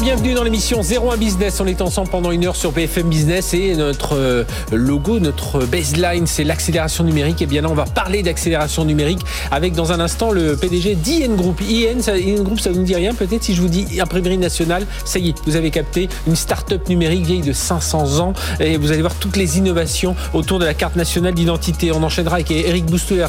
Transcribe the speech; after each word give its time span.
Bienvenue 0.00 0.32
dans 0.32 0.44
l'émission 0.44 0.80
01 0.80 1.16
Business. 1.16 1.60
On 1.60 1.66
est 1.66 1.80
ensemble 1.80 2.08
pendant 2.08 2.30
une 2.30 2.46
heure 2.46 2.54
sur 2.54 2.70
BFM 2.70 3.08
Business 3.08 3.52
et 3.52 3.74
notre 3.74 4.16
euh, 4.16 4.44
logo, 4.70 5.18
notre 5.18 5.66
baseline, 5.66 6.24
c'est 6.26 6.44
l'accélération 6.44 7.02
numérique. 7.02 7.42
Et 7.42 7.46
bien 7.46 7.62
là, 7.62 7.68
on 7.68 7.74
va 7.74 7.84
parler 7.84 8.22
d'accélération 8.22 8.84
numérique 8.84 9.20
avec 9.50 9.74
dans 9.74 9.90
un 9.90 9.98
instant 9.98 10.30
le 10.30 10.56
PDG 10.56 10.94
d'IN 10.94 11.34
Group. 11.34 11.60
IN, 11.60 11.98
IN 12.06 12.42
Group, 12.44 12.60
ça 12.60 12.70
vous 12.70 12.82
dit 12.82 12.94
rien 12.94 13.12
Peut-être 13.12 13.42
si 13.42 13.56
je 13.56 13.60
vous 13.60 13.68
dis 13.68 14.00
imprimerie 14.00 14.38
nationale, 14.38 14.86
ça 15.04 15.18
y 15.18 15.30
est, 15.30 15.34
vous 15.46 15.56
avez 15.56 15.70
capté 15.70 16.08
une 16.28 16.36
start-up 16.36 16.88
numérique 16.88 17.26
vieille 17.26 17.42
de 17.42 17.52
500 17.52 18.20
ans 18.20 18.34
et 18.60 18.76
vous 18.76 18.92
allez 18.92 19.00
voir 19.00 19.16
toutes 19.16 19.36
les 19.36 19.58
innovations 19.58 20.14
autour 20.32 20.60
de 20.60 20.64
la 20.64 20.74
carte 20.74 20.94
nationale 20.94 21.34
d'identité. 21.34 21.90
On 21.90 22.04
enchaînera 22.04 22.36
avec 22.36 22.52
Eric 22.52 22.86
Bousteler. 22.86 23.26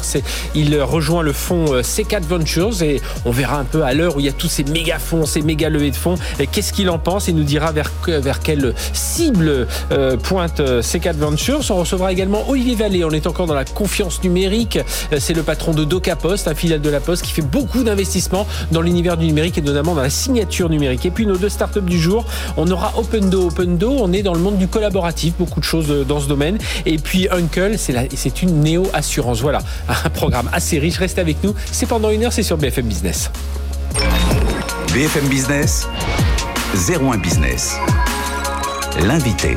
Il 0.54 0.80
rejoint 0.80 1.22
le 1.22 1.32
fonds 1.32 1.74
euh, 1.74 1.82
C4 1.82 2.22
Ventures 2.22 2.80
et 2.82 3.02
on 3.24 3.32
verra 3.32 3.58
un 3.58 3.64
peu 3.64 3.82
à 3.82 3.92
l'heure 3.92 4.16
où 4.16 4.20
il 4.20 4.26
y 4.26 4.28
a 4.28 4.32
tous 4.32 4.48
ces 4.48 4.62
méga 4.62 5.00
fonds, 5.00 5.26
ces 5.26 5.42
méga 5.42 5.68
levées 5.68 5.90
de 5.90 5.96
fonds 5.96 6.14
Qu'est-ce 6.60 6.74
qu'il 6.74 6.90
en 6.90 6.98
pense 6.98 7.26
Il 7.26 7.36
nous 7.36 7.44
dira 7.44 7.72
vers, 7.72 7.90
vers 8.06 8.40
quelle 8.40 8.74
cible 8.92 9.66
euh, 9.92 10.18
pointe 10.18 10.60
euh, 10.60 10.82
C4 10.82 11.14
Ventures. 11.14 11.62
On 11.70 11.76
recevra 11.76 12.12
également 12.12 12.46
Olivier 12.50 12.74
Vallée. 12.74 13.02
On 13.02 13.12
est 13.12 13.26
encore 13.26 13.46
dans 13.46 13.54
la 13.54 13.64
confiance 13.64 14.22
numérique. 14.22 14.78
Euh, 15.10 15.16
c'est 15.18 15.32
le 15.32 15.42
patron 15.42 15.72
de 15.72 15.84
DocaPost, 15.84 16.48
un 16.48 16.54
filiale 16.54 16.82
de 16.82 16.90
la 16.90 17.00
Poste, 17.00 17.24
qui 17.24 17.32
fait 17.32 17.40
beaucoup 17.40 17.82
d'investissements 17.82 18.46
dans 18.72 18.82
l'univers 18.82 19.16
du 19.16 19.24
numérique 19.24 19.56
et 19.56 19.62
notamment 19.62 19.94
dans 19.94 20.02
la 20.02 20.10
signature 20.10 20.68
numérique. 20.68 21.06
Et 21.06 21.10
puis 21.10 21.24
nos 21.24 21.38
deux 21.38 21.48
startups 21.48 21.80
du 21.80 21.98
jour, 21.98 22.26
on 22.58 22.70
aura 22.70 22.92
OpenDo. 22.98 23.46
OpenDo, 23.46 23.96
on 23.98 24.12
est 24.12 24.22
dans 24.22 24.34
le 24.34 24.40
monde 24.40 24.58
du 24.58 24.68
collaboratif, 24.68 25.32
beaucoup 25.38 25.60
de 25.60 25.64
choses 25.64 25.88
dans 26.06 26.20
ce 26.20 26.28
domaine. 26.28 26.58
Et 26.84 26.98
puis 26.98 27.26
Uncle, 27.30 27.76
c'est 27.78 28.42
une 28.42 28.60
néo-assurance. 28.60 29.40
Voilà, 29.40 29.60
un 30.04 30.10
programme 30.10 30.50
assez 30.52 30.78
riche. 30.78 30.98
Restez 30.98 31.22
avec 31.22 31.42
nous. 31.42 31.54
C'est 31.72 31.86
pendant 31.86 32.10
une 32.10 32.22
heure, 32.22 32.34
c'est 32.34 32.42
sur 32.42 32.58
BFM 32.58 32.84
Business. 32.84 33.30
BFM 34.92 35.28
Business, 35.28 35.86
01 36.74 37.18
Business. 37.18 37.76
L'invité. 39.00 39.56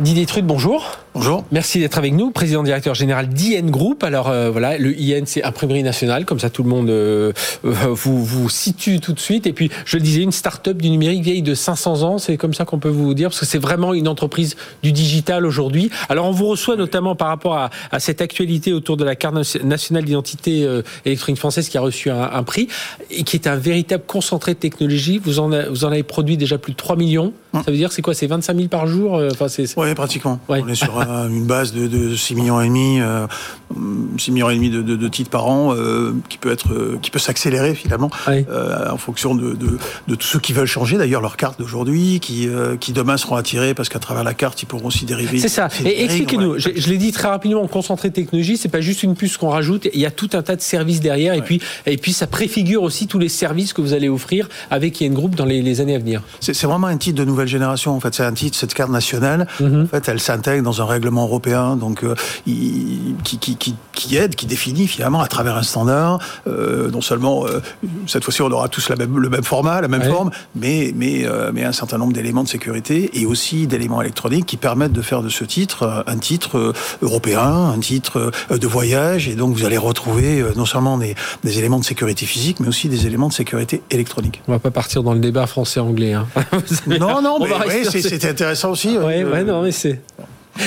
Didier 0.00 0.26
Trude, 0.26 0.44
bonjour. 0.44 1.05
Bonjour. 1.16 1.46
Merci 1.50 1.80
d'être 1.80 1.96
avec 1.96 2.12
nous, 2.12 2.30
président 2.30 2.62
directeur 2.62 2.94
général 2.94 3.30
d'IN 3.30 3.70
Group. 3.70 4.04
Alors 4.04 4.28
euh, 4.28 4.50
voilà, 4.50 4.76
le 4.76 4.94
IN 5.00 5.22
c'est 5.24 5.42
imprimerie 5.42 5.82
nationale, 5.82 6.26
comme 6.26 6.38
ça 6.38 6.50
tout 6.50 6.62
le 6.62 6.68
monde 6.68 6.90
euh, 6.90 7.32
euh, 7.64 7.72
vous 7.88 8.22
vous 8.22 8.50
situe 8.50 9.00
tout 9.00 9.14
de 9.14 9.18
suite. 9.18 9.46
Et 9.46 9.54
puis 9.54 9.70
je 9.86 9.96
le 9.96 10.02
disais, 10.02 10.20
une 10.20 10.30
start-up 10.30 10.76
du 10.76 10.90
numérique 10.90 11.22
vieille 11.22 11.40
de 11.40 11.54
500 11.54 12.02
ans, 12.02 12.18
c'est 12.18 12.36
comme 12.36 12.52
ça 12.52 12.66
qu'on 12.66 12.78
peut 12.78 12.90
vous 12.90 13.14
dire, 13.14 13.30
parce 13.30 13.40
que 13.40 13.46
c'est 13.46 13.56
vraiment 13.56 13.94
une 13.94 14.08
entreprise 14.08 14.56
du 14.82 14.92
digital 14.92 15.46
aujourd'hui. 15.46 15.90
Alors 16.10 16.26
on 16.26 16.32
vous 16.32 16.48
reçoit 16.48 16.76
notamment 16.76 17.16
par 17.16 17.28
rapport 17.28 17.54
à, 17.54 17.70
à 17.92 17.98
cette 17.98 18.20
actualité 18.20 18.74
autour 18.74 18.98
de 18.98 19.04
la 19.04 19.16
carte 19.16 19.36
nationale 19.64 20.04
d'identité 20.04 20.68
électronique 21.06 21.40
française 21.40 21.70
qui 21.70 21.78
a 21.78 21.80
reçu 21.80 22.10
un, 22.10 22.30
un, 22.30 22.42
prix 22.42 22.68
et 23.10 23.22
qui 23.22 23.36
est 23.36 23.46
un 23.46 23.56
véritable 23.56 24.04
concentré 24.06 24.52
de 24.52 24.58
technologie. 24.58 25.18
Vous 25.24 25.38
en, 25.38 25.48
vous 25.70 25.86
en 25.86 25.92
avez 25.92 26.02
produit 26.02 26.36
déjà 26.36 26.58
plus 26.58 26.72
de 26.72 26.76
3 26.76 26.96
millions. 26.96 27.32
Hum. 27.54 27.62
Ça 27.64 27.70
veut 27.70 27.78
dire 27.78 27.90
c'est 27.90 28.02
quoi 28.02 28.12
C'est 28.12 28.26
25 28.26 28.54
000 28.54 28.68
par 28.68 28.86
jour 28.86 29.14
enfin, 29.32 29.48
c'est, 29.48 29.64
Oui, 29.78 29.94
pratiquement. 29.94 30.40
Ouais. 30.50 30.60
On 30.62 30.68
est 30.68 30.74
sur 30.74 31.05
une 31.28 31.44
base 31.44 31.72
de, 31.72 31.86
de 31.86 32.14
6 32.14 32.34
millions 32.34 32.60
et 32.60 32.68
demi, 32.68 33.00
6 34.18 34.30
euh, 34.30 34.34
millions 34.34 34.50
et 34.50 34.54
demi 34.54 34.70
de, 34.70 34.82
de, 34.82 34.96
de 34.96 35.08
titres 35.08 35.30
par 35.30 35.46
an, 35.46 35.74
euh, 35.74 36.14
qui 36.28 36.38
peut 36.38 36.50
être, 36.50 36.72
euh, 36.72 36.98
qui 37.02 37.10
peut 37.10 37.18
s'accélérer 37.18 37.74
finalement 37.74 38.10
en 38.26 38.96
fonction 38.96 39.34
de, 39.34 39.54
de, 39.54 40.14
tous 40.14 40.26
ceux 40.26 40.38
qui 40.38 40.52
veulent 40.52 40.66
changer 40.66 40.96
d'ailleurs 40.96 41.20
leur 41.20 41.36
carte 41.36 41.58
d'aujourd'hui, 41.58 42.20
qui, 42.20 42.48
qui 42.80 42.92
demain 42.92 43.16
seront 43.16 43.36
attirés 43.36 43.74
parce 43.74 43.88
qu'à 43.88 43.98
travers 43.98 44.24
la 44.24 44.34
carte 44.34 44.62
ils 44.62 44.66
pourront 44.66 44.86
aussi 44.86 45.04
dériver. 45.04 45.38
C'est 45.38 45.48
ça. 45.48 45.68
Et 45.84 46.04
expliquez-nous. 46.04 46.58
Je, 46.58 46.70
je 46.74 46.88
l'ai 46.88 46.98
dit 46.98 47.12
très 47.12 47.28
rapidement, 47.28 47.66
concentré 47.66 48.10
technologie, 48.10 48.56
c'est 48.56 48.68
pas 48.68 48.80
juste 48.80 49.02
une 49.02 49.14
puce 49.14 49.36
qu'on 49.36 49.50
rajoute. 49.50 49.88
Il 49.92 50.00
y 50.00 50.06
a 50.06 50.10
tout 50.10 50.30
un 50.32 50.42
tas 50.42 50.56
de 50.56 50.60
services 50.60 51.00
derrière, 51.00 51.34
et 51.34 51.42
puis 51.42 51.60
et 51.86 51.96
puis 51.96 52.12
ça 52.12 52.26
préfigure 52.26 52.82
aussi 52.82 53.06
tous 53.06 53.18
les 53.18 53.28
services 53.28 53.72
que 53.72 53.80
vous 53.80 53.92
allez 53.92 54.08
offrir 54.08 54.48
avec 54.70 55.00
Yen 55.00 55.12
Group 55.12 55.34
dans 55.34 55.44
les, 55.44 55.62
les 55.62 55.80
années 55.80 55.94
à 55.94 55.98
venir. 55.98 56.22
C'est 56.40 56.60
vraiment 56.64 56.86
un 56.86 56.96
titre 56.96 57.18
de 57.18 57.24
nouvelle 57.24 57.48
génération. 57.48 57.94
En 57.94 58.00
fait, 58.00 58.14
c'est 58.14 58.24
un 58.24 58.32
titre 58.32 58.56
cette 58.56 58.74
carte 58.74 58.90
nationale. 58.90 59.46
Mm-hmm. 59.60 59.84
En 59.84 59.86
fait, 59.86 60.08
elle 60.08 60.20
s'intègre 60.20 60.62
dans 60.62 60.80
un 60.80 60.86
règlement 60.96 61.24
européen, 61.24 61.76
donc 61.76 62.04
euh, 62.04 62.14
qui, 62.44 63.38
qui, 63.38 63.56
qui, 63.56 63.74
qui, 63.92 64.16
aide, 64.16 64.34
qui 64.34 64.46
définit 64.46 64.86
finalement 64.86 65.20
à 65.20 65.28
travers 65.28 65.56
un 65.56 65.62
standard. 65.62 66.18
Euh, 66.46 66.90
non 66.90 67.00
seulement 67.00 67.46
euh, 67.46 67.60
cette 68.06 68.24
fois-ci 68.24 68.42
on 68.42 68.50
aura 68.50 68.68
tous 68.68 68.88
la 68.88 68.96
même, 68.96 69.18
le 69.18 69.28
même 69.28 69.44
format, 69.44 69.80
la 69.80 69.88
même 69.88 70.04
forme, 70.04 70.30
mais 70.54 70.92
mais 70.94 71.26
mais 71.52 71.64
un 71.64 71.72
certain 71.72 71.98
nombre 71.98 72.12
d'éléments 72.12 72.44
de 72.44 72.48
sécurité 72.48 73.10
et 73.14 73.26
aussi 73.26 73.66
d'éléments 73.66 74.00
électroniques 74.00 74.46
qui 74.46 74.56
permettent 74.56 74.92
de 74.92 75.02
faire 75.02 75.22
de 75.22 75.28
ce 75.28 75.44
titre 75.44 76.04
un 76.06 76.18
titre 76.18 76.72
européen, 77.02 77.72
un 77.76 77.78
titre 77.78 78.30
de 78.50 78.66
voyage, 78.66 79.28
et 79.28 79.34
donc 79.34 79.54
vous 79.54 79.64
allez 79.64 79.78
retrouver 79.78 80.44
non 80.56 80.66
seulement 80.66 80.98
des, 80.98 81.14
des 81.44 81.58
éléments 81.58 81.78
de 81.78 81.84
sécurité 81.84 82.26
physique, 82.26 82.60
mais 82.60 82.68
aussi 82.68 82.88
des 82.88 83.06
éléments 83.06 83.28
de 83.28 83.32
sécurité 83.32 83.82
électronique. 83.90 84.42
On 84.48 84.52
va 84.52 84.58
pas 84.58 84.70
partir 84.70 85.02
dans 85.02 85.14
le 85.14 85.20
débat 85.20 85.46
français-anglais. 85.46 86.14
Hein. 86.14 86.26
non, 86.86 87.22
non, 87.22 87.38
mais 87.40 87.84
c'est 87.84 88.24
intéressant 88.24 88.70
aussi. 88.70 88.96
Oui, 88.98 89.24
ouais, 89.24 89.44
non, 89.44 89.62
mais 89.62 89.72
c'est. 89.72 90.00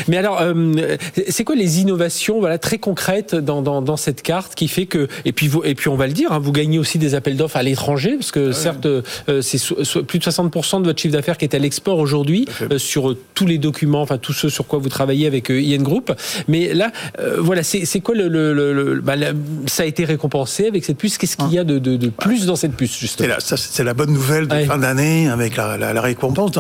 Mais 0.08 0.18
alors, 0.18 0.40
euh, 0.42 0.98
c'est 1.30 1.44
quoi 1.44 1.56
les 1.56 1.82
innovations 1.82 2.40
voilà, 2.40 2.58
très 2.58 2.78
concrètes 2.78 3.36
dans, 3.36 3.62
dans, 3.62 3.82
dans, 3.82 3.98
cette 3.98 4.22
carte 4.22 4.56
qui 4.56 4.68
fait 4.68 4.86
que, 4.86 5.08
et 5.26 5.32
puis, 5.32 5.48
vous, 5.48 5.64
et 5.64 5.76
puis 5.76 5.90
on 5.90 5.96
va 5.96 6.08
le 6.08 6.14
dire, 6.14 6.32
hein, 6.32 6.40
vous 6.40 6.52
gagnez 6.52 6.80
aussi 6.80 6.98
des 6.98 7.16
appels 7.16 7.38
d'offres 7.38 7.58
à 7.58 7.64
l'étranger, 7.64 8.16
parce 8.16 8.32
que 8.32 8.52
certes, 8.52 8.86
euh, 8.86 9.02
c'est 9.42 9.60
plus 10.04 10.20
de 10.20 10.24
60% 10.24 10.82
de 10.82 10.86
votre 10.86 11.00
chiffre 11.00 11.14
d'affaires 11.14 11.38
qui 11.38 11.46
est 11.46 11.56
à 11.56 11.60
l'export 11.60 11.98
aujourd'hui, 11.98 12.46
euh, 12.72 12.78
sur 12.78 13.16
tous 13.34 13.46
les 13.46 13.58
documents, 13.58 14.02
enfin 14.02 14.18
tous 14.18 14.34
ceux 14.34 14.50
sur 14.50 14.68
quoi 14.68 14.80
vous 14.80 14.90
travaillez 14.90 15.28
avec 15.28 15.50
IN 15.50 15.82
Group. 15.82 16.14
Mais 16.48 16.74
là, 16.74 16.92
voilà, 17.38 17.64
c'est 17.64 18.00
quoi 18.00 18.16
le... 18.16 18.28
le, 18.28 18.54
le, 18.54 19.02
bah, 19.02 19.16
ça 19.68 19.84
a 19.84 19.86
été 19.86 20.06
récompensé 20.06 20.68
avec 20.68 20.86
cette 20.86 20.98
puce? 20.98 21.18
Qu'est-ce 21.18 21.38
qu'il 21.38 21.52
y 21.52 21.60
a 21.60 21.64
de, 21.64 21.80
de, 21.80 21.98
de 21.98 22.10
plus 22.10 22.46
dans 22.46 22.56
cette 22.56 22.76
puce, 22.76 22.98
justement? 22.98 23.34
C'est 23.40 23.84
la 23.84 23.94
bonne 23.94 24.14
nouvelle 24.14 24.48
de 24.48 24.64
fin 24.66 24.78
d'année, 24.78 25.30
avec 25.30 25.56
la, 25.56 25.78
la, 25.78 25.94
la 25.94 26.02
récompense 26.02 26.52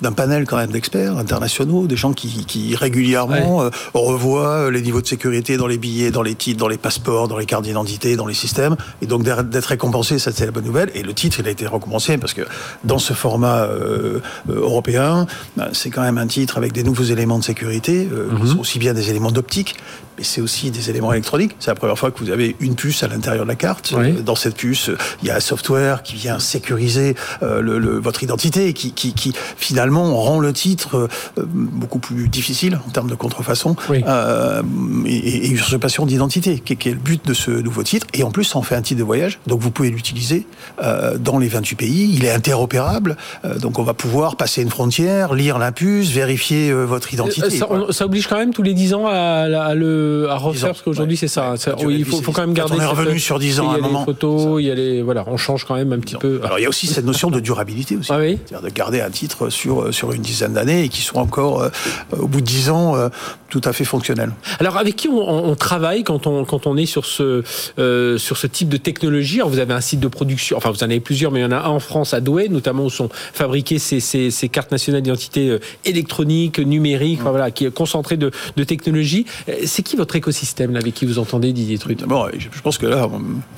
d'un 0.00 0.12
panel 0.12 0.46
quand 0.46 0.56
même 0.56 0.70
d'experts 0.70 1.16
internationaux, 1.18 1.86
des 1.86 1.96
gens 1.96 2.12
qui, 2.12 2.44
qui 2.46 2.75
régulièrement, 2.76 3.62
euh, 3.62 3.70
on 3.94 4.02
revoit 4.02 4.48
euh, 4.48 4.70
les 4.70 4.82
niveaux 4.82 5.00
de 5.00 5.06
sécurité 5.06 5.56
dans 5.56 5.66
les 5.66 5.78
billets, 5.78 6.10
dans 6.10 6.22
les 6.22 6.34
titres, 6.34 6.58
dans 6.58 6.68
les 6.68 6.78
passeports, 6.78 7.28
dans 7.28 7.38
les 7.38 7.46
cartes 7.46 7.64
d'identité, 7.64 8.16
dans 8.16 8.26
les 8.26 8.34
systèmes. 8.34 8.76
Et 9.02 9.06
donc 9.06 9.22
d'être 9.22 9.66
récompensé, 9.66 10.18
ça 10.18 10.32
c'est 10.32 10.46
la 10.46 10.52
bonne 10.52 10.64
nouvelle. 10.64 10.90
Et 10.94 11.02
le 11.02 11.12
titre, 11.14 11.40
il 11.40 11.48
a 11.48 11.50
été 11.50 11.66
récompensé 11.66 12.18
parce 12.18 12.34
que 12.34 12.42
dans 12.84 12.98
ce 12.98 13.12
format 13.12 13.64
euh, 13.64 14.20
européen, 14.48 15.26
ben, 15.56 15.68
c'est 15.72 15.90
quand 15.90 16.02
même 16.02 16.18
un 16.18 16.26
titre 16.26 16.58
avec 16.58 16.72
des 16.72 16.82
nouveaux 16.82 17.04
éléments 17.04 17.38
de 17.38 17.44
sécurité, 17.44 18.06
qui 18.06 18.42
mhm. 18.42 18.46
sont 18.46 18.60
aussi 18.60 18.78
bien 18.78 18.94
des 18.94 19.10
éléments 19.10 19.30
d'optique, 19.30 19.76
mais 20.16 20.24
c'est 20.24 20.40
aussi 20.40 20.70
des 20.70 20.90
éléments 20.90 21.12
électroniques. 21.12 21.56
C'est 21.58 21.70
la 21.70 21.74
première 21.74 21.98
fois 21.98 22.10
que 22.10 22.18
vous 22.18 22.30
avez 22.30 22.56
une 22.60 22.74
puce 22.74 23.02
à 23.02 23.08
l'intérieur 23.08 23.44
de 23.44 23.48
la 23.48 23.56
carte. 23.56 23.94
Dans 24.24 24.36
cette 24.36 24.56
puce, 24.56 24.90
il 25.22 25.28
y 25.28 25.30
a 25.30 25.36
un 25.36 25.40
software 25.40 26.02
qui 26.02 26.16
vient 26.16 26.38
sécuriser 26.38 27.14
le, 27.40 27.98
votre 27.98 28.22
identité, 28.22 28.72
qui, 28.72 28.92
qui, 28.92 29.12
qui, 29.12 29.32
finalement 29.56 30.14
rend 30.16 30.40
le 30.40 30.52
titre 30.52 31.08
beaucoup 31.36 31.98
plus 31.98 32.28
difficile 32.28 32.78
en 32.86 32.90
termes 32.90 33.10
de 33.10 33.14
contrefaçon 33.14 33.76
euh, 33.90 34.62
et, 35.06 35.48
usurpation 35.48 36.06
d'identité, 36.06 36.58
qui, 36.60 36.72
est 36.72 36.92
le 36.92 36.98
but 36.98 37.24
de 37.26 37.34
ce 37.34 37.50
nouveau 37.50 37.82
titre. 37.82 38.06
Et 38.14 38.22
en 38.22 38.30
plus, 38.30 38.44
ça 38.44 38.58
en 38.58 38.62
fait 38.62 38.74
un 38.74 38.82
titre 38.82 38.98
de 38.98 39.04
voyage, 39.04 39.38
donc 39.46 39.60
vous 39.60 39.70
pouvez 39.70 39.90
l'utiliser 39.90 40.46
euh, 40.82 41.18
dans 41.18 41.38
les 41.38 41.48
28 41.48 41.76
pays. 41.76 42.10
Il 42.14 42.24
est 42.24 42.30
interopérable, 42.30 43.16
euh, 43.44 43.58
donc 43.58 43.78
on 43.78 43.82
va 43.82 43.94
pouvoir 43.94 44.36
passer 44.36 44.62
une 44.62 44.70
frontière, 44.70 45.34
lire 45.34 45.58
l'impulse, 45.58 46.10
vérifier 46.10 46.72
votre 46.72 47.12
identité. 47.12 47.50
Ça, 47.50 48.04
oblige 48.04 48.26
quand 48.26 48.38
même 48.38 48.52
tous 48.52 48.62
les 48.62 48.74
10 48.74 48.94
ans 48.94 49.06
à, 49.06 49.74
le, 49.74 50.05
à 50.28 50.36
refaire, 50.36 50.70
parce 50.70 50.82
qu'aujourd'hui 50.82 51.16
c'est 51.16 51.28
ça. 51.28 51.54
il 51.88 52.04
faut, 52.04 52.32
quand 52.32 52.42
même 52.42 52.54
garder. 52.54 52.74
on 52.76 52.80
est 52.80 52.86
revenu 52.86 53.18
sur 53.18 53.38
10 53.38 53.60
ans 53.60 53.70
à 53.70 53.76
un 53.76 53.78
moment. 53.78 54.04
Photos, 54.04 54.60
il 54.60 54.66
y 54.66 54.70
a 54.70 54.74
les, 54.74 55.02
voilà, 55.02 55.24
on 55.26 55.36
change 55.36 55.64
quand 55.64 55.74
même 55.74 55.92
un 55.92 55.98
petit 55.98 56.16
peu. 56.16 56.40
Alors 56.44 56.58
il 56.58 56.62
y 56.62 56.66
a 56.66 56.68
aussi 56.68 56.86
cette 56.86 57.04
notion 57.04 57.30
de 57.30 57.40
durabilité 57.40 57.96
aussi, 57.96 58.12
ah 58.12 58.18
c'est-à-dire 58.20 58.62
de 58.62 58.70
garder 58.70 59.00
un 59.00 59.10
titre 59.10 59.50
sur 59.50 59.92
sur 59.92 60.12
une 60.12 60.22
dizaine 60.22 60.54
d'années 60.54 60.84
et 60.84 60.88
qui 60.88 61.02
soit 61.02 61.20
encore 61.20 61.70
au 62.18 62.26
bout 62.28 62.40
de 62.40 62.46
10 62.46 62.70
ans, 62.70 62.96
euh, 62.96 63.08
tout 63.48 63.60
à 63.64 63.72
fait 63.72 63.84
fonctionnel. 63.84 64.32
Alors, 64.58 64.76
avec 64.76 64.96
qui 64.96 65.08
on, 65.08 65.54
travaille 65.54 66.04
quand 66.04 66.26
on, 66.26 66.44
quand 66.44 66.66
on 66.66 66.76
est 66.76 66.86
sur 66.86 67.06
ce, 67.06 67.42
euh, 67.78 68.18
sur 68.18 68.36
ce 68.36 68.46
type 68.46 68.68
de 68.68 68.76
technologie? 68.76 69.38
Alors, 69.38 69.50
Vous 69.50 69.58
avez 69.58 69.74
un 69.74 69.80
site 69.80 70.00
de 70.00 70.08
production, 70.08 70.56
enfin, 70.56 70.70
vous 70.70 70.82
en 70.82 70.86
avez 70.86 71.00
plusieurs, 71.00 71.30
mais 71.32 71.40
il 71.40 71.42
y 71.42 71.46
en 71.46 71.52
a 71.52 71.58
un 71.58 71.68
en 71.68 71.80
France, 71.80 72.14
à 72.14 72.20
Douai, 72.20 72.48
notamment 72.48 72.84
où 72.84 72.90
sont 72.90 73.08
fabriquées 73.32 73.78
ces, 73.78 74.00
ces, 74.00 74.30
ces 74.30 74.48
cartes 74.48 74.72
nationales 74.72 75.02
d'identité 75.02 75.50
euh, 75.50 75.58
électronique, 75.84 76.58
numérique, 76.58 77.20
voilà, 77.20 77.50
qui 77.50 77.66
est 77.66 77.70
concentré 77.70 78.16
de, 78.16 78.30
de 78.56 78.64
technologie. 78.64 79.26
C'est 79.64 79.82
qui 79.82 79.95
votre 79.96 80.16
écosystème 80.16 80.72
là, 80.72 80.80
avec 80.80 80.94
qui 80.94 81.06
vous 81.06 81.18
entendez, 81.18 81.52
Didier 81.52 81.78
Trut 81.78 82.04
bon, 82.04 82.28
Je 82.36 82.60
pense 82.60 82.78
que 82.78 82.86
là, 82.86 83.08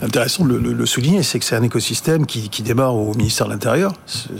intéressant 0.03 0.45
de 0.45 0.55
le, 0.55 0.87
souligner, 0.87 1.23
c'est 1.23 1.39
que 1.39 1.45
c'est 1.45 1.57
un 1.57 1.63
écosystème 1.63 2.27
qui, 2.27 2.49
qui, 2.49 2.63
démarre 2.63 2.97
au 2.97 3.15
ministère 3.15 3.47
de 3.47 3.53
l'Intérieur. 3.53 3.93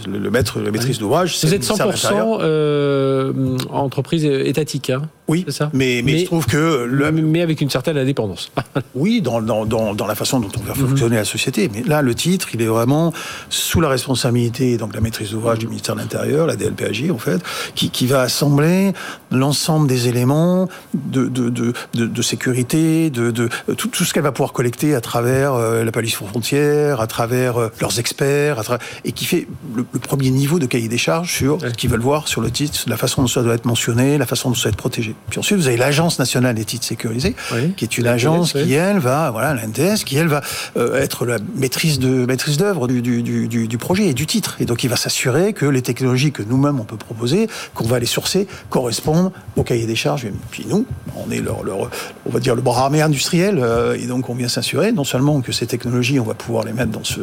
Le, 0.07 0.31
maître, 0.31 0.61
la 0.61 0.71
maîtrise 0.71 0.99
d'ouvrage, 0.99 1.39
Vous 1.43 1.55
êtes 1.55 1.65
100% 1.65 2.39
euh, 2.41 3.59
entreprise 3.71 4.25
étatique 4.25 4.91
Hein 4.91 5.03
Oui, 5.29 5.45
ça 5.49 5.71
mais, 5.75 6.01
mais, 6.03 6.21
je 6.21 6.25
trouve 6.25 6.47
que... 6.47 6.85
Le... 6.85 7.13
Mais 7.13 7.43
avec 7.43 7.61
une 7.61 7.71
certaine 7.71 7.99
indépendance. 7.99 8.51
oui, 8.95 9.21
dans, 9.21 9.43
dans, 9.43 9.67
dans, 9.67 9.95
dans, 9.95 10.07
la 10.07 10.15
façon 10.15 10.41
dont 10.41 10.49
on 10.59 10.63
va 10.63 10.75
fonctionner 10.75 11.17
la 11.17 11.25
société. 11.25 11.71
Mais 11.73 11.83
là, 11.83 12.01
le 12.01 12.15
titre, 12.15 12.49
il 12.55 12.63
est 12.63 12.67
vraiment 12.67 13.13
sous 13.51 13.81
la 13.81 13.89
responsabilité, 13.89 14.79
donc 14.79 14.95
la 14.95 15.01
maîtrise 15.01 15.33
d'ouvrage 15.33 15.59
du 15.59 15.67
ministère 15.67 15.95
de 15.95 16.01
l'Intérieur, 16.01 16.47
la 16.47 16.57
DLPAJ 16.57 17.11
en 17.11 17.19
fait, 17.19 17.43
qui, 17.75 17.91
qui 17.91 18.07
va 18.07 18.23
assembler 18.23 18.93
l'ensemble 19.31 19.87
des 19.87 20.09
éléments 20.09 20.69
de, 20.95 21.27
de, 21.27 21.51
de, 21.51 21.73
de 21.93 22.23
sécurité, 22.23 23.11
de, 23.11 23.31
de 23.31 23.49
tout, 23.77 23.89
tout 23.89 24.05
ce 24.05 24.15
qu'elle 24.15 24.23
va 24.23 24.33
pouvoir 24.33 24.53
collecter 24.53 24.95
à 24.95 25.01
travers 25.01 25.55
euh, 25.55 25.85
la 25.85 25.93
police 25.93 26.15
frontière, 26.15 27.01
à 27.01 27.07
travers 27.07 27.59
euh, 27.59 27.69
leurs 27.81 27.99
experts, 27.99 28.59
à 28.59 28.79
et 29.05 29.13
qui 29.13 29.25
fait 29.25 29.47
le, 29.75 29.85
premier 29.99 30.31
niveau 30.31 30.59
de 30.59 30.67
cahier 30.67 30.89
des 30.89 30.99
charges 30.99 31.33
sur 31.33 31.61
ce 31.61 31.67
qu'ils 31.69 31.91
veulent 31.91 32.01
voir 32.01 32.29
sur 32.29 32.41
le 32.41 32.51
titre, 32.51 32.79
la 32.87 32.97
façon 32.97 33.23
dont 33.23 33.29
ça 33.29 33.43
doit 33.43 33.55
être 33.55 33.65
mentionné, 33.65 34.19
la 34.19 34.27
façon 34.27 34.51
dont 34.51 34.55
ça 34.55 34.65
doit 34.65 34.71
être 34.71 34.77
protégé. 34.77 35.15
Puis 35.31 35.39
ensuite, 35.39 35.59
vous 35.59 35.69
avez 35.69 35.77
l'Agence 35.77 36.19
nationale 36.19 36.55
des 36.55 36.65
titres 36.65 36.87
sécurisés, 36.87 37.35
qui 37.77 37.85
est 37.85 37.99
une 37.99 38.07
agence 38.07 38.53
qui, 38.53 38.73
elle, 38.73 38.99
va, 38.99 39.31
voilà, 39.31 39.55
l'NTS, 39.55 40.05
qui, 40.05 40.17
elle, 40.17 40.29
va 40.29 40.41
euh, 40.77 41.01
être 41.01 41.27
la 41.27 41.39
maîtrise 41.55 41.99
de 41.99 42.25
maîtrise 42.27 42.57
d'œuvre 42.57 42.89
du, 42.89 43.03
du, 43.03 43.23
du, 43.23 43.69
du, 43.69 43.79
projet 43.79 44.07
et 44.07 44.15
du 44.15 44.27
titre. 44.27 44.57
Et 44.61 44.65
donc, 44.65 44.85
il 44.85 44.91
va 44.91 44.97
s'assurer 44.97 45.53
que 45.53 45.67
les 45.67 45.83
technologies 45.83 46.33
que 46.33 46.43
nous-mêmes 46.43 46.81
on 46.81 46.85
peut 46.85 46.97
proposer, 46.97 47.49
qu'on 47.75 47.87
va 47.87 47.99
les 47.99 48.07
sourcer, 48.07 48.47
correspondent 48.71 49.33
au 49.57 49.63
cahier 49.63 49.87
des 49.87 49.97
charges. 49.97 50.25
Et 50.25 50.33
puis 50.51 50.65
nous, 50.69 50.87
on 51.17 51.31
est 51.31 51.41
leur, 51.41 51.63
leur 51.63 51.91
on 52.27 52.31
va 52.31 52.41
dire 52.41 52.55
le 52.55 52.63
bras 52.63 52.85
armé 52.85 53.03
industriel, 53.03 53.59
euh, 53.61 53.97
et 53.97 54.07
donc 54.07 54.29
on 54.29 54.35
vient 54.35 54.49
s'assurer 54.49 54.93
non 54.93 55.05
seulement 55.05 55.41
que 55.41 55.53
ces 55.53 55.67
technologies, 55.67 56.21
on 56.21 56.25
va 56.25 56.35
pouvoir 56.35 56.65
les 56.65 56.73
mettre 56.73 56.91
dans 56.91 57.05
ce, 57.05 57.21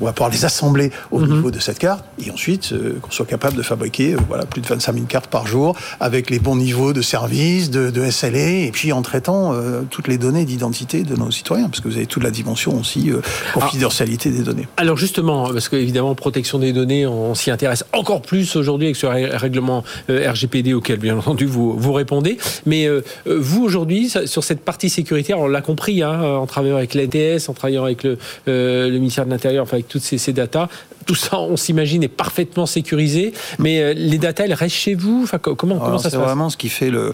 on 0.00 0.04
va 0.04 0.12
pouvoir 0.12 0.30
les 0.30 0.44
assembler 0.44 0.90
au 1.10 1.20
mhm. 1.20 1.34
niveau 1.34 1.50
de 1.50 1.58
cette 1.58 1.78
carte, 1.78 2.04
et 2.24 2.30
ensuite 2.30 2.72
euh, 2.72 2.98
qu'on 3.00 3.10
soit 3.10 3.26
capable 3.26 3.56
de 3.56 3.62
fabriquer, 3.62 4.16
voilà, 4.28 4.44
plus 4.46 4.60
de 4.60 4.66
25 4.66 4.94
000 4.94 5.06
cartes 5.06 5.26
par 5.26 5.46
jour 5.46 5.76
avec 6.00 6.30
les 6.30 6.38
bons 6.38 6.56
niveaux 6.56 6.92
de 6.92 7.02
service, 7.02 7.33
de, 7.34 7.90
de 7.90 8.10
SLA, 8.10 8.66
et 8.66 8.70
puis 8.72 8.92
en 8.92 9.02
traitant 9.02 9.52
euh, 9.52 9.82
toutes 9.90 10.06
les 10.06 10.18
données 10.18 10.44
d'identité 10.44 11.02
de 11.02 11.16
nos 11.16 11.30
citoyens, 11.32 11.68
parce 11.68 11.80
que 11.80 11.88
vous 11.88 11.96
avez 11.96 12.06
toute 12.06 12.22
la 12.22 12.30
dimension 12.30 12.78
aussi 12.78 13.10
euh, 13.10 13.20
confidentialité 13.52 14.30
des 14.30 14.42
données. 14.42 14.68
Alors 14.76 14.96
justement, 14.96 15.48
parce 15.48 15.68
qu'évidemment, 15.68 16.14
protection 16.14 16.58
des 16.60 16.72
données, 16.72 17.06
on 17.06 17.34
s'y 17.34 17.50
intéresse 17.50 17.84
encore 17.92 18.22
plus 18.22 18.54
aujourd'hui 18.54 18.86
avec 18.86 18.96
ce 18.96 19.06
règlement 19.06 19.82
euh, 20.10 20.30
RGPD 20.30 20.74
auquel, 20.74 20.98
bien 20.98 21.18
entendu, 21.18 21.44
vous, 21.44 21.76
vous 21.76 21.92
répondez. 21.92 22.38
Mais 22.66 22.88
vous, 23.26 23.64
aujourd'hui, 23.64 24.10
sur 24.26 24.44
cette 24.44 24.60
partie 24.60 24.88
sécuritaire, 24.88 25.38
on 25.40 25.48
l'a 25.48 25.60
compris, 25.60 26.02
hein, 26.02 26.22
en 26.22 26.46
travaillant 26.46 26.76
avec 26.76 26.94
l'NTS, 26.94 27.48
en 27.48 27.52
travaillant 27.52 27.84
avec 27.84 28.04
le, 28.04 28.18
le 28.46 28.90
ministère 28.98 29.26
de 29.26 29.30
l'Intérieur, 29.30 29.64
enfin 29.64 29.74
avec 29.74 29.88
toutes 29.88 30.02
ces, 30.02 30.18
ces 30.18 30.32
datas, 30.32 30.68
tout 31.04 31.14
ça, 31.14 31.38
on 31.38 31.56
s'imagine, 31.56 32.02
est 32.02 32.08
parfaitement 32.08 32.66
sécurisé. 32.66 33.32
Mais 33.58 33.94
les 33.94 34.18
datas, 34.18 34.44
elles 34.44 34.54
restent 34.54 34.76
chez 34.76 34.94
vous? 34.94 35.22
Enfin, 35.24 35.38
Comment, 35.38 35.78
comment 35.78 35.98
ça 35.98 36.10
se 36.10 36.16
passe? 36.16 36.20
C'est 36.20 36.26
vraiment 36.26 36.50
ce 36.50 36.56
qui 36.56 36.68
fait 36.68 36.90
le, 36.90 37.12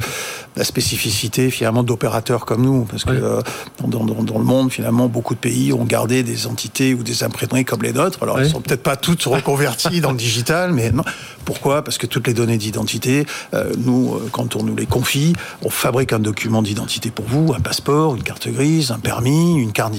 la 0.56 0.64
spécificité 0.64 1.50
finalement 1.50 1.82
d'opérateurs 1.82 2.44
comme 2.44 2.62
nous, 2.62 2.84
parce 2.84 3.04
que 3.04 3.10
euh, 3.10 3.40
dans, 3.86 4.04
dans, 4.04 4.38
le 4.38 4.44
monde, 4.44 4.70
finalement, 4.70 5.08
beaucoup 5.08 5.34
de 5.34 5.40
pays 5.40 5.72
ont 5.72 5.84
gardé 5.84 6.22
des 6.22 6.46
entités 6.46 6.94
ou 6.94 7.02
des 7.02 7.24
imprimeries 7.24 7.64
comme 7.64 7.82
les 7.82 7.92
nôtres. 7.92 8.22
Alors, 8.22 8.38
elles 8.38 8.46
elles 8.46 8.52
sont 8.52 8.60
peut-être 8.60 8.82
pas 8.82 8.96
toutes 8.96 9.22
reconverties 9.22 10.00
dans 10.00 10.10
le 10.10 10.16
digital, 10.16 10.72
mais 10.72 10.90
non. 10.90 11.04
Pourquoi? 11.44 11.82
Parce 11.82 11.98
que 11.98 12.06
toutes 12.06 12.26
les 12.26 12.34
données 12.34 12.58
d'identité, 12.58 13.26
euh, 13.54 13.72
nous, 13.78 14.14
euh, 14.14 14.28
quand 14.32 14.56
on 14.56 14.62
nous 14.62 14.76
les 14.76 14.86
confie, 14.86 15.34
on 15.62 15.70
fabrique 15.70 16.12
un 16.12 16.18
document 16.18 16.62
d'identité 16.62 17.10
pour 17.10 17.26
vous, 17.26 17.52
un 17.54 17.60
passeport, 17.60 18.14
une 18.16 18.22
carte 18.22 18.48
grise, 18.48 18.90
un 18.90 18.98
permis, 18.98 19.56
une 19.56 19.72
carte, 19.72 19.94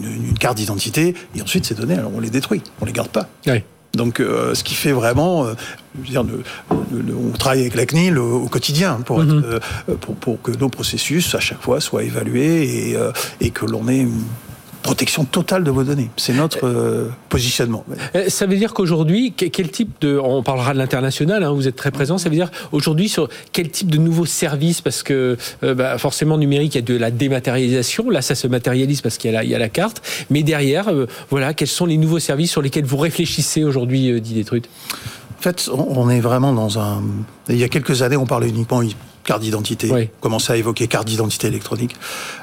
une, 0.00 0.38
carte 0.38 0.56
d'identité, 0.56 1.14
et 1.34 1.42
ensuite 1.42 1.66
ces 1.66 1.74
données, 1.74 1.94
alors 1.94 2.12
on 2.14 2.20
les 2.20 2.30
détruit, 2.30 2.62
on 2.80 2.84
les 2.84 2.92
garde 2.92 3.08
pas. 3.08 3.28
Donc, 3.94 4.18
ce 4.18 4.62
qui 4.62 4.74
fait 4.74 4.92
vraiment, 4.92 5.46
dire, 6.04 6.24
on 6.70 7.30
travaille 7.32 7.60
avec 7.60 7.74
la 7.74 7.86
CNIL 7.86 8.18
au, 8.18 8.48
quotidien 8.48 9.00
pour, 9.04 9.20
mhm. 9.20 9.42
euh, 9.44 9.94
pour, 10.00 10.14
pour, 10.16 10.42
que 10.42 10.52
nos 10.52 10.68
processus, 10.68 11.34
à 11.34 11.40
chaque 11.40 11.60
fois, 11.60 11.80
soient 11.80 12.02
évalués 12.02 12.90
et, 12.90 12.96
euh, 12.96 13.12
et 13.40 13.50
que 13.50 13.64
l'on 13.66 13.88
ait 13.88 13.98
une 13.98 14.22
protection 14.86 15.24
totale 15.24 15.64
de 15.64 15.70
vos 15.70 15.84
données. 15.84 16.10
C'est 16.16 16.32
notre 16.32 16.66
euh, 16.66 17.08
positionnement. 17.28 17.84
Ça 18.28 18.46
veut 18.46 18.56
dire 18.56 18.72
qu'aujourd'hui, 18.72 19.32
quel 19.32 19.70
type 19.70 19.90
de... 20.00 20.18
On 20.18 20.42
parlera 20.42 20.72
de 20.72 20.78
l'international, 20.78 21.42
hein, 21.42 21.52
vous 21.52 21.68
êtes 21.68 21.76
très 21.76 21.90
présent, 21.90 22.18
ça 22.18 22.28
veut 22.28 22.36
dire 22.36 22.50
aujourd'hui 22.72 23.08
sur 23.08 23.28
quel 23.52 23.70
type 23.70 23.90
de 23.90 23.98
nouveaux 23.98 24.26
services 24.26 24.80
Parce 24.80 25.02
que 25.02 25.36
bah, 25.62 25.98
forcément, 25.98 26.38
numérique, 26.38 26.74
il 26.74 26.78
y 26.78 26.84
a 26.84 26.84
de 26.84 26.96
la 26.96 27.10
dématérialisation. 27.10 28.10
Là, 28.10 28.22
ça 28.22 28.34
se 28.34 28.46
matérialise 28.46 29.00
parce 29.00 29.18
qu'il 29.18 29.30
y, 29.30 29.46
y, 29.46 29.54
a 29.54 29.58
la 29.58 29.68
carte. 29.68 30.02
Mais 30.30 30.42
derrière, 30.42 30.90
voilà, 31.30 31.54
quels 31.54 31.68
sont 31.68 31.86
les 31.86 31.96
nouveaux 31.96 32.18
services 32.18 32.52
sur 32.52 32.62
lesquels 32.62 32.84
vous 32.84 32.96
réfléchissez 32.96 33.64
aujourd'hui, 33.64 34.20
Didier 34.20 34.44
Trut 34.44 34.68
en 35.38 35.42
fait, 35.42 35.70
on 35.70 36.08
est 36.08 36.20
vraiment 36.20 36.52
dans 36.52 36.78
un. 36.78 37.02
Il 37.48 37.58
y 37.58 37.64
a 37.64 37.68
quelques 37.68 38.02
années, 38.02 38.16
on 38.16 38.26
parlait 38.26 38.48
uniquement 38.48 38.82
carte 39.26 39.42
d'identité. 39.42 39.90
Oui. 39.92 40.08
On 40.18 40.22
commençait 40.22 40.54
à 40.54 40.56
évoquer 40.56 40.86
carte 40.86 41.06
d'identité 41.06 41.48
électronique. 41.48 41.94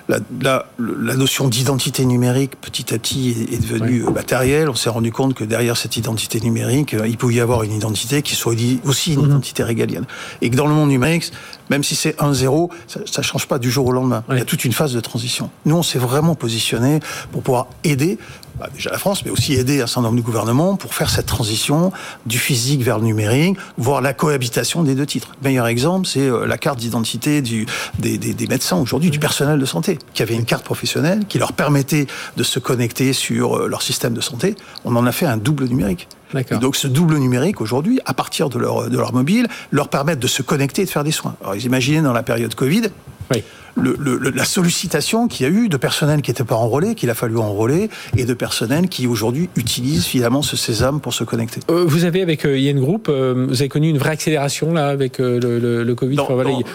La, 0.09 0.19
la, 0.41 0.65
la 0.77 1.15
notion 1.15 1.47
d'identité 1.47 2.05
numérique, 2.05 2.59
petit 2.59 2.93
à 2.93 2.97
petit, 2.97 3.47
est, 3.51 3.61
devenue 3.61 4.03
matérielle. 4.03 4.69
On 4.69 4.75
s'est 4.75 4.89
rendu 4.89 5.11
compte 5.11 5.33
que 5.33 5.43
derrière 5.43 5.77
cette 5.77 5.95
identité 5.97 6.41
numérique, 6.41 6.93
euh, 6.93 7.07
il 7.07 7.17
pouvait 7.17 7.35
y 7.35 7.39
avoir 7.39 7.63
une 7.63 7.71
identité 7.71 8.21
qui 8.21 8.35
soit 8.35 8.53
aussi 8.85 9.13
une 9.13 9.21
mhm. 9.21 9.29
identité 9.29 9.63
régalienne. 9.63 10.05
Et 10.41 10.49
que 10.49 10.55
dans 10.55 10.67
le 10.67 10.73
monde 10.73 10.89
numérique, 10.89 11.31
même 11.69 11.83
si 11.83 11.95
c'est 11.95 12.17
1-0, 12.19 12.69
ça 12.87 12.99
ne 12.99 13.23
change 13.23 13.47
pas 13.47 13.59
du 13.59 13.71
jour 13.71 13.87
au 13.87 13.91
lendemain. 13.91 14.23
Il 14.29 14.37
y 14.37 14.41
a 14.41 14.45
toute 14.45 14.65
une 14.65 14.73
phase 14.73 14.93
de 14.93 14.99
transition. 14.99 15.49
Nous, 15.65 15.75
on 15.75 15.83
s'est 15.83 15.99
vraiment 15.99 16.35
positionné 16.35 16.99
pour 17.31 17.41
pouvoir 17.41 17.67
aider 17.83 18.17
bah, 18.59 18.69
déjà 18.71 18.91
la 18.91 18.99
France, 18.99 19.25
mais 19.25 19.31
aussi 19.31 19.55
aider 19.55 19.81
un 19.81 19.87
certain 19.87 20.03
nombre 20.03 20.17
de 20.17 20.21
gouvernements 20.21 20.75
pour 20.75 20.93
faire 20.93 21.09
cette 21.09 21.25
transition 21.25 21.91
du 22.27 22.37
physique 22.37 22.83
vers 22.83 22.99
le 22.99 23.05
numérique, 23.05 23.57
voire 23.77 23.99
la 23.99 24.13
cohabitation 24.13 24.83
des 24.83 24.93
deux 24.93 25.07
titres. 25.07 25.29
Le 25.41 25.49
meilleur 25.49 25.65
exemple, 25.65 26.07
c'est 26.07 26.27
euh, 26.27 26.45
la 26.45 26.59
carte 26.59 26.77
d'identité 26.77 27.41
des, 27.41 27.65
des, 27.97 28.17
des, 28.17 28.47
médecins 28.47 28.77
aujourd'hui, 28.77 29.09
du 29.09 29.17
personnel 29.17 29.57
de 29.57 29.65
santé, 29.65 29.92
qui 30.13 30.21
avait 30.21 30.35
une 30.35 30.45
carte 30.45 30.63
professionnelle 30.63 31.25
qui 31.27 31.39
leur 31.39 31.53
permettait 31.53 32.07
de 32.37 32.43
se 32.43 32.59
connecter 32.59 33.13
sur 33.13 33.57
euh, 33.57 33.67
leur 33.67 33.81
système 33.81 34.13
de 34.13 34.21
santé. 34.21 34.55
On 34.85 34.95
en 34.95 35.05
a 35.05 35.11
fait 35.11 35.25
un 35.25 35.37
double 35.37 35.65
numérique. 35.65 36.07
Et 36.35 36.57
donc 36.57 36.75
ce 36.75 36.87
double 36.87 37.17
numérique 37.17 37.61
aujourd'hui, 37.61 37.99
à 38.05 38.13
partir 38.13 38.49
de 38.49 38.57
leur, 38.57 38.89
de 38.89 38.97
leur 38.97 39.13
mobile, 39.13 39.47
leur 39.71 39.89
permettent 39.89 40.19
de 40.19 40.27
se 40.27 40.41
connecter 40.41 40.81
et 40.81 40.85
de 40.85 40.89
faire 40.89 41.03
des 41.03 41.11
soins. 41.11 41.35
Alors 41.43 41.55
imaginez 41.55 42.01
dans 42.01 42.13
la 42.13 42.23
période 42.23 42.55
Covid, 42.55 42.83
oui 43.31 43.43
le, 43.75 44.17
la 44.29 44.45
sollicitation 44.45 45.27
qu'il 45.27 45.45
y 45.45 45.49
a 45.49 45.51
eu 45.51 45.69
de 45.69 45.77
personnel 45.77 46.21
qui 46.21 46.31
n'était 46.31 46.43
pas 46.43 46.55
enrôlé, 46.55 46.95
qu'il 46.95 47.09
a 47.09 47.15
fallu 47.15 47.37
enrôler, 47.37 47.89
et 48.17 48.25
de 48.25 48.33
personnel 48.33 48.87
qui 48.87 49.07
aujourd'hui 49.07 49.49
utilisent 49.55 50.05
finalement 50.05 50.41
ce 50.41 50.55
sésame 50.55 50.99
pour 50.99 51.13
se 51.13 51.23
connecter. 51.23 51.61
Euh, 51.69 51.85
vous 51.85 52.05
avez 52.05 52.21
avec 52.21 52.45
euh, 52.45 52.57
IN 52.57 52.79
Group, 52.79 53.07
euh, 53.09 53.47
vous 53.49 53.61
avez 53.61 53.69
connu 53.69 53.89
une 53.89 53.97
vraie 53.97 54.11
accélération 54.11 54.73
là 54.73 54.87
avec 54.87 55.17
le, 55.17 55.83
le, 55.83 55.95
Covid? 55.95 56.17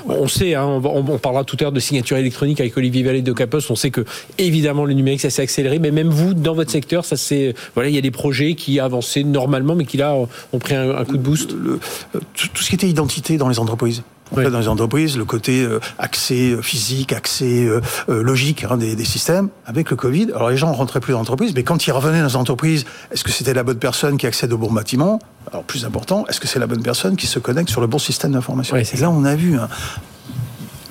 on 0.09 0.29
sait, 0.29 0.55
hein, 0.55 0.65
on, 0.67 1.19
parlera 1.19 1.45
tout 1.45 1.57
à 1.61 1.65
l'heure 1.65 1.73
de 1.73 1.81
signature 1.81 2.17
électronique 2.17 2.61
avec 2.61 2.77
Olivier 2.77 3.03
Vallée 3.03 3.23
de 3.23 3.33
Capos. 3.33 3.71
On 3.71 3.77
sait 3.77 3.91
que 3.91 4.05
évidemment 4.39 4.85
le 4.85 4.95
numérique 4.95 5.21
ça 5.21 5.31
s'est 5.31 5.43
accéléré, 5.43 5.79
mais 5.79 5.91
même 5.91 6.09
vous 6.09 6.35
dans 6.35 6.55
votre 6.55 6.71
secteur, 6.71 7.05
ça 7.05 7.17
c'est 7.17 7.55
voilà, 7.75 7.89
il 7.89 7.95
y 7.95 7.99
a 7.99 8.03
des 8.03 8.11
projets 8.11 8.55
qui 8.55 8.81
avancé 8.81 9.25
normalement, 9.25 9.75
mais 9.75 9.85
qui 9.85 9.97
là 9.97 10.15
ont 10.15 10.59
pris 10.59 10.75
un, 10.75 11.05
coup 11.05 11.17
de 11.17 11.23
boost. 11.23 11.51
tout 11.51 12.63
ce 12.63 12.69
qui 12.69 12.75
était 12.75 12.89
identité 12.89 13.37
dans 13.37 13.49
les 13.49 13.59
entreprises. 13.59 14.03
Fait, 14.35 14.51
dans 14.51 14.59
les 14.59 14.69
entreprises, 14.69 15.17
le 15.17 15.25
côté 15.25 15.63
euh, 15.63 15.81
accès 15.99 16.51
euh, 16.51 16.63
physique, 16.63 17.13
accès 17.13 17.67
euh, 17.67 17.81
logique 18.09 18.65
hein, 18.69 18.77
des, 18.77 18.95
des, 18.95 19.05
systèmes, 19.05 19.49
avec 19.67 19.91
le 19.91 19.97
Covid, 19.97 20.29
alors 20.35 20.51
les 20.51 20.57
gens 20.57 20.73
rentraient 20.73 21.01
plus 21.01 21.13
dans 21.13 21.19
l'entreprise, 21.19 21.53
mais 21.55 21.63
quand 21.63 21.87
ils 21.87 21.93
revenaient 21.93 22.21
dans 22.21 22.27
les 22.27 22.37
entreprises, 22.37 22.85
est-ce 23.11 23.25
que 23.25 23.31
c'était 23.31 23.55
la 23.55 23.63
bonne 23.63 23.79
personne 23.79 24.17
qui 24.19 24.27
accède 24.27 24.53
au 24.53 24.59
bon 24.59 24.71
bâtiment? 24.71 25.19
Alors 25.51 25.65
plus 25.65 25.85
important, 25.85 26.27
est-ce 26.29 26.41
que 26.41 26.47
c'est 26.47 26.59
la 26.59 26.67
bonne 26.67 26.83
personne 26.83 27.17
qui 27.17 27.27
se 27.27 27.39
connecte 27.39 27.71
sur 27.71 27.81
le 27.81 27.87
bon 27.87 27.99
système 27.99 28.33
d'information? 28.33 28.77
Et 28.77 28.85
là, 28.99 29.11
on 29.11 29.25
a 29.25 29.35
vu 29.35 29.59
hein, 29.59 29.69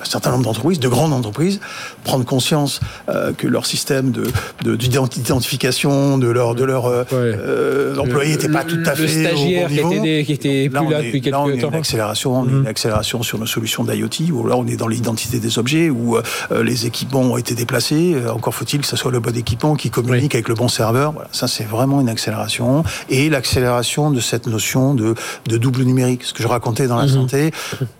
un 0.00 0.04
certain 0.04 0.30
nombre 0.30 0.44
d'entreprises, 0.44 0.80
de 0.80 0.88
grandes 0.88 1.12
entreprises, 1.12 1.60
prendre 2.04 2.24
conscience 2.24 2.80
euh, 3.08 3.32
que 3.32 3.46
leur 3.46 3.66
système 3.66 4.12
de, 4.12 4.76
d'identification 4.76 6.18
de, 6.18 6.28
leur 6.28 6.54
de 6.54 6.64
leur 6.64 6.86
euh, 6.86 7.04
euh 7.12 7.96
employés 7.98 8.32
n'était 8.32 8.48
pas 8.48 8.64
tout 8.64 8.78
à 8.84 8.94
fait 8.94 9.08
stagiaire 9.08 9.66
au 9.66 9.82
bon 9.82 9.88
niveau. 9.88 10.02
Qui 10.02 10.08
était, 10.08 10.24
qui 10.24 10.32
était 10.32 10.68
plus 10.68 10.90
là, 10.90 11.02
depuis 11.02 11.20
quelques 11.20 11.32
là, 11.32 11.42
on 11.42 11.48
Une 11.48 11.74
accélération, 11.74 12.44
une 12.44 12.60
mhm. 12.60 12.66
accélération 12.66 13.22
sur 13.22 13.38
nos 13.38 13.46
solutions 13.46 13.84
d'IoT. 13.84 14.32
Où 14.32 14.46
là, 14.46 14.56
on 14.56 14.66
est 14.66 14.76
dans 14.76 14.88
l'identité 14.88 15.40
des 15.40 15.58
objets, 15.58 15.90
où 15.90 16.16
euh, 16.16 16.62
les 16.62 16.86
équipements 16.86 17.20
ont 17.20 17.36
été 17.36 17.54
déplacés. 17.54 18.16
Encore 18.32 18.54
faut-il 18.54 18.80
que 18.80 18.86
ce 18.86 18.96
soit 18.96 19.10
le 19.10 19.20
bon 19.20 19.36
équipement 19.36 19.74
qui 19.74 19.90
communique 19.90 20.34
avec 20.34 20.48
le 20.48 20.54
bon 20.54 20.68
serveur. 20.68 21.12
Voilà, 21.12 21.28
ça 21.32 21.48
c'est 21.48 21.64
vraiment 21.64 22.00
une 22.00 22.08
accélération 22.08 22.84
et 23.10 23.28
l'accélération 23.28 24.10
de 24.10 24.20
cette 24.20 24.46
notion 24.46 24.94
de, 24.94 25.14
de 25.46 25.56
double 25.56 25.82
numérique. 25.82 26.24
Ce 26.24 26.32
que 26.32 26.42
je 26.42 26.48
racontais 26.48 26.86
dans 26.86 26.96
la 26.96 27.06
mhm. 27.06 27.12
santé, 27.12 27.50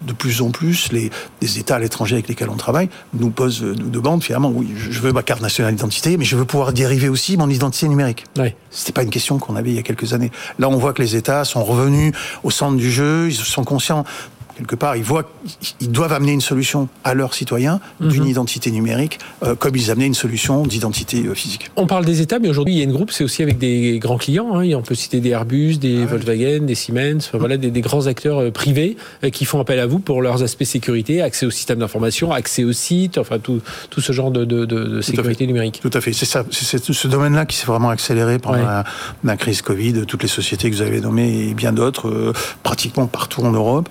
de 0.03 0.13
plus 0.13 0.43
en 0.43 0.51
plus 0.51 0.93
les, 0.93 1.11
les 1.43 1.59
États, 1.59 1.79
les 1.79 1.88
étrangers 1.89 2.15
avec 2.15 2.29
lesquels 2.29 2.51
on 2.51 2.57
travaille 2.57 2.89
nous 3.15 3.31
posent, 3.31 3.63
nous 3.63 3.91
demandent 3.91 4.23
finalement, 4.23 4.51
oui, 4.55 4.69
je 4.77 5.01
veux 5.01 5.13
ma 5.13 5.23
carte 5.23 5.43
nationale 5.43 5.75
d'identité, 5.75 6.17
mais 6.17 6.25
je 6.25 6.37
veux 6.37 6.45
pouvoir 6.45 6.73
dériver 6.73 7.09
aussi 7.09 7.37
mon 7.37 7.51
identité 7.51 7.89
numérique. 7.89 8.25
Oui. 8.39 8.55
C'était 8.71 8.93
pas 8.93 9.03
une 9.03 9.11
question 9.11 9.39
qu'on 9.39 9.57
avait 9.57 9.71
il 9.71 9.77
y 9.77 9.81
a 9.81 9.83
quelques 9.83 10.13
années. 10.13 10.31
Là, 10.59 10.69
on 10.69 10.77
voit 10.77 10.93
que 10.93 11.03
les 11.03 11.17
États 11.17 11.45
sont 11.45 11.65
revenus 11.65 12.13
au 12.45 12.51
centre 12.51 12.77
du 12.77 12.91
jeu, 12.91 13.29
ils 13.29 13.35
sont 13.35 13.65
conscients 13.65 14.05
quelque 14.59 14.75
part, 14.75 14.97
ils 14.97 15.05
voient 15.05 15.31
qu'ils 15.61 15.93
doivent 15.93 16.13
amener 16.13 16.33
une 16.33 16.41
solution 16.41 16.89
à 17.05 17.15
leurs 17.15 17.35
citoyens 17.35 17.81
d'une 18.01 18.25
mhm. 18.25 18.31
identité 18.31 18.71
numérique, 18.73 19.21
euh, 19.45 19.55
comme 19.55 19.77
ils 19.77 19.91
amenaient 19.91 20.07
une 20.07 20.15
solution 20.15 20.65
d'identité 20.65 21.25
euh, 21.27 21.35
physique. 21.35 21.71
On 21.77 21.87
parle 21.87 22.05
des 22.05 22.21
États, 22.21 22.41
mais 22.41 22.49
aujourd'hui, 22.49 22.75
il 22.75 22.79
y 22.79 22.81
a 22.81 22.85
une 22.85 22.93
groupe, 22.93 23.13
c'est 23.13 23.23
aussi 23.23 23.43
avec 23.43 23.59
des 23.59 23.99
grands 24.01 24.19
clients. 24.19 24.57
Hein. 24.57 24.69
On 24.75 24.83
peut 24.83 24.97
citer 24.97 25.21
des 25.21 25.31
Airbus, 25.31 25.77
des 25.77 26.05
Volkswagen, 26.05 26.65
des 26.67 26.75
Siemens, 26.75 27.31
voilà, 27.33 27.57
des, 27.57 27.81
grands 27.81 28.07
acteurs 28.07 28.53
privés 28.53 28.97
qui 29.33 29.45
font 29.45 29.61
appel 29.61 29.79
à 29.79 29.87
vous 29.87 30.01
pour 30.01 30.23
leurs 30.23 30.43
aspects 30.43 30.65
sécurité, 30.65 31.23
accès 31.23 31.47
au 31.47 31.51
système 31.51 31.79
d'information, 31.79 32.33
accès 32.33 32.65
au 32.65 32.73
site, 32.73 33.19
enfin 33.19 33.39
tout, 33.39 33.61
tout 33.91 34.01
ce 34.01 34.13
genre 34.13 34.33
de, 34.33 34.45
de, 34.45 35.01
sécurité 35.01 35.47
numérique. 35.47 35.79
Tout 35.81 35.91
à 35.95 36.01
fait. 36.01 36.13
C'est 36.13 36.27
ça. 36.27 36.45
C'est 36.51 36.83
ce 36.83 37.09
domaine-là 37.09 37.47
qui 37.47 37.57
s'est 37.57 37.67
vraiment 37.67 37.91
accéléré 37.91 38.39
pendant 38.39 38.83
la, 39.25 39.37
crise 39.37 39.63
Covid. 39.63 40.05
Toutes 40.07 40.23
les 40.23 40.29
sociétés 40.29 40.69
que 40.69 40.75
vous 40.75 40.83
avez 40.83 41.01
nommées 41.01 41.49
et 41.49 41.55
bien 41.55 41.73
d'autres, 41.73 42.33
pratiquement 42.65 43.07
partout 43.07 43.43
en 43.43 43.53
Europe. 43.53 43.89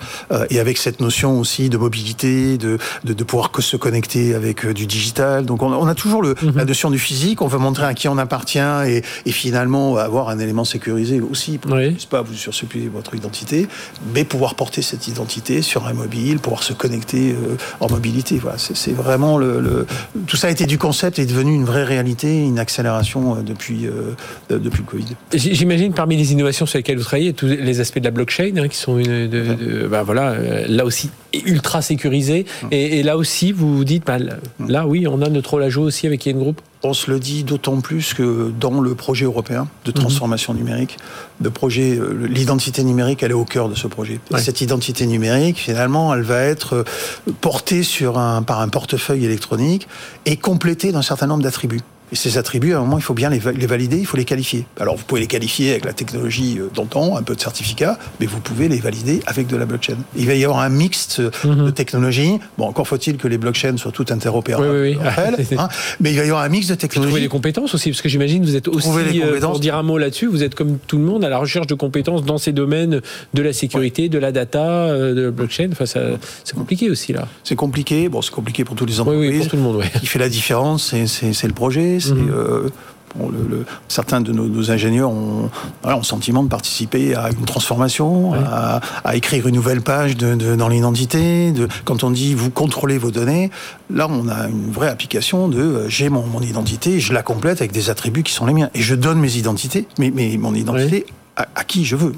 et 0.50 0.57
avec 0.60 0.78
cette 0.78 1.00
notion 1.00 1.40
aussi 1.40 1.70
de 1.70 1.78
mobilité, 1.78 2.58
de, 2.58 2.78
de, 3.04 3.14
de 3.14 3.24
pouvoir 3.24 3.52
se 3.60 3.78
connecter 3.78 4.36
avec 4.36 4.66
euh, 4.66 4.74
du 4.74 4.86
digital. 4.86 5.46
Donc 5.46 5.62
on, 5.64 5.74
on 5.74 5.88
a 5.88 5.96
toujours 5.96 6.22
le, 6.22 6.36
mhm. 6.42 6.54
la 6.56 6.66
notion 6.66 6.90
du 6.90 7.00
physique, 7.00 7.42
on 7.42 7.48
veut 7.48 7.58
montrer 7.58 7.86
à 7.86 7.94
qui 7.94 8.08
on 8.08 8.18
appartient 8.18 8.60
et, 8.60 9.04
et 9.26 9.32
finalement 9.32 9.98
avoir 9.98 10.30
un 10.30 10.40
élément 10.40 10.66
sécurisé 10.66 11.20
aussi, 11.22 11.58
pour 11.58 11.74
oui. 11.74 11.96
pas 12.10 12.22
vous 12.22 12.34
usurper 12.34 12.90
votre 12.94 13.16
identité, 13.16 13.68
mais 14.14 14.24
pouvoir 14.24 14.56
porter 14.56 14.82
cette 14.82 15.08
identité 15.08 15.62
sur 15.62 15.88
un 15.88 15.94
mobile, 15.94 16.40
pouvoir 16.40 16.64
se 16.64 16.74
connecter 16.74 17.32
euh, 17.32 17.58
en 17.80 17.90
mobilité. 17.90 18.38
Voilà, 18.38 18.58
c'est 18.58 18.92
vraiment 18.92 19.38
le, 19.38 19.60
le, 19.60 19.86
tout 20.28 20.38
ça 20.38 20.48
a 20.48 20.50
été 20.50 20.66
du 20.66 20.78
concept 20.78 21.20
et 21.20 21.24
est 21.24 21.26
devenu 21.26 21.54
une 21.54 21.66
vraie 21.66 21.84
réalité, 21.84 22.44
une 22.44 22.60
accélération 22.60 23.36
euh, 23.36 23.42
depuis 23.42 23.88
euh, 23.88 24.14
depuis 24.50 24.84
le 24.84 24.90
Covid. 24.90 25.16
J'imagine 25.34 25.94
parmi 25.94 26.18
les 26.18 26.32
innovations 26.32 26.66
sur 26.66 26.78
lesquelles 26.78 26.98
vous 26.98 27.04
travaillez, 27.04 27.34
tous 27.34 27.46
les 27.46 27.80
aspects 27.80 28.00
de 28.00 28.06
la 28.06 28.12
blockchain 28.12 28.54
hein, 28.58 28.68
qui 28.68 28.78
sont 28.78 28.98
une, 28.98 29.28
de, 29.28 29.56
de, 29.56 29.88
ben 29.88 30.04
voilà, 30.04 30.36
là 30.68 30.86
aussi 30.86 31.10
ultra 31.46 31.82
sécurisé. 31.82 32.46
Et, 32.72 33.04
là 33.04 33.18
aussi, 33.18 33.52
vous 33.52 33.78
vous 33.78 33.84
dites, 33.84 34.06
bah, 34.06 34.18
là 34.68 34.88
oui, 34.88 35.08
on 35.08 35.22
a 35.22 35.30
notre 35.30 35.52
rôle 35.52 35.64
à 35.64 35.70
jouer 35.70 35.86
aussi 35.86 36.08
avec 36.08 36.26
Yen 36.26 36.38
Group. 36.38 36.62
On 36.84 36.94
se 36.94 37.10
le 37.10 37.20
dit 37.20 37.44
d'autant 37.44 37.82
plus 37.82 38.14
que 38.14 38.52
dans 38.60 38.82
le 38.82 38.94
projet 38.94 39.26
européen 39.26 39.68
de 39.86 39.90
hum. 39.92 39.96
transformation 39.96 40.54
numérique, 40.54 40.98
de 41.42 41.50
projet, 41.50 41.98
euh, 41.98 42.28
l'identité 42.28 42.84
numérique, 42.84 43.24
elle 43.24 43.32
est 43.32 43.36
au 43.36 43.46
cœur 43.46 43.68
de 43.68 43.76
ce 43.76 43.88
projet. 43.88 44.20
cette 44.38 44.62
identité 44.62 45.08
numérique, 45.08 45.58
finalement, 45.58 46.14
elle 46.14 46.22
va 46.22 46.42
être 46.42 46.76
euh, 46.76 46.84
portée 47.42 47.84
sur 47.84 48.20
un, 48.20 48.44
par 48.44 48.62
un 48.62 48.70
portefeuille 48.70 49.26
électronique 49.26 49.88
et 50.26 50.38
complétée 50.38 50.92
d'un 50.92 51.02
certain 51.02 51.28
nombre 51.28 51.44
d'attributs. 51.44 51.82
Et 52.12 52.16
ces 52.16 52.38
attributs, 52.38 52.74
à 52.74 52.78
un 52.78 52.82
moment, 52.82 52.98
il 52.98 53.04
faut 53.04 53.14
bien 53.14 53.30
les, 53.30 53.40
valider, 53.40 53.98
il 53.98 54.06
faut 54.06 54.16
les 54.16 54.26
qualifier. 54.26 54.66
Alors, 54.80 54.96
vous 54.96 55.04
pouvez 55.04 55.22
les 55.22 55.28
qualifier 55.28 55.72
avec 55.72 55.84
la 55.84 55.94
technologie 55.94 56.58
euh, 56.58 56.70
d'antan, 56.74 57.18
un 57.18 57.24
peu 57.24 57.36
de 57.36 57.42
certificat, 57.42 58.00
mais 58.20 58.26
vous 58.26 58.40
pouvez 58.40 58.70
les 58.70 58.80
valider 58.80 59.20
avec 59.26 59.48
de 59.48 59.58
la 59.58 59.66
blockchain. 59.66 59.98
Il 60.16 60.26
va 60.26 60.34
y 60.36 60.44
avoir 60.46 60.62
un 60.62 60.70
mixte 60.70 61.22
mhm. 61.44 61.66
de 61.66 61.72
technologies. 61.72 62.40
Bon, 62.58 62.66
encore 62.66 62.88
faut-il 62.88 63.18
que 63.18 63.28
les 63.28 63.38
blockchains 63.38 63.76
soient 63.76 63.92
toutes 63.92 64.12
interopérables 64.12 64.70
oui, 64.70 64.96
oui, 64.96 64.98
oui. 65.00 65.58
hein, 65.58 65.68
mais 66.00 66.12
il 66.12 66.18
va 66.18 66.24
y 66.24 66.30
avoir 66.30 66.44
un 66.44 66.50
mix 66.50 66.68
de 66.68 66.76
technologies. 66.76 67.10
Trouver 67.12 67.22
les 67.22 67.28
compétences 67.28 67.76
aussi, 67.76 67.90
parce 67.90 68.02
que 68.02 68.10
j'imagine 68.10 68.46
vous 68.46 68.56
êtes 68.56 68.70
aussi, 68.70 68.90
euh, 69.22 69.40
pour 69.42 69.60
dire 69.60 69.76
un 69.76 69.84
mot 69.84 69.98
là-dessus, 69.98 70.28
vous 70.28 70.44
êtes 70.44 70.56
comme 70.56 70.78
tout 70.88 70.98
le 70.98 71.04
monde 71.04 71.26
à 71.26 71.30
la 71.30 71.38
recherche 71.38 71.68
de 71.68 71.76
compétences 71.76 72.24
dans 72.24 72.38
ces 72.38 72.54
domaines 72.54 73.02
de 73.34 73.42
la 73.42 73.52
sécurité, 73.52 74.08
de 74.08 74.18
la 74.18 74.32
data, 74.32 74.66
euh, 74.66 75.14
de 75.14 75.22
la 75.24 75.32
blockchain. 75.32 75.70
Enfin, 75.74 75.86
c'est 75.86 76.56
compliqué 76.56 76.90
aussi 76.90 77.12
là. 77.12 77.28
C'est 77.44 77.56
compliqué. 77.56 78.08
Bon, 78.08 78.22
c'est 78.22 78.34
compliqué 78.34 78.64
pour 78.64 78.76
tous 78.76 78.86
les 78.86 79.00
entreprises. 79.02 79.30
Oui, 79.30 79.38
pour 79.40 79.48
tout 79.48 79.56
le 79.58 79.62
monde. 79.62 79.84
Ce 79.94 80.00
qui 80.00 80.06
fait 80.06 80.20
la 80.20 80.30
différence, 80.30 80.96
c'est 81.06 81.48
le 81.48 81.54
projet 81.54 81.97
Mhm. 82.06 82.30
Euh, 82.32 82.70
le, 83.50 83.66
certains 83.88 84.22
de 84.22 84.32
nos, 84.32 84.72
ingénieurs 84.72 85.10
ont, 85.10 85.50
voilà, 85.82 85.98
ont, 85.98 86.04
sentiment 86.04 86.44
de 86.44 86.50
participer 86.50 87.16
à 87.16 87.30
une 87.30 87.46
transformation, 87.46 88.34
à, 88.34 89.16
écrire 89.16 89.48
une 89.48 89.56
nouvelle 89.56 89.82
page 89.82 90.18
de, 90.18 90.56
dans 90.56 90.68
l'identité. 90.68 91.54
Quand 91.86 92.04
on 92.04 92.12
dit 92.12 92.34
vous 92.34 92.52
contrôlez 92.52 92.98
vos 92.98 93.12
données, 93.12 93.50
là 93.90 94.08
on 94.10 94.28
a 94.28 94.48
une 94.48 94.72
vraie 94.72 94.90
application 94.90 95.48
de 95.48 95.60
euh, 95.60 95.90
j'ai 95.90 96.10
mon, 96.10 96.26
mon, 96.28 96.42
identité, 96.42 97.00
je 97.00 97.14
la 97.14 97.24
complète 97.24 97.62
avec 97.62 97.72
des 97.72 97.90
attributs 97.90 98.24
qui 98.24 98.34
sont 98.34 98.46
les 98.46 98.54
miens 98.54 98.70
et 98.74 98.82
je 98.82 98.94
donne 98.94 99.20
mes 99.20 99.38
identités, 99.38 99.88
mais, 99.98 100.12
mais 100.14 100.38
mon 100.38 100.54
identité 100.54 101.06
à, 101.38 101.64
qui 101.64 101.86
je 101.86 101.96
veux. 101.96 102.14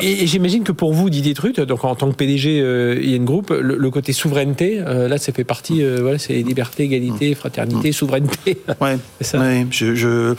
Et, 0.00 0.26
j'imagine 0.26 0.62
que 0.62 0.72
pour 0.72 0.92
vous, 0.92 1.10
Didier 1.10 1.34
Trut, 1.34 1.60
donc 1.60 1.84
en 1.84 1.94
tant 1.96 2.10
que 2.10 2.14
PDG 2.16 2.60
euh, 2.60 3.02
IN 3.02 3.24
Group, 3.24 3.50
le, 3.50 3.90
côté 3.90 4.12
souveraineté, 4.12 4.80
euh, 4.80 5.08
là, 5.08 5.18
ça 5.18 5.32
fait 5.32 5.44
partie, 5.44 5.82
euh, 5.82 5.98
voilà, 6.00 6.18
c'est 6.18 6.34
liberté, 6.34 6.84
égalité, 6.84 7.32
mmh. 7.32 7.34
fraternité, 7.34 7.90
mmh. 7.90 7.92
souveraineté. 7.92 8.58
Ouais, 8.80 8.96
c'est 9.20 9.26
ça. 9.26 9.42
je, 9.70 9.94
je... 9.94 10.34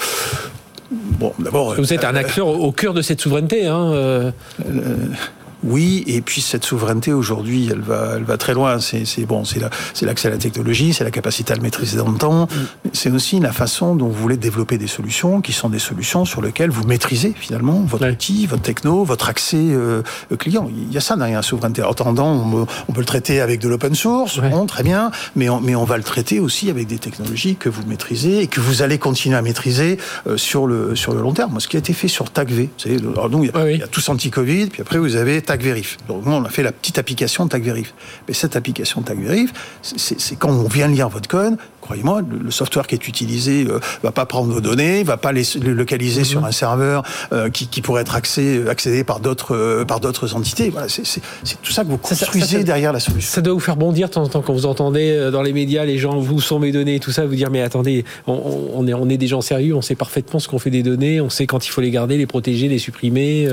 Bon, 0.92 1.34
d'abord. 1.38 1.76
Vous 1.76 1.94
êtes 1.94 2.04
un 2.04 2.16
acteur 2.16 2.48
au 2.48 2.72
cœur 2.72 2.94
de 2.94 3.02
cette 3.02 3.22
souveraineté. 3.22 3.68
Hein, 3.68 4.34
oui, 5.64 6.04
et 6.08 6.22
puis 6.22 6.42
cette 6.42 6.66
souveraineté 6.66 7.14
aujourd'hui, 7.14 7.70
elle 7.72 7.82
va, 7.82 8.14
elle 8.16 8.24
va 8.24 8.38
très 8.38 8.54
loin. 8.54 8.80
C'est 8.80 9.26
bon, 9.26 9.44
c'est 9.46 9.60
l'accès 10.06 10.28
à 10.28 10.32
la 10.32 10.38
technologie, 10.38 10.94
c'est 10.94 11.04
la 11.04 11.12
capacité 11.12 11.54
à 11.54 11.56
le 11.56 11.62
maîtriser 11.62 11.98
dans 11.98 12.10
le 12.10 12.18
temps. 12.18 12.44
Mm. 12.44 12.90
C'est 12.94 13.12
aussi 13.12 13.40
la 13.40 13.52
façon 13.52 13.96
dont 13.96 14.08
vous 14.08 14.20
voulez 14.20 14.38
développer 14.38 14.78
des 14.78 14.88
solutions 14.88 15.42
qui 15.42 15.54
sont 15.54 15.70
des 15.70 15.80
solutions 15.80 16.26
sur 16.26 16.42
lesquelles 16.42 16.72
vous 16.72 16.86
maîtrisez 16.86 17.34
finalement 17.36 17.82
votre 17.82 18.10
outil, 18.10 18.48
votre 18.48 18.64
techno, 18.64 19.04
votre 19.04 19.30
accès 19.30 19.58
euh, 19.58 20.02
client. 20.38 20.70
Il 20.76 20.92
y 20.92 20.98
a 20.98 21.02
ça 21.02 21.16
derrière 21.16 21.40
la 21.40 21.44
souveraineté. 21.44 21.84
En 21.84 21.92
attendant, 21.92 22.68
on, 22.88 22.94
peut 22.94 23.02
le 23.02 23.06
traiter 23.06 23.42
avec 23.42 23.60
de 23.60 23.70
l'open 23.70 23.96
source, 23.96 24.40
bon, 24.40 24.66
très 24.66 24.84
bien, 24.84 25.12
mais 25.36 25.50
on, 25.50 25.62
mais 25.62 25.76
on 25.76 25.86
va 25.86 25.98
le 25.98 26.04
traiter 26.04 26.40
aussi 26.40 26.70
avec 26.70 26.88
des 26.88 26.98
technologies 26.98 27.56
que 27.56 27.70
vous 27.70 27.84
maîtrisez 27.86 28.42
et 28.42 28.48
que 28.48 28.60
vous 28.60 28.82
allez 28.82 28.98
continuer 28.98 29.38
à 29.38 29.42
maîtriser 29.42 29.98
euh, 30.28 30.38
sur 30.38 30.68
le 30.68 30.96
sur 30.96 31.14
le 31.14 31.22
long 31.22 31.34
terme. 31.34 31.60
Ce 31.60 31.68
qui 31.68 31.76
a 31.76 31.80
été 31.80 31.94
fait 31.94 32.08
sur 32.08 32.32
TagV, 32.32 32.64
vous 32.64 32.70
savez, 32.78 32.98
alors 32.98 33.30
nous, 33.30 33.44
il 33.44 33.52
y 33.52 33.58
a, 33.58 33.72
il 33.72 33.80
y 33.80 33.84
a 33.84 33.88
tous 33.88 34.08
anti-Covid, 34.10 34.68
puis 34.68 34.82
après 34.82 34.98
vous 34.98 35.16
avez 35.16 35.42
TagVerif. 35.52 35.98
Donc 36.08 36.26
nous, 36.26 36.32
on 36.32 36.46
a 36.46 36.50
fait 36.50 36.64
la 36.64 36.72
petite 36.72 36.98
application 36.98 37.46
TagVerif. 37.46 37.94
Mais 38.26 38.34
cette 38.34 38.56
application 38.56 39.02
TagVerif, 39.02 39.52
c'est 39.82 40.38
quand 40.38 40.50
on 40.50 40.70
vient 40.70 40.88
lire 40.88 41.10
votre 41.10 41.28
code, 41.28 41.58
croyez-moi, 41.82 42.22
le, 42.22 42.52
software 42.52 42.88
qui 42.88 42.96
est 42.96 43.08
utilisé 43.08 43.66
euh, 43.68 43.80
va 44.04 44.12
pas 44.12 44.26
prendre 44.26 44.52
vos 44.54 44.62
données, 44.62 45.04
va 45.04 45.18
pas 45.18 45.32
les, 45.32 45.44
localiser 45.62 46.24
sur 46.24 46.42
mhm. 46.42 46.48
un 46.48 46.52
serveur 46.52 47.04
euh, 47.34 47.50
qui, 47.50 47.68
qui, 47.68 47.82
pourrait 47.82 48.02
être 48.02 48.16
accès, 48.16 48.68
accédé 48.70 49.04
par 49.04 49.20
d'autres 49.20 49.56
euh, 49.56 49.86
par 49.86 50.00
d'autres 50.00 50.36
entités. 50.36 50.70
Voilà, 50.70 50.88
c'est 50.88 51.22
tout 51.62 51.72
ça 51.72 51.84
que 51.84 51.90
vous 51.90 51.98
construisez 51.98 52.64
derrière 52.64 52.94
la 52.94 53.00
solution. 53.00 53.30
Ça 53.30 53.42
doit 53.42 53.54
vous 53.54 53.60
faire 53.60 53.76
bondir 53.76 54.08
de 54.08 54.14
temps 54.14 54.24
en 54.24 54.28
temps 54.28 54.42
quand 54.42 54.54
vous 54.54 54.66
entendez 54.66 55.30
dans 55.32 55.42
les 55.42 55.54
médias 55.54 55.84
les 55.84 55.98
gens 55.98 56.20
vous 56.20 56.40
sont 56.40 56.60
mes 56.60 56.72
données 56.72 56.96
et 56.96 57.00
tout 57.00 57.12
ça, 57.12 57.26
vous 57.26 57.36
dire 57.36 57.50
mais 57.50 57.62
attendez, 57.62 58.06
on, 58.28 58.88
est 58.88 58.94
on 58.94 59.10
est 59.10 59.18
des 59.18 59.28
gens 59.28 59.42
sérieux, 59.42 59.76
on 59.76 59.82
sait 59.82 59.96
parfaitement 59.96 60.40
ce 60.40 60.48
qu'on 60.48 60.60
fait 60.60 60.70
des 60.70 60.84
données, 60.84 61.20
on 61.20 61.30
sait 61.30 61.48
quand 61.48 61.66
il 61.66 61.70
faut 61.70 61.82
les 61.82 61.92
garder, 61.92 62.18
les 62.18 62.28
protéger, 62.28 62.68
les 62.68 62.80
supprimer, 62.80 63.50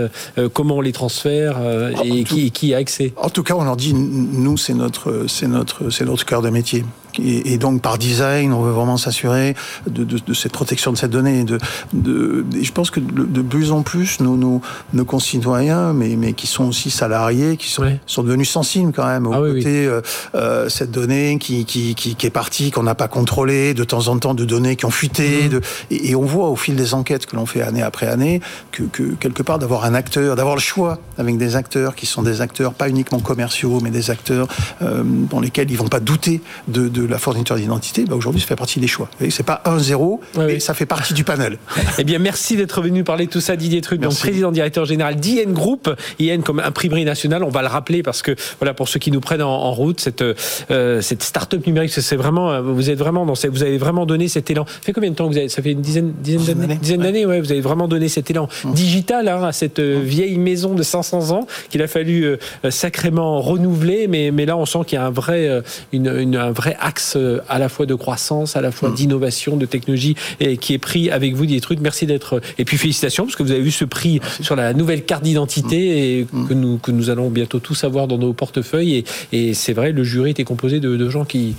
comment 0.53 0.77
on 0.77 0.81
les 0.81 0.93
transfère 0.93 1.57
et, 2.05 2.25
qui, 2.25 2.51
qui 2.51 2.75
a 2.75 2.79
accès. 2.79 3.13
En 3.17 3.31
tout 3.31 3.43
cas, 3.43 3.55
on 3.55 3.65
leur 3.65 3.77
dit 3.77 3.95
nous 3.95 4.57
c'est 4.57 4.75
notre 4.75 5.25
c'est 5.29 5.49
notre 5.49 5.91
c'est 5.91 6.05
notre 6.05 6.25
cœur 6.25 6.43
de 6.43 6.51
métier. 6.51 6.85
Et, 7.19 7.59
donc 7.59 7.83
par 7.83 7.99
design, 7.99 8.53
on 8.53 8.63
veut 8.63 8.73
vraiment 8.73 8.97
s'assurer 8.97 9.55
de, 9.89 10.05
de, 10.05 10.19
de, 10.19 10.35
cette 10.35 10.53
protection 10.53 10.93
de 10.93 10.99
cette 10.99 11.11
donnée. 11.11 11.45
De, 11.45 11.59
de, 11.93 12.45
je 12.61 12.73
pense 12.73 12.91
que 12.91 13.01
de, 13.01 13.43
plus 13.43 13.73
en 13.73 13.83
plus, 13.83 14.21
nos, 14.21 14.37
nos, 14.37 14.61
nos, 14.93 15.05
concitoyens, 15.05 15.93
mais, 15.93 16.17
mais 16.17 16.33
qui 16.33 16.47
sont 16.47 16.69
aussi 16.69 16.91
salariés, 16.91 17.57
qui 17.57 17.69
sont, 17.69 17.85
sont 18.07 18.23
devenus 18.23 18.51
sensibles 18.51 18.93
quand 18.93 19.07
même 19.07 19.27
au 19.27 19.33
ah 19.33 19.39
côté 19.39 19.87
euh, 19.87 20.01
euh, 20.35 20.69
cette 20.69 20.91
donnée 20.91 21.39
qui, 21.39 21.65
qui, 21.65 21.95
qui, 21.95 22.15
qui 22.15 22.27
est 22.27 22.31
partie, 22.31 22.71
qu'on 22.71 22.83
n'a 22.83 22.95
pas 22.95 23.09
contrôlée, 23.09 23.75
de 23.75 23.85
temps 23.85 24.09
en 24.09 24.19
temps 24.19 24.35
de 24.35 24.45
données 24.45 24.77
qui 24.77 24.85
ont 24.85 24.91
fuité. 24.91 25.45
Mhm. 25.45 25.49
De, 25.49 25.61
et, 25.91 26.15
on 26.15 26.25
voit 26.25 26.49
au 26.49 26.57
fil 26.57 26.77
des 26.77 26.95
enquêtes 26.95 27.27
que 27.27 27.37
l'on 27.37 27.47
fait 27.47 27.63
année 27.63 27.83
après 27.83 28.07
année 28.07 28.41
que, 28.73 28.83
que 28.85 29.15
quelque 29.15 29.43
part 29.43 29.59
d'avoir 29.59 29.85
un 29.85 29.95
acteur, 29.95 30.37
d'avoir 30.37 30.57
le 30.57 30.61
choix 30.61 30.99
avec 31.17 31.39
des 31.39 31.57
acteurs 31.57 31.95
qui 31.95 32.07
sont 32.07 32.23
des 32.23 32.41
acteurs 32.41 32.75
pas 32.75 32.89
uniquement 32.89 33.21
commerciaux, 33.21 33.81
mais 33.83 33.91
des 33.91 34.11
acteurs 34.11 34.49
euh, 34.83 35.03
dans 35.05 35.41
lesquels 35.41 35.71
ils 35.71 35.77
vont 35.77 35.89
pas 35.89 36.01
douter 36.01 36.41
de, 36.69 36.89
de 36.89 37.08
la 37.11 37.19
fourniture 37.19 37.57
d'identité, 37.57 38.05
bah 38.05 38.17
aujourd'hui, 38.17 38.41
ça 38.41 38.47
fait 38.47 38.57
partie 38.57 38.81
des 38.81 38.87
choix. 38.87 39.09
C'est 39.31 39.45
pas 39.45 39.63
1-0, 39.65 40.21
mais 40.39 40.61
ça 40.61 40.75
fait 40.75 40.87
partie 40.87 41.15
du 41.15 41.25
panel. 41.25 41.59
eh 41.99 42.05
bien, 42.05 42.19
merci 42.19 42.57
d'être 42.57 42.81
venu 42.81 43.05
parler 43.05 43.27
de 43.27 43.31
tout 43.31 43.41
ça, 43.41 43.57
Didier 43.57 43.81
Truc, 43.81 44.01
donc 44.01 44.17
président 44.17 44.53
directeur 44.53 44.85
général 44.85 45.17
d'IN 45.17 45.51
Group. 45.53 45.91
IN 46.21 46.41
comme 46.41 46.61
imprimerie 46.61 47.05
nationale, 47.05 47.45
on 47.45 47.49
va 47.49 47.63
le 47.63 47.69
rappeler 47.69 48.03
parce 48.03 48.23
que, 48.23 48.35
voilà, 48.61 48.75
pour 48.75 48.89
ceux 48.89 48.99
qui 48.99 49.11
nous 49.11 49.21
prennent 49.21 49.43
en, 49.43 49.73
route, 49.73 50.01
cette, 50.01 50.23
euh, 50.23 51.01
cette 51.01 51.23
start-up 51.23 51.67
numérique, 51.67 51.93
c'est 51.93 52.17
vraiment, 52.17 52.51
euh, 52.51 52.61
vous 52.61 52.91
êtes 52.91 52.99
vraiment 52.99 53.25
dans 53.27 53.35
vous 53.49 53.63
avez 53.63 53.79
vraiment 53.79 54.07
donné 54.07 54.29
cet 54.29 54.51
élan. 54.51 54.67
Ça 54.67 54.81
fait 54.83 54.93
combien 54.93 55.11
de 55.11 55.15
temps 55.15 55.27
que 55.27 55.33
vous 55.33 55.39
avez, 55.39 55.49
ça 55.49 55.63
fait 55.63 55.73
une 55.73 55.81
dizaine, 55.81 56.13
d'années? 56.23 56.79
Dizaine 56.81 57.01
d'années, 57.01 57.27
ouais. 57.27 57.41
Vous 57.41 57.53
avez 57.53 57.61
vraiment 57.61 57.89
donné 57.89 58.09
cet 58.09 58.31
élan 58.31 58.49
mmh. 58.65 58.73
digital, 58.73 59.29
hein, 59.29 59.45
à 59.45 59.53
cette 59.53 59.79
euh, 59.79 60.01
mmh. 60.01 60.03
vieille 60.03 60.39
maison 60.39 60.75
de 60.75 60.83
500 60.83 61.31
ans 61.31 61.47
qu'il 61.71 61.83
a 61.83 61.89
fallu 61.89 62.25
euh, 62.25 62.37
sacrément 62.71 63.41
renouveler, 63.41 64.09
mais, 64.09 64.31
mais 64.31 64.47
là, 64.47 64.57
on 64.57 64.67
sent 64.67 64.81
qu'il 64.87 64.99
y 64.99 65.01
a 65.01 65.07
un 65.07 65.11
vrai, 65.11 65.63
une, 65.93 66.13
une, 66.19 66.37
un 66.37 66.51
vrai 66.51 66.77
axe 66.99 67.15
euh, 67.17 67.41
à 67.49 67.59
la 67.59 67.69
fois 67.69 67.87
de 67.87 67.95
croissance, 67.95 68.57
à 68.57 68.61
la 68.61 68.73
fois 68.73 68.91
mm. 68.91 68.95
d'innovation, 68.95 69.57
de 69.57 69.67
technologie, 69.67 70.17
et 70.41 70.57
qui 70.57 70.75
est 70.75 70.79
pris 70.79 71.11
avec 71.11 71.35
vous, 71.35 71.47
des 71.47 71.61
trucs. 71.61 71.81
Merci 71.81 72.07
d'être. 72.07 72.41
Et 72.59 72.65
puis 72.65 72.77
félicitations, 72.77 73.25
parce 73.25 73.37
que 73.37 73.43
vous 73.43 73.53
avez 73.53 73.61
vu 73.61 73.71
ce 73.71 73.85
prix 73.85 74.21
sur 74.41 74.57
la 74.57 74.75
nouvelle 74.75 75.05
carte 75.05 75.23
d'identité 75.23 75.77
mm. 75.77 75.93
et 75.93 76.27
mm. 76.33 76.49
que 76.49 76.55
nous, 76.55 76.79
que 76.79 76.91
nous 76.91 77.11
allons 77.11 77.31
bientôt 77.31 77.61
tous 77.61 77.85
avoir 77.85 78.09
dans 78.09 78.19
nos 78.19 78.33
portefeuilles. 78.33 79.05
Et, 79.33 79.49
et 79.51 79.55
c'est 79.55 79.73
vrai, 79.73 79.93
le 79.93 80.03
jury 80.03 80.31
était 80.31 80.45
composé 80.45 80.81
de, 80.81 80.97
de 80.97 81.09
gens 81.09 81.25
qui, 81.25 81.55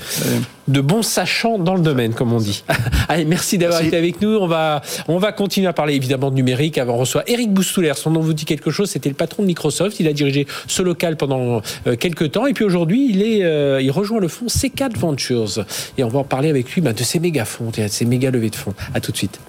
de 0.69 0.81
bons 0.81 1.01
sachants 1.01 1.57
dans 1.57 1.75
le 1.75 1.81
domaine, 1.81 2.13
comme 2.13 2.31
on 2.31 2.39
dit. 2.39 2.63
Allez, 3.09 3.25
merci 3.25 3.57
d'avoir 3.57 3.81
été 3.81 3.97
avec 3.97 4.21
nous. 4.21 4.37
On 4.37 4.47
va, 4.47 4.81
on 5.07 5.17
va 5.17 5.31
continuer 5.31 5.67
à 5.67 5.73
parler 5.73 5.95
évidemment 5.95 6.29
de 6.29 6.35
numérique. 6.35 6.77
Avant, 6.77 6.93
on 6.93 6.99
reçoit 6.99 7.23
Eric 7.27 7.51
Boustouler. 7.51 7.93
Son 7.95 8.11
nom 8.11 8.21
vous 8.21 8.33
dit 8.33 8.45
quelque 8.45 8.71
chose. 8.71 8.89
C'était 8.89 9.09
le 9.09 9.15
patron 9.15 9.43
de 9.43 9.47
Microsoft. 9.47 9.99
Il 9.99 10.07
a 10.07 10.13
dirigé 10.13 10.47
ce 10.67 10.81
local 10.81 11.17
pendant 11.17 11.61
euh, 11.87 11.95
quelques 11.95 12.31
temps. 12.31 12.45
Et 12.45 12.53
puis 12.53 12.63
aujourd'hui, 12.63 13.09
il, 13.09 13.21
est, 13.23 13.43
euh, 13.43 13.81
il 13.81 13.91
rejoint 13.91 14.19
le 14.19 14.27
fonds 14.27 14.47
C4 14.47 14.97
Ventures. 14.97 15.65
Et 15.97 16.03
on 16.03 16.09
va 16.09 16.19
en 16.19 16.23
parler 16.23 16.49
avec 16.49 16.71
lui 16.71 16.81
bah, 16.81 16.93
de 16.93 17.03
ces 17.03 17.19
méga 17.19 17.45
fonds, 17.45 17.71
de 17.75 17.87
ces 17.87 18.05
méga 18.05 18.31
levées 18.31 18.51
de 18.51 18.55
fonds. 18.55 18.73
À 18.93 19.01
tout 19.01 19.11
de 19.11 19.17
suite. 19.17 19.39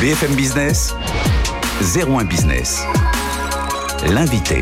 BFM 0.00 0.34
Business, 0.34 0.94
01 1.96 2.24
Business. 2.24 2.82
L'invité. 4.10 4.60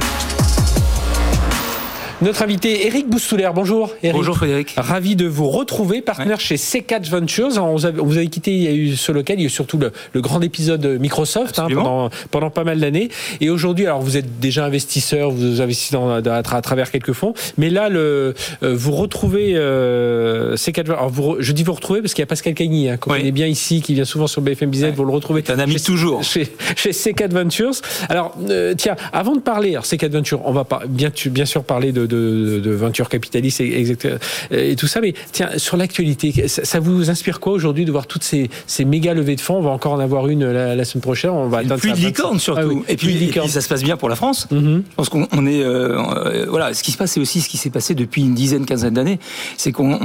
Notre 2.23 2.43
invité, 2.43 2.87
Eric 2.87 3.09
Boustouler. 3.09 3.49
Bonjour, 3.55 3.95
Eric. 4.03 4.15
Bonjour, 4.15 4.37
Frédéric. 4.37 4.75
Ravi 4.77 5.17
de 5.17 5.27
vous 5.27 5.49
retrouver, 5.49 6.03
partenaire 6.03 6.39
chez 6.39 6.57
C4 6.57 7.09
Ventures. 7.09 7.49
vous, 7.49 7.87
avez, 7.87 8.27
quitté, 8.27 8.55
il 8.55 8.62
y 8.62 8.69
a 8.69 8.73
eu 8.73 8.95
ce 8.95 9.11
local, 9.11 9.39
il 9.39 9.41
y 9.41 9.45
a 9.45 9.47
eu 9.47 9.50
surtout 9.50 9.79
le, 9.79 10.21
grand 10.21 10.43
épisode 10.43 10.85
Microsoft 11.00 11.59
hein, 11.59 11.69
pendant, 11.73 12.11
pendant 12.31 12.50
pas 12.50 12.62
mal 12.62 12.79
d'années. 12.79 13.09
Et 13.41 13.49
aujourd'hui, 13.49 13.87
alors 13.87 14.03
vous 14.03 14.19
êtes 14.19 14.39
déjà 14.39 14.67
investisseur, 14.67 15.31
vous 15.31 15.62
investissez 15.62 15.95
dans, 15.95 16.11
à, 16.11 16.43
travers 16.43 16.91
quelques 16.91 17.15
fonds, 17.15 17.33
mais 17.57 17.71
là, 17.71 17.89
le, 17.89 18.35
euh, 18.62 18.75
vous 18.75 18.93
retrouvez 18.93 19.55
euh, 19.55 20.57
C4 20.57 20.91
alors 20.91 21.09
vous, 21.09 21.37
Je 21.39 21.53
dis 21.53 21.62
vous 21.62 21.73
retrouvez 21.73 22.03
parce 22.03 22.12
qu'il 22.12 22.21
y 22.21 22.25
a 22.25 22.27
Pascal 22.27 22.53
Cagny, 22.53 22.91
hein, 22.91 22.99
qu'on 22.99 23.12
connaît 23.12 23.33
bien 23.33 23.47
ici, 23.47 23.81
qui 23.81 23.95
vient 23.95 24.05
souvent 24.05 24.27
sur 24.27 24.43
BFM 24.43 24.69
Business, 24.69 24.95
vous 24.95 25.07
le 25.07 25.12
retrouvez. 25.12 25.43
un 25.49 25.59
ami 25.59 25.81
toujours. 25.81 26.23
Chez, 26.23 26.53
chez 26.77 26.91
C4 26.91 27.31
Ventures. 27.31 27.73
Alors, 28.11 28.37
euh, 28.50 28.75
tiens, 28.77 28.97
avant 29.15 29.37
de 29.37 29.41
parler, 29.41 29.71
alors 29.71 29.85
C4 29.85 30.11
Ventures, 30.11 30.43
on 30.45 30.53
va 30.53 30.67
bien, 30.87 31.11
bien 31.31 31.47
sûr 31.47 31.65
parler 31.65 31.93
de 31.93 32.10
de, 32.11 32.61
de 32.62 32.71
venture 32.71 33.09
capitaliste 33.09 33.61
et, 33.61 33.97
et, 34.50 34.76
tout 34.76 34.87
ça. 34.87 35.00
Mais 35.00 35.14
tiens, 35.33 35.50
sur 35.57 35.76
l'actualité, 35.76 36.49
ça, 36.49 36.81
vous 36.81 37.09
inspire 37.11 37.40
quoi 37.40 37.52
aujourd'hui 37.52 37.85
de 37.85 37.93
voir 37.93 38.07
toutes 38.07 38.25
ces, 38.25 38.50
ces 38.67 38.85
méga 38.85 39.14
levées 39.14 39.37
de 39.37 39.40
fonds? 39.40 39.57
On 39.57 39.62
va 39.62 39.71
encore 39.71 39.93
en 39.93 40.00
avoir 40.00 40.29
une 40.29 40.50
la, 40.50 40.85
semaine 40.85 41.02
prochaine. 41.02 41.31
On 41.31 41.49
va 41.49 41.62
pluie 41.62 41.93
de 41.93 41.97
licorne 41.97 42.38
surtout. 42.38 42.85
Ah 42.87 42.93
et, 42.93 42.97
puis, 42.97 43.33
ça 43.49 43.61
se 43.61 43.69
passe 43.69 43.83
bien 43.83 43.97
pour 43.97 44.09
la 44.09 44.17
France. 44.17 44.49
Je 44.50 44.81
pense 44.97 45.09
qu'on 45.09 45.47
est 45.47 45.62
euh, 45.62 45.99
euh, 45.99 46.47
voilà. 46.49 46.75
Ce 46.75 46.83
qui 46.83 46.93
se 46.93 46.99
passe, 46.99 47.12
c'est 47.12 47.21
aussi 47.21 47.40
ce 47.40 47.49
qui 47.49 47.57
s'est 47.57 47.71
passé 47.71 47.95
depuis 47.95 48.23
une 48.23 48.35
dizaine, 48.35 48.67
quinzaine 48.67 48.95
d'années. 48.95 49.19
C'est 49.57 49.73
qu'on 49.73 49.99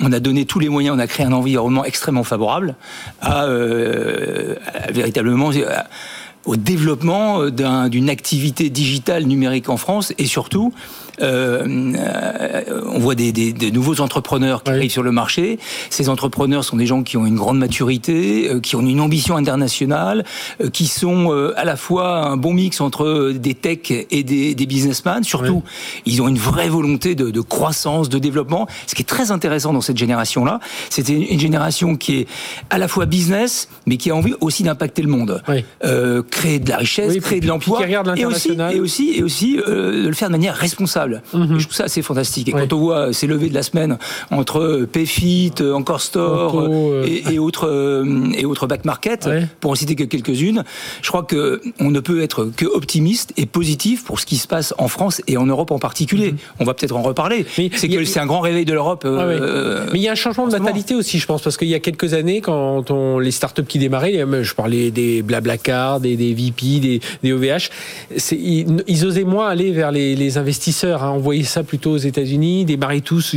on, 0.00 0.12
a 0.12 0.20
donné 0.20 0.44
tous 0.44 0.58
les 0.58 0.68
moyens, 0.68 0.96
on 0.96 0.98
a 0.98 1.06
créé 1.06 1.26
un 1.26 1.32
environnement 1.32 1.84
extrêmement 1.84 2.24
favorable 2.24 2.74
à, 3.20 3.44
euh, 3.44 4.56
véritablement 4.90 5.50
au 6.44 6.56
développement 6.56 7.48
d'une 7.48 8.10
activité 8.10 8.70
digitale 8.70 9.24
numérique 9.24 9.68
en 9.68 9.76
France 9.76 10.12
et 10.18 10.26
surtout 10.26 10.72
euh, 10.72 11.11
euh, 11.11 11.11
on 11.22 12.98
voit 12.98 13.14
des, 13.14 13.32
des, 13.32 13.52
des, 13.52 13.70
nouveaux 13.70 14.00
entrepreneurs 14.00 14.62
qui 14.62 14.70
arrivent 14.70 14.90
sur 14.90 15.02
le 15.02 15.12
marché. 15.12 15.58
Ces 15.90 16.08
entrepreneurs 16.08 16.64
sont 16.64 16.76
des 16.76 16.86
gens 16.86 17.02
qui 17.02 17.16
ont 17.16 17.26
une 17.26 17.36
grande 17.36 17.58
maturité, 17.58 18.48
euh, 18.50 18.60
qui 18.60 18.76
ont 18.76 18.80
une 18.80 19.00
ambition 19.00 19.36
internationale, 19.36 20.24
euh, 20.60 20.70
qui 20.70 20.86
sont 20.86 21.30
à 21.56 21.64
la 21.64 21.76
fois 21.76 22.26
un 22.26 22.36
bon 22.36 22.52
mix 22.52 22.80
entre 22.80 23.32
des 23.32 23.54
techs 23.54 23.92
et 24.10 24.22
des, 24.22 24.54
des 24.54 24.66
businessmen. 24.66 25.24
Surtout, 25.24 25.62
ils 26.06 26.20
ont 26.22 26.28
une 26.28 26.38
vraie 26.38 26.68
volonté 26.68 27.14
de, 27.14 27.30
de, 27.30 27.40
croissance, 27.40 28.08
de 28.08 28.18
développement. 28.18 28.66
Ce 28.86 28.94
qui 28.94 29.02
est 29.02 29.06
très 29.06 29.30
intéressant 29.30 29.72
dans 29.72 29.80
cette 29.80 29.98
génération-là, 29.98 30.60
c'était 30.90 31.14
une 31.14 31.40
génération 31.40 31.96
qui 31.96 32.20
est 32.20 32.28
à 32.70 32.78
la 32.78 32.88
fois 32.88 33.06
business, 33.06 33.68
mais 33.86 33.96
qui 33.96 34.10
a 34.10 34.16
envie 34.16 34.34
aussi 34.40 34.62
d'impacter 34.62 35.02
le 35.02 35.08
monde, 35.08 35.42
euh, 35.84 36.22
créer 36.22 36.58
de 36.58 36.68
la 36.68 36.78
richesse, 36.78 37.18
créer 37.20 37.40
de 37.40 37.46
l'emploi, 37.46 37.80
et 38.16 38.24
aussi, 38.24 38.56
et 38.72 38.80
aussi, 38.80 39.12
et 39.14 39.22
aussi 39.22 39.58
euh, 39.58 40.04
de 40.04 40.08
le 40.08 40.14
faire 40.14 40.28
de 40.28 40.32
manière 40.32 40.54
responsable. 40.54 41.11
Mhm. 41.32 41.58
Je 41.58 41.64
trouve 41.64 41.76
ça 41.76 41.84
assez 41.84 42.02
fantastique. 42.02 42.48
Et 42.48 42.52
quand 42.52 42.72
on 42.72 42.78
voit 42.78 43.12
ces 43.12 43.26
levées 43.26 43.48
de 43.48 43.54
la 43.54 43.62
semaine 43.62 43.98
entre 44.30 44.86
Payfit, 44.90 45.52
Encore 45.74 46.00
Store 46.00 46.60
euh, 46.60 47.04
et, 47.06 47.38
autres 47.38 48.04
et 48.36 48.44
autres 48.44 48.66
back 48.66 48.84
market, 48.84 49.28
pour 49.60 49.70
en 49.70 49.74
citer 49.74 49.94
que 49.94 50.04
quelques-unes, 50.04 50.64
je 51.02 51.08
crois 51.08 51.22
que 51.22 51.60
on 51.80 51.90
ne 51.90 52.00
peut 52.00 52.22
être 52.22 52.50
que 52.56 52.66
optimiste 52.66 53.32
et 53.36 53.46
positif 53.46 54.04
pour 54.04 54.20
ce 54.20 54.26
qui 54.26 54.36
se 54.36 54.46
passe 54.46 54.74
en 54.78 54.88
France 54.88 55.22
et 55.26 55.36
en 55.36 55.46
Europe 55.46 55.70
en 55.70 55.78
particulier. 55.78 56.32
Mhm. 56.32 56.38
On 56.60 56.64
va 56.64 56.74
peut-être 56.74 56.96
en 56.96 57.02
reparler. 57.02 57.46
C'est 57.54 57.88
que 57.88 58.04
c'est 58.04 58.20
un 58.20 58.26
grand 58.26 58.40
réveil 58.40 58.64
de 58.64 58.72
l'Europe. 58.72 59.04
Euh, 59.04 59.18
ah 59.18 59.24
euh, 59.24 59.86
mais 59.92 59.98
il 59.98 60.02
y 60.02 60.08
a 60.08 60.12
un 60.12 60.16
changement 60.16 60.46
de 60.46 60.56
mentalité 60.56 60.94
aussi, 60.94 61.18
je 61.18 61.26
pense, 61.26 61.42
parce 61.42 61.56
qu'il 61.56 61.68
y 61.68 61.74
a 61.74 61.80
quelques 61.80 62.14
années, 62.14 62.40
quand 62.40 62.90
on, 62.90 63.18
les 63.18 63.30
startups 63.30 63.64
qui 63.64 63.78
démarraient, 63.78 64.24
je 64.42 64.54
parlais 64.54 64.90
des 64.90 65.22
Blablacar, 65.22 66.00
des, 66.00 66.16
des 66.16 66.34
VP, 66.34 66.80
des, 66.80 67.00
des 67.22 67.32
OVH, 67.32 67.70
ils, 68.32 68.82
ils, 68.86 69.06
osaient 69.06 69.24
moins 69.24 69.48
aller 69.48 69.72
vers 69.72 69.90
les, 69.90 70.14
les 70.14 70.38
investisseurs 70.38 70.91
à 70.92 71.10
envoyer 71.10 71.44
ça 71.44 71.62
plutôt 71.62 71.92
aux 71.92 71.98
États-Unis, 71.98 72.64
démarrer 72.64 73.00
tous. 73.00 73.34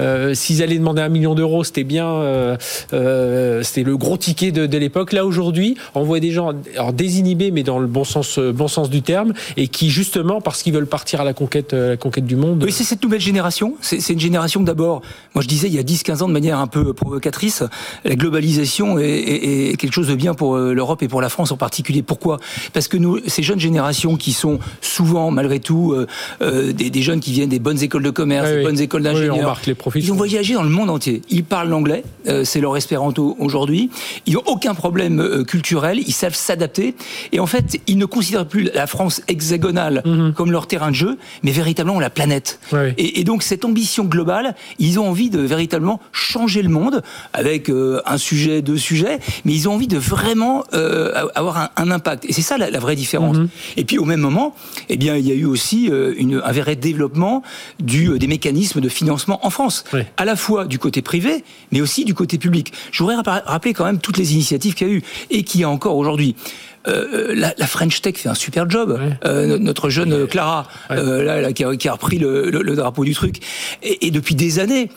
Euh, 0.00 0.34
s'ils 0.34 0.62
allaient 0.62 0.78
demander 0.78 1.02
un 1.02 1.08
million 1.08 1.34
d'euros, 1.34 1.64
c'était 1.64 1.84
bien, 1.84 2.06
euh, 2.06 2.56
euh, 2.92 3.62
c'était 3.62 3.82
le 3.82 3.96
gros 3.96 4.16
ticket 4.16 4.52
de, 4.52 4.76
l'époque. 4.76 5.12
Là 5.12 5.24
aujourd'hui, 5.24 5.76
on 5.94 6.04
voit 6.04 6.20
des 6.20 6.32
gens 6.32 6.52
désinhibés, 6.92 7.50
mais 7.50 7.62
dans 7.62 7.78
le 7.78 7.86
bon 7.86 8.04
sens, 8.04 8.38
bon 8.38 8.68
sens 8.68 8.90
du 8.90 9.00
terme, 9.00 9.32
et 9.56 9.68
qui 9.68 9.88
justement 9.88 10.40
parce 10.40 10.62
qu'ils 10.62 10.74
veulent 10.74 10.86
partir 10.86 11.22
à 11.22 11.24
la 11.24 11.32
conquête, 11.32 11.72
la 11.72 11.96
conquête 11.96 12.26
du 12.26 12.36
monde. 12.36 12.62
Oui, 12.62 12.72
c'est 12.72 12.84
cette 12.84 13.02
nouvelle 13.02 13.20
génération. 13.20 13.74
C'est 13.80 14.12
une 14.12 14.20
génération 14.20 14.60
d'abord. 14.62 15.00
Moi, 15.34 15.42
je 15.42 15.48
disais 15.48 15.68
il 15.68 15.74
y 15.74 15.78
a 15.78 15.82
10-15 15.82 16.22
ans 16.22 16.28
de 16.28 16.32
manière 16.32 16.58
un 16.58 16.66
peu 16.66 16.92
provocatrice, 16.92 17.62
la 18.04 18.16
globalisation 18.16 18.98
est, 18.98 19.78
quelque 19.78 19.92
chose 19.92 20.08
de 20.08 20.14
bien 20.14 20.34
pour 20.34 20.56
l'Europe 20.56 21.02
et 21.02 21.08
pour 21.08 21.22
la 21.22 21.28
France 21.28 21.52
en 21.52 21.56
particulier. 21.56 22.02
Pourquoi? 22.02 22.38
Parce 22.72 22.88
que 22.88 22.98
ces 23.26 23.42
jeunes 23.42 23.60
générations 23.60 24.16
qui 24.16 24.32
sont 24.32 24.58
souvent, 24.80 25.30
malgré 25.30 25.58
tout, 25.58 25.96
des 26.40 26.85
des, 26.90 27.02
jeunes 27.02 27.20
qui 27.20 27.32
viennent 27.32 27.48
des 27.48 27.58
bonnes 27.58 27.82
écoles 27.82 28.02
de 28.02 28.10
commerce, 28.10 28.48
des 28.48 28.62
bonnes 28.62 28.80
écoles 28.80 29.02
d'ingénieurs. 29.02 29.60
ils 29.94 30.12
ont 30.12 30.16
voyagé 30.16 30.54
dans 30.54 30.62
le 30.62 30.70
monde 30.70 30.90
entier. 30.90 31.22
Ils 31.30 31.44
parlent 31.44 31.68
l'anglais, 31.68 32.04
euh, 32.28 32.44
c'est 32.44 32.60
leur 32.60 32.76
espéranto 32.76 33.36
aujourd'hui. 33.38 33.90
Ils 34.26 34.34
n'ont 34.34 34.42
aucun 34.46 34.74
problème 34.74 35.20
euh, 35.20 35.44
culturel, 35.44 35.98
ils 35.98 36.12
savent 36.12 36.34
s'adapter. 36.34 36.94
Et 37.32 37.40
en 37.40 37.46
fait, 37.46 37.80
ils 37.86 37.98
ne 37.98 38.06
considèrent 38.06 38.46
plus 38.46 38.70
la 38.74 38.86
France 38.86 39.22
hexagonale 39.28 40.02
mhm. 40.04 40.32
comme 40.34 40.52
leur 40.52 40.66
terrain 40.66 40.90
de 40.90 40.96
jeu, 40.96 41.18
mais 41.42 41.50
véritablement 41.50 42.00
la 42.00 42.10
planète. 42.10 42.60
Et, 42.98 43.24
donc 43.24 43.42
cette 43.42 43.64
ambition 43.64 44.04
globale, 44.04 44.54
ils 44.78 45.00
ont 45.00 45.08
envie 45.08 45.30
de 45.30 45.40
véritablement 45.40 46.00
changer 46.12 46.62
le 46.62 46.68
monde 46.68 47.02
avec 47.32 47.68
euh, 47.68 48.00
un 48.06 48.18
sujet, 48.18 48.62
deux 48.62 48.76
sujets, 48.76 49.18
mais 49.44 49.52
ils 49.52 49.68
ont 49.68 49.74
envie 49.74 49.88
de 49.88 49.98
vraiment 49.98 50.64
avoir 51.34 51.70
un, 51.76 51.90
impact. 51.90 52.24
Et 52.26 52.32
c'est 52.32 52.42
ça 52.42 52.58
la, 52.58 52.78
vraie 52.78 52.96
différence. 52.96 53.38
Mhm. 53.38 53.48
Et 53.76 53.84
puis 53.84 53.98
au 53.98 54.04
même 54.04 54.20
moment, 54.20 54.54
eh 54.88 54.96
bien, 54.96 55.16
il 55.16 55.26
y 55.26 55.32
a 55.32 55.34
eu 55.34 55.44
aussi 55.44 55.90
une, 56.16 56.40
un 56.44 56.52
vrai 56.52 56.75
développement 56.80 57.42
du, 57.80 58.10
euh, 58.10 58.18
des 58.18 58.26
mécanismes 58.26 58.80
de 58.80 58.88
financement 58.88 59.44
en 59.44 59.50
France, 59.50 59.84
à 60.16 60.24
la 60.24 60.36
fois 60.36 60.64
du 60.66 60.78
côté 60.78 61.02
privé, 61.02 61.44
mais 61.72 61.80
aussi 61.80 62.04
du 62.04 62.14
côté 62.14 62.38
public. 62.38 62.72
Je 62.92 63.02
voudrais 63.02 63.16
rappeler 63.16 63.72
quand 63.72 63.84
même 63.84 63.98
toutes 63.98 64.18
les 64.18 64.34
initiatives 64.34 64.74
qu'il 64.74 64.88
y 64.88 64.90
a 64.90 64.94
eu 64.94 65.02
et 65.30 65.42
qu'il 65.42 65.60
y 65.60 65.64
a 65.64 65.70
encore 65.70 65.96
aujourd'hui. 65.96 66.36
Euh, 66.88 67.34
la, 67.34 67.54
la, 67.58 67.66
French 67.66 68.00
Tech 68.00 68.16
fait 68.16 68.28
un 68.28 68.34
super 68.34 68.68
job. 68.68 68.98
Euh, 69.24 69.58
notre 69.58 69.90
jeune 69.90 70.26
Clara, 70.26 70.66
euh, 70.90 71.22
là, 71.22 71.52
qui, 71.52 71.64
a, 71.64 71.76
qui, 71.76 71.88
a, 71.88 71.92
repris 71.92 72.18
le, 72.18 72.50
le, 72.50 72.62
le, 72.62 72.76
drapeau 72.76 73.04
du 73.04 73.14
truc, 73.14 73.40
et, 73.82 74.06
et 74.06 74.10
depuis 74.10 74.34
des 74.34 74.58
années 74.58 74.90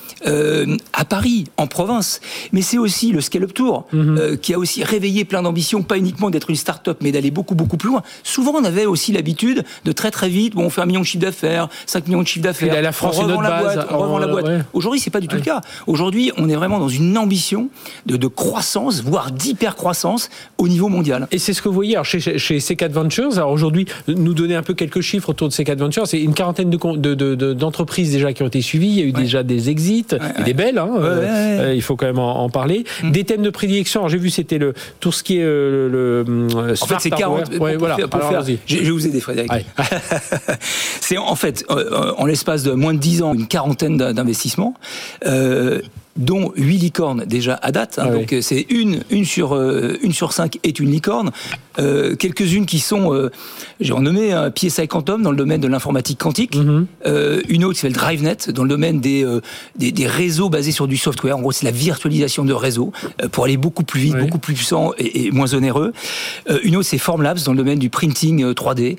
à 0.94 1.06
Paris, 1.06 1.46
en 1.58 1.68
province. 1.68 2.22
Mais 2.52 2.62
c'est 2.62 2.78
aussi 2.78 3.12
le 3.12 3.22
Scale 3.22 3.44
Up 3.44 3.54
Tour 3.54 3.88
mhm. 3.94 4.38
qui 4.38 4.54
a 4.54 4.60
aussi 4.60 4.84
réveillé 4.84 5.26
plein 5.26 5.42
d'ambitions, 5.42 5.82
pas 5.84 5.98
uniquement 5.98 6.30
d'être 6.30 6.50
une 6.50 6.56
start-up, 6.56 7.00
mais 7.02 7.12
d'aller 7.12 7.32
beaucoup 7.32 7.56
beaucoup 7.56 7.78
plus 7.78 7.90
loin. 7.90 8.04
Souvent, 8.24 8.54
on 8.56 8.64
avait 8.64 8.86
aussi 8.86 9.12
l'habitude 9.12 9.64
de 9.86 9.92
très 9.92 10.12
très 10.12 10.30
vite, 10.30 10.56
bon, 10.56 10.66
on 10.66 10.70
fait 10.70 10.82
un 10.82 10.86
million 10.86 11.02
de 11.02 11.06
chiffre 11.06 11.24
d'affaires, 11.24 11.70
5 11.86 12.08
millions 12.08 12.22
de 12.22 12.28
chiffre 12.28 12.44
d'affaires, 12.44 12.82
la 12.82 12.92
France, 12.92 13.18
on 13.20 13.24
revend 13.24 13.42
la 13.42 13.50
base, 13.50 13.76
boîte, 13.76 13.88
on 13.92 13.98
revend 13.98 14.20
la 14.20 14.28
boîte. 14.28 14.66
Aujourd'hui, 14.74 15.00
c'est 15.00 15.10
pas 15.10 15.20
du 15.20 15.28
tout 15.28 15.36
le 15.36 15.42
cas. 15.42 15.62
Aujourd'hui, 15.88 16.32
on 16.38 16.50
est 16.50 16.56
vraiment 16.56 16.80
dans 16.80 16.90
une 16.90 17.18
ambition 17.18 17.70
de, 18.06 18.18
de 18.18 18.28
croissance, 18.28 19.02
voire 19.02 19.32
d'hyper 19.32 19.76
croissance 19.76 20.30
au 20.58 20.68
niveau 20.68 20.88
mondial. 20.88 21.28
Et 21.32 21.40
c'est 21.40 21.54
ce 21.54 21.62
que 21.62 21.70
vous 21.70 21.79
voyez 21.80 21.96
alors, 21.96 22.06
chez, 22.06 22.20
chez 22.20 22.58
C4 22.58 22.90
Ventures. 22.92 23.38
Alors 23.38 23.52
aujourd'hui, 23.52 23.86
nous 24.08 24.34
donner 24.34 24.56
un 24.56 24.64
peu 24.64 24.74
quelques 24.74 25.02
chiffres 25.02 25.30
autour 25.30 25.50
de 25.50 25.54
C4 25.54 25.78
Ventures. 25.78 26.08
C'est 26.08 26.22
une 26.22 26.34
quarantaine 26.34 26.70
d'entreprises 26.70 28.10
de, 28.10 28.18
déjà 28.18 28.34
qui 28.34 28.44
ont 28.44 28.48
été 28.48 28.62
suivies. 28.62 28.90
Il 28.90 29.00
y 29.00 29.02
a 29.02 29.06
eu 29.06 29.12
déjà 29.12 29.44
des 29.44 29.70
exits, 29.70 30.08
des 30.46 30.54
belles. 30.54 30.78
Hein, 30.78 30.90
euh, 31.00 31.74
il 31.76 31.82
faut 31.82 31.96
quand 31.96 32.06
même 32.06 32.20
en, 32.20 32.50
parler. 32.50 32.84
Mm. 33.04 33.12
Des 33.12 33.24
thèmes 33.24 33.42
de 33.42 33.50
prédilection. 33.50 34.08
J'ai 34.08 34.18
vu, 34.18 34.30
c'était 34.30 34.58
le 34.58 34.74
tout 35.00 35.12
ce 35.12 35.24
qui 35.24 35.38
est 35.38 35.44
euh, 35.44 35.90
le. 35.90 36.76
en 36.82 36.86
fait, 36.86 36.96
c'est 37.00 37.10
40. 37.10 37.54
voilà. 37.56 37.98
je, 38.66 38.78
vais 38.78 38.90
vous 38.90 39.08
aider, 39.08 39.20
Frédéric. 39.20 39.52
c'est 41.02 41.18
en 41.18 41.36
fait, 41.36 41.66
euh, 41.70 42.14
en 42.18 42.26
l'espace 42.26 42.64
de 42.64 42.72
moins 42.72 42.94
de 42.94 43.00
10 43.00 43.24
ans, 43.24 43.34
une 43.34 43.48
quarantaine 43.48 43.98
d'investissements. 43.98 44.74
Euh, 45.26 45.82
dont 46.20 46.52
8 46.56 46.78
licornes 46.78 47.26
déjà 47.26 47.56
à 47.56 47.72
date. 47.72 47.98
Hein. 47.98 48.08
Ah 48.10 48.12
donc 48.12 48.36
c'est 48.42 48.68
une, 48.70 49.02
une, 49.10 49.26
sur, 49.26 49.56
une 49.56 50.14
sur 50.14 50.34
5 50.34 50.60
est 50.64 50.80
une 50.80 50.92
licorne. 50.92 51.32
Quelques-unes 51.78 52.66
qui 52.66 52.80
sont, 52.80 53.30
j'ai 53.80 53.94
renommé 53.94 54.34
un 54.34 54.52
PSI 54.52 54.88
Quantum 54.90 55.24
dans 55.24 55.32
le 55.32 55.38
domaine 55.38 55.62
de 55.62 55.68
l'informatique 55.68 56.20
quantique. 56.20 56.58
Mhm. 56.58 56.88
une 57.48 57.64
autre 57.64 57.76
qui 57.76 57.80
s'appelle 57.80 57.94
DriveNet 57.94 58.50
dans 58.50 58.64
le 58.64 58.70
domaine 58.70 59.00
des, 59.00 59.26
des, 59.78 59.94
des, 59.94 60.08
réseaux 60.08 60.50
basés 60.50 60.74
sur 60.74 60.88
du 60.88 60.98
software. 60.98 61.38
En 61.38 61.42
gros, 61.42 61.54
c'est 61.54 61.66
la 61.66 61.72
virtualisation 61.72 62.44
de 62.44 62.52
réseaux 62.52 62.92
pour 63.32 63.46
aller 63.46 63.56
beaucoup 63.56 63.84
plus 63.84 64.02
vite, 64.02 64.18
beaucoup 64.18 64.40
plus 64.40 64.56
puissant 64.56 64.92
et, 64.98 65.32
moins 65.32 65.54
onéreux. 65.54 65.94
une 66.64 66.76
autre, 66.76 66.88
c'est 66.88 66.98
Formlabs 66.98 67.44
dans 67.46 67.54
le 67.54 67.58
domaine 67.58 67.80
du 67.80 67.90
printing 67.90 68.44
3D. 68.52 68.98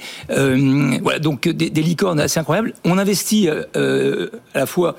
voilà, 1.03 1.19
donc 1.19 1.49
des, 1.49 1.69
des 1.69 1.83
licornes 1.83 2.19
assez 2.19 2.41
incroyables. 2.41 2.73
On 2.85 2.97
investit 2.97 3.51
à 3.51 3.67
la 4.55 4.67
fois 4.67 4.97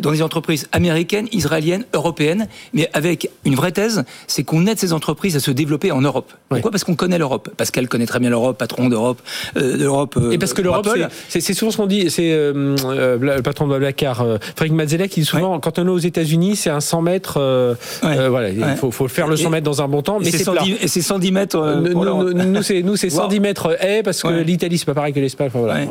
dans 0.00 0.12
des 0.12 0.22
entreprises 0.22 0.68
américaines, 0.72 1.28
israéliennes, 1.32 1.84
européennes, 1.92 2.48
mais 2.72 2.88
avec 2.92 3.30
une 3.44 3.54
vraie 3.54 3.72
thèse, 3.72 4.04
c'est 4.26 4.42
qu'on 4.42 4.66
aide 4.66 4.78
ces 4.78 4.92
entreprises 4.92 5.36
à 5.36 5.40
se 5.40 5.50
développer 5.50 5.92
en 5.92 6.00
Europe. 6.00 6.32
Pourquoi? 6.48 6.70
Parce 6.70 6.84
qu'on 6.84 6.94
connaît 6.94 7.18
l'Europe. 7.18 7.50
Parce 7.56 7.70
qu'elle 7.70 7.88
connaît 7.88 8.06
très 8.06 8.18
bien 8.18 8.30
l'Europe, 8.30 8.58
patron 8.58 8.88
d'Europe, 8.88 9.20
euh, 9.56 9.76
l'Europe. 9.76 10.18
et 10.30 10.38
parce 10.38 10.54
que 10.54 10.62
l'Europe, 10.62 10.88
c'est 11.28 11.40
souvent 11.54 11.70
ce 11.70 11.76
qu'on 11.76 11.86
dit. 11.86 12.10
C'est 12.10 12.32
euh, 12.32 12.76
euh, 12.84 13.18
le 13.18 13.42
patron 13.42 13.66
de 13.68 13.78
Blackar, 13.78 14.24
Frank 14.56 14.70
Mazzella, 14.70 15.08
qui 15.08 15.20
dit 15.20 15.26
souvent 15.26 15.60
quand 15.60 15.78
on 15.78 15.86
est 15.86 15.90
aux 15.90 15.98
États-Unis, 15.98 16.56
c'est 16.56 16.70
un 16.70 16.80
100 16.80 17.02
mètres. 17.02 17.76
voilà, 18.02 18.50
il 18.50 18.76
faut, 18.76 18.90
faut, 18.90 19.08
faire 19.08 19.28
le 19.28 19.36
100 19.36 19.50
mètres 19.50 19.64
dans 19.64 19.82
un 19.82 19.88
bon 19.88 20.02
temps. 20.02 20.18
Mais 20.20 20.30
c'est 20.30 20.44
110, 20.44 20.76
et 20.80 20.88
c'est 20.88 21.02
110 21.02 21.32
mètres. 21.32 21.82
nous, 21.82 22.62
c'est 22.62 22.82
nous, 22.82 22.96
c'est 22.96 23.10
110 23.10 23.40
mètres 23.40 23.76
haies 23.80 24.02
parce 24.02 24.22
que 24.22 24.28
l'Italie, 24.28 24.78
c'est 24.78 24.86
pas 24.86 24.94
pareil 24.94 25.12
que 25.12 25.20
l'Espagne. 25.20 25.50
voilà. 25.52 25.84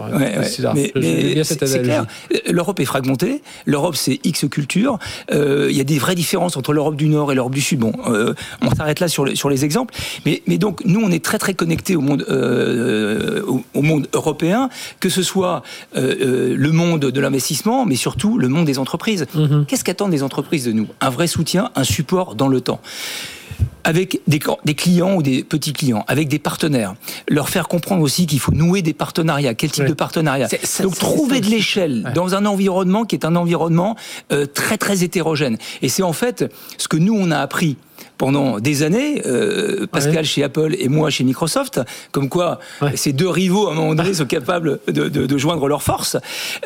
c'est 0.43 1.81
clair. 1.81 2.05
L'Europe 2.51 2.79
est 2.79 2.85
fragmentée. 2.85 3.41
L'Europe, 3.65 3.95
c'est 3.95 4.19
X 4.23 4.45
culture. 4.49 4.99
Euh, 5.31 5.67
il 5.69 5.77
y 5.77 5.81
a 5.81 5.83
des 5.83 5.99
vraies 5.99 6.15
différences 6.15 6.57
entre 6.57 6.73
l'Europe 6.73 6.95
du 6.95 7.07
Nord 7.07 7.31
et 7.31 7.35
l'Europe 7.35 7.53
du 7.53 7.61
Sud. 7.61 7.79
Bon, 7.79 7.93
euh, 8.07 8.33
on 8.61 8.73
s'arrête 8.73 8.99
là 8.99 9.07
sur 9.07 9.25
les, 9.25 9.35
sur 9.35 9.49
les 9.49 9.65
exemples. 9.65 9.93
Mais, 10.25 10.41
mais 10.47 10.57
donc, 10.57 10.83
nous, 10.85 11.01
on 11.01 11.09
est 11.11 11.23
très, 11.23 11.37
très 11.37 11.53
connectés 11.53 11.95
au 11.95 12.01
monde, 12.01 12.25
euh, 12.29 13.41
au, 13.73 13.81
monde 13.81 14.07
européen, 14.13 14.69
que 14.99 15.09
ce 15.09 15.23
soit 15.23 15.63
le 15.93 16.71
monde 16.71 17.01
de 17.01 17.21
l'investissement, 17.21 17.85
mais 17.85 17.95
surtout 17.95 18.37
le 18.37 18.47
monde 18.47 18.65
des 18.65 18.79
entreprises. 18.79 19.25
Mm-hmm. 19.35 19.65
Qu'est-ce 19.65 19.83
qu'attendent 19.83 20.11
les 20.11 20.23
entreprises 20.23 20.65
de 20.65 20.71
nous? 20.71 20.87
Un 20.99 21.09
vrai 21.09 21.27
soutien, 21.27 21.71
un 21.75 21.83
support 21.83 22.35
dans 22.35 22.47
le 22.47 22.61
temps 22.61 22.81
avec 23.83 24.19
des, 24.27 24.39
des, 24.65 24.75
clients 24.75 25.15
ou 25.15 25.23
des 25.23 25.43
petits 25.43 25.73
clients, 25.73 26.03
avec 26.07 26.27
des 26.27 26.39
partenaires, 26.39 26.95
leur 27.27 27.49
faire 27.49 27.67
comprendre 27.67 28.03
aussi 28.03 28.27
qu'il 28.27 28.39
faut 28.39 28.51
nouer 28.51 28.81
des 28.81 28.93
partenariats, 28.93 29.53
quel 29.53 29.71
type 29.71 29.85
de 29.85 29.93
partenariat. 29.93 30.47
Donc 30.81 30.97
trouver 30.97 31.41
de 31.41 31.47
l'échelle 31.47 32.11
dans 32.13 32.35
un 32.35 32.45
environnement 32.45 33.05
qui 33.05 33.15
est 33.15 33.25
un 33.25 33.35
environnement 33.35 33.95
euh, 34.31 34.45
très 34.45 34.77
très 34.77 35.03
hétérogène. 35.03 35.57
Et 35.81 35.89
c'est 35.89 36.03
en 36.03 36.13
fait 36.13 36.45
ce 36.77 36.87
que 36.87 36.97
nous 36.97 37.15
on 37.17 37.31
a 37.31 37.37
appris 37.39 37.77
pendant 38.17 38.59
des 38.59 38.83
années, 38.83 39.23
euh, 39.25 39.87
Pascal 39.87 40.25
chez 40.25 40.43
Apple 40.43 40.75
et 40.77 40.89
moi 40.89 41.09
chez 41.09 41.23
Microsoft, 41.23 41.81
comme 42.11 42.29
quoi 42.29 42.59
ces 42.95 43.13
deux 43.13 43.29
rivaux 43.29 43.67
à 43.67 43.71
un 43.71 43.75
moment 43.75 43.95
donné 43.95 44.13
sont 44.13 44.25
capables 44.37 44.79
de, 44.87 45.09
de, 45.09 45.25
de 45.25 45.37
joindre 45.37 45.67
leurs 45.67 45.81
forces. 45.81 46.17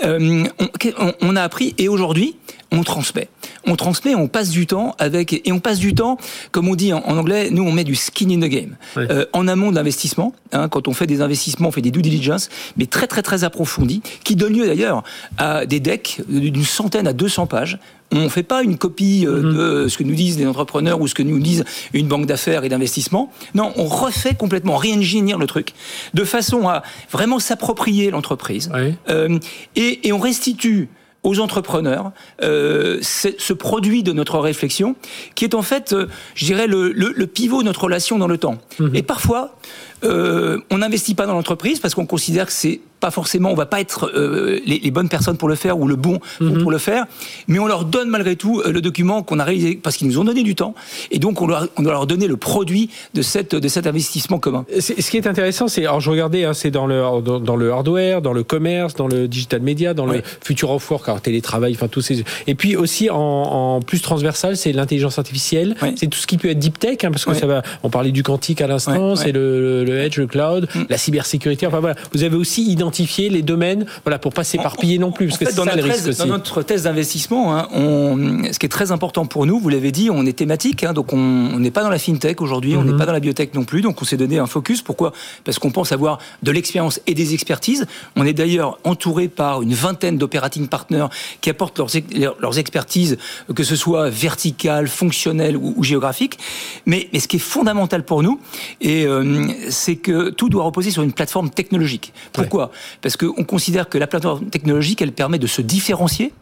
Euh, 0.04 0.44
on, 0.60 1.14
on, 1.22 1.36
a 1.36 1.42
appris 1.42 1.74
et 1.78 1.88
aujourd'hui 1.88 2.36
on 2.72 2.84
transmet. 2.84 3.30
On 3.68 3.76
transmet, 3.76 4.16
on 4.16 4.28
passe 4.28 4.50
du 4.50 4.68
temps 4.68 4.96
avec 5.00 5.34
et 5.34 5.52
on 5.52 5.60
passe 5.60 5.80
du 5.80 5.94
temps, 5.94 6.18
comme 6.52 6.68
on 6.68 6.76
dit 6.76 6.94
en, 6.94 7.00
anglais, 7.00 7.50
nous 7.52 7.64
on 7.64 7.72
met 7.72 7.84
du 7.84 7.96
skin 7.96 8.30
in 8.30 8.40
the 8.40 8.50
game 8.50 8.76
euh, 8.98 9.26
en 9.34 9.48
amont 9.48 9.72
de 9.72 9.76
l'investissement. 9.76 10.34
Hein, 10.52 10.68
quand 10.70 10.88
on 10.88 10.94
fait 10.94 11.08
des 11.08 11.22
investissements, 11.22 11.70
on 11.70 11.72
fait 11.72 11.82
des 11.82 11.92
due 11.92 12.02
diligence, 12.02 12.50
mais 12.78 12.86
très 12.86 13.08
très 13.08 13.22
très 13.22 13.44
approfondis, 13.44 14.02
qui 14.24 14.36
donnent 14.36 14.58
lieu 14.58 14.66
d'ailleurs 14.66 15.04
à 15.38 15.66
des 15.66 15.80
decks 15.80 16.22
d'une 16.28 16.64
centaine 16.64 17.08
à 17.08 17.14
200 17.14 17.48
pages 17.48 17.80
on 18.12 18.24
ne 18.24 18.30
fait 18.30 18.44
pas 18.44 18.64
une 18.64 18.78
copie 18.78 19.26
euh, 19.26 19.42
mhm. 19.42 19.58
de 19.58 19.88
ce 19.88 19.98
que 19.98 20.04
nous 20.04 20.16
disent 20.16 20.38
les 20.38 20.46
entrepreneurs 20.46 21.02
ou 21.02 21.08
ce 21.08 21.16
que 21.16 21.24
nous 21.24 21.40
disent 21.40 21.66
une 21.94 22.08
banque 22.08 22.26
d'affaires 22.26 22.64
et 22.64 22.70
d'investissement. 22.70 23.32
Non, 23.56 23.74
on 23.78 23.86
refait 23.86 24.36
complètement, 24.36 24.78
réingénier 24.78 25.36
le 25.38 25.48
truc, 25.48 25.74
de 26.14 26.24
façon 26.24 26.68
à 26.70 26.84
vraiment 27.12 27.40
s'approprier 27.40 28.12
l'entreprise. 28.12 28.72
Euh, 29.10 29.40
et, 29.76 30.08
et 30.08 30.14
on 30.14 30.20
restitue 30.20 30.90
aux 31.26 31.40
entrepreneurs 31.40 32.12
euh, 32.44 33.00
ce 33.02 33.54
produit 33.54 34.04
de 34.04 34.14
notre 34.14 34.40
réflexion, 34.40 34.96
qui 35.34 35.44
est 35.44 35.56
en 35.56 35.64
fait, 35.64 35.94
euh, 35.94 36.08
je 36.36 36.46
dirais, 36.46 36.68
le, 36.68 36.92
le, 36.92 37.28
pivot 37.28 37.62
de 37.62 37.66
notre 37.66 37.84
relation 37.84 38.18
dans 38.18 38.28
le 38.28 38.38
temps. 38.38 38.58
Mhm. 38.80 38.96
Et 38.96 39.02
parfois, 39.02 39.58
euh, 40.04 40.60
on 40.70 40.78
n'investit 40.78 41.16
pas 41.16 41.26
dans 41.26 41.34
l'entreprise 41.34 41.80
parce 41.80 41.96
qu'on 41.96 42.06
considère 42.06 42.46
que 42.46 42.52
c'est 42.52 42.80
pas 43.06 43.12
forcément, 43.12 43.52
on 43.52 43.56
va 43.56 43.68
pas 43.68 43.82
être 43.82 44.10
euh, 44.16 44.60
les, 44.66 44.90
bonnes 44.90 45.10
personnes 45.10 45.38
pour 45.38 45.48
le 45.48 45.54
faire 45.54 45.78
ou 45.78 45.88
le 45.88 45.96
bon 45.96 46.20
mhm. 46.42 46.64
pour 46.64 46.72
le 46.72 46.80
faire, 46.80 47.06
mais 47.48 47.60
on 47.60 47.68
leur 47.68 47.86
donne 47.86 48.10
malgré 48.10 48.36
tout 48.36 48.64
euh, 48.66 48.72
le 48.72 48.82
document 48.82 49.22
qu'on 49.22 49.38
a 49.38 49.44
réalisé 49.44 49.80
parce 49.82 49.96
qu'ils 49.96 50.08
nous 50.08 50.18
ont 50.18 50.24
donné 50.24 50.42
du 50.42 50.56
temps 50.56 50.74
et 51.12 51.20
donc 51.20 51.40
on, 51.40 51.46
leur, 51.46 51.68
on 51.78 51.84
doit 51.84 51.92
leur 51.92 52.08
donner 52.08 52.26
le 52.26 52.36
produit 52.36 52.90
de 53.14 53.22
cette 53.22 53.54
de 53.54 53.68
cet 53.68 53.86
investissement 53.86 54.40
commun. 54.40 54.66
Ce 54.80 54.92
qui 55.12 55.18
est 55.18 55.28
intéressant, 55.28 55.68
c'est 55.68 55.86
alors 55.86 56.00
je 56.00 56.10
regardais, 56.10 56.46
hein, 56.46 56.56
c'est 56.56 56.72
dans 56.72 56.88
le 56.88 57.00
dans, 57.22 57.56
le 57.56 57.72
hardware, 57.72 58.24
dans 58.24 58.34
le 58.34 58.42
commerce, 58.42 58.96
dans 58.96 59.08
le 59.08 59.28
digital 59.28 59.62
media, 59.62 59.94
dans 59.94 60.08
le 60.08 60.24
future 60.44 60.72
of 60.72 60.90
work, 60.90 61.08
alors 61.08 61.22
télétravail, 61.22 61.74
enfin 61.76 61.88
tous 61.88 62.02
ces 62.02 62.24
et 62.48 62.56
puis 62.56 62.76
aussi 62.76 63.12
en, 63.12 63.82
plus 63.86 64.02
transversal, 64.02 64.58
c'est 64.58 64.72
l'intelligence 64.72 65.20
artificielle, 65.20 65.76
c'est 65.96 66.08
tout 66.08 66.18
ce 66.18 66.26
qui 66.26 66.40
peut 66.40 66.50
être 66.50 66.58
deep 66.58 66.80
tech, 66.80 67.04
hein, 67.04 67.12
parce 67.12 67.26
que 67.26 67.36
ça 67.36 67.46
va. 67.46 67.62
On 67.84 67.92
parlait 67.92 68.12
du 68.12 68.24
quantique 68.24 68.62
à 68.62 68.68
l'instant, 68.68 69.16
c'est 69.16 69.32
le, 69.32 69.84
le, 69.84 70.00
edge, 70.00 70.18
le 70.18 70.26
cloud, 70.26 70.68
mm. 70.74 70.86
la 70.90 70.98
cybersécurité. 70.98 71.68
Enfin 71.68 71.82
voilà, 71.82 71.96
vous 72.12 72.24
avez 72.24 72.36
aussi 72.36 72.64
identifié 72.64 72.95
identifier 72.96 73.30
les 73.30 73.42
domaines, 73.42 73.86
voilà, 74.04 74.20
pour 74.20 74.34
pas 74.34 74.44
s'éparpiller 74.44 74.98
non 74.98 75.12
plus, 75.12 75.28
parce 75.28 75.38
que 75.38 75.46
c'est 75.46 75.52
ça 75.52 75.76
le 75.76 75.84
risque 75.84 76.08
aussi. 76.08 76.20
Dans 76.20 76.28
notre 76.28 76.62
thèse 76.62 76.84
d'investissement, 76.84 77.56
hein, 77.56 77.68
on, 77.74 78.44
ce 78.52 78.58
qui 78.58 78.66
est 78.66 78.70
très 78.70 78.92
important 78.92 79.26
pour 79.26 79.46
nous, 79.46 79.60
vous 79.60 79.70
l'avez 79.70 79.92
dit, 79.92 80.10
on 80.10 80.26
est 80.26 80.38
thématique, 80.38 80.84
hein, 80.84 80.94
donc 80.94 81.12
on 81.14 81.60
n'est 81.60 81.72
pas 81.72 81.84
dans 81.84 81.90
la 81.90 82.00
fintech 82.00 82.42
aujourd'hui, 82.42 82.76
on 82.78 82.84
n'est 82.84 82.92
mhm. 82.92 82.98
pas 82.98 83.06
dans 83.06 83.12
la 83.12 83.20
biotech 83.20 83.54
non 83.54 83.64
plus, 83.64 83.82
donc 83.82 84.02
on 84.02 84.06
s'est 84.06 84.18
donné 84.18 84.40
un 84.40 84.48
focus. 84.48 84.82
Pourquoi? 84.82 85.12
Parce 85.44 85.60
qu'on 85.60 85.72
pense 85.72 85.92
avoir 85.92 86.20
de 86.44 86.52
l'expérience 86.52 87.02
et 87.08 87.14
des 87.14 87.34
expertises. 87.34 87.86
On 88.16 88.26
est 88.26 88.34
d'ailleurs 88.34 88.80
entouré 88.84 89.28
par 89.28 89.62
une 89.62 89.74
vingtaine 89.74 90.18
d'operating 90.18 90.68
partners 90.68 91.08
qui 91.42 91.50
apportent 91.50 91.80
leurs, 91.80 92.36
leurs 92.40 92.58
expertises, 92.58 93.18
que 93.54 93.64
ce 93.64 93.76
soit 93.76 94.10
verticales, 94.10 94.88
fonctionnelles 94.88 95.58
ou, 95.58 95.84
géographiques. 95.84 96.38
Mais, 96.86 97.10
mais, 97.12 97.20
ce 97.20 97.28
qui 97.28 97.38
est 97.38 97.40
fondamental 97.40 98.04
pour 98.04 98.24
nous, 98.24 98.40
et 98.82 99.06
euh, 99.06 99.48
c'est 99.70 99.96
que 99.96 100.30
tout 100.30 100.50
doit 100.50 100.64
reposer 100.64 100.92
sur 100.92 101.04
une 101.04 101.14
plateforme 101.14 101.50
technologique. 101.50 102.14
Pourquoi? 102.32 102.72
Parce 103.02 103.18
qu'on 103.18 103.44
considère 103.44 103.90
que 103.90 103.98
la 103.98 104.08
plateforme 104.08 104.50
technologique, 104.50 105.02
elle 105.02 105.12
permet 105.12 105.40
de 105.40 105.48
se 105.48 105.62
différencier 105.62 106.34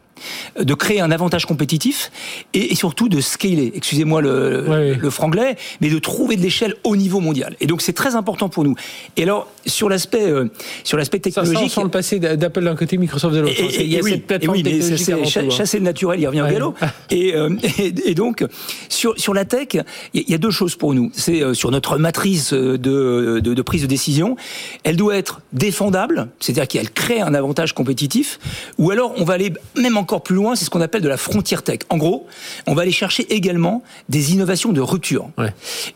de 0.60 0.74
créer 0.74 1.02
un 1.02 1.12
avantage 1.12 1.46
compétitif 1.46 2.12
et, 2.54 2.76
surtout 2.76 3.10
de 3.10 3.22
scaler, 3.22 3.72
excusez-moi 3.76 4.22
le, 4.22 4.96
le, 5.00 5.10
franglais, 5.10 5.56
mais 5.82 5.90
de 5.90 6.00
trouver 6.00 6.36
de 6.36 6.42
l'échelle 6.42 6.76
au 6.84 6.96
niveau 6.96 7.20
mondial. 7.20 7.56
Et 7.60 7.68
donc 7.68 7.82
c'est 7.82 7.94
très 7.94 8.16
important 8.16 8.50
pour 8.50 8.64
nous. 8.64 8.76
Et 9.18 9.24
alors 9.24 9.48
sur 9.66 9.90
l'aspect 9.90 10.30
euh, 10.30 10.50
sur 10.84 10.98
l'aspect 10.98 11.20
technologique, 11.20 11.70
ça, 11.70 11.76
sans 11.76 11.84
le 11.84 11.90
passé 11.90 12.20
d'Apple 12.20 12.64
d'un 12.64 12.76
côté, 12.76 12.98
Microsoft 12.98 13.36
de 13.36 13.42
l'autre. 13.42 13.54
Il 13.58 13.92
y 13.92 13.98
a 13.98 14.02
cette 14.02 14.28
plateforme 14.28 14.58
oui, 14.58 14.64
technologique 14.64 15.30
c'est 15.30 15.50
chasser 15.50 15.78
le 15.78 15.84
naturel, 15.84 16.20
il 16.20 16.28
revient 16.28 16.42
au 16.42 16.48
galop. 16.48 16.74
Euh, 17.14 17.56
et, 17.80 17.94
et, 18.10 18.16
donc 18.16 18.46
sur 18.90 19.18
sur 19.20 19.34
la 19.34 19.46
tech, 19.46 19.70
il 20.14 20.30
y 20.30 20.34
a 20.34 20.38
deux 20.38 20.52
choses 20.52 20.76
pour 20.76 20.94
nous. 20.94 21.12
C'est 21.14 21.42
euh, 21.42 21.54
sur 21.54 21.72
notre 21.72 21.98
matrice 21.98 22.54
de, 22.54 22.78
de, 22.78 23.40
de, 23.40 23.62
prise 23.62 23.84
de 23.84 23.88
décision, 23.88 24.36
elle 24.84 24.96
doit 24.96 25.16
être 25.16 25.42
défendable, 25.54 26.30
c'est-à-dire 26.40 26.68
qu'elle 26.68 26.92
crée 26.92 27.22
un 27.22 27.34
avantage 27.34 27.74
compétitif, 27.74 28.40
ou 28.78 28.92
alors 28.92 29.14
on 29.18 29.24
va 29.24 29.34
aller 29.34 29.54
même 29.76 29.98
encore 29.98 30.13
plus 30.22 30.36
loin, 30.36 30.56
c'est 30.56 30.66
ce 30.66 30.70
qu'on 30.70 30.82
appelle 30.82 31.02
de 31.02 31.10
la 31.10 31.18
frontière 31.18 31.64
tech. 31.64 31.80
En 31.90 31.98
gros, 31.98 32.28
on 32.68 32.74
va 32.74 32.84
aller 32.84 32.92
chercher 32.92 33.34
également 33.34 33.84
des 34.10 34.34
innovations 34.34 34.72
de 34.72 34.82
rupture. 34.82 35.30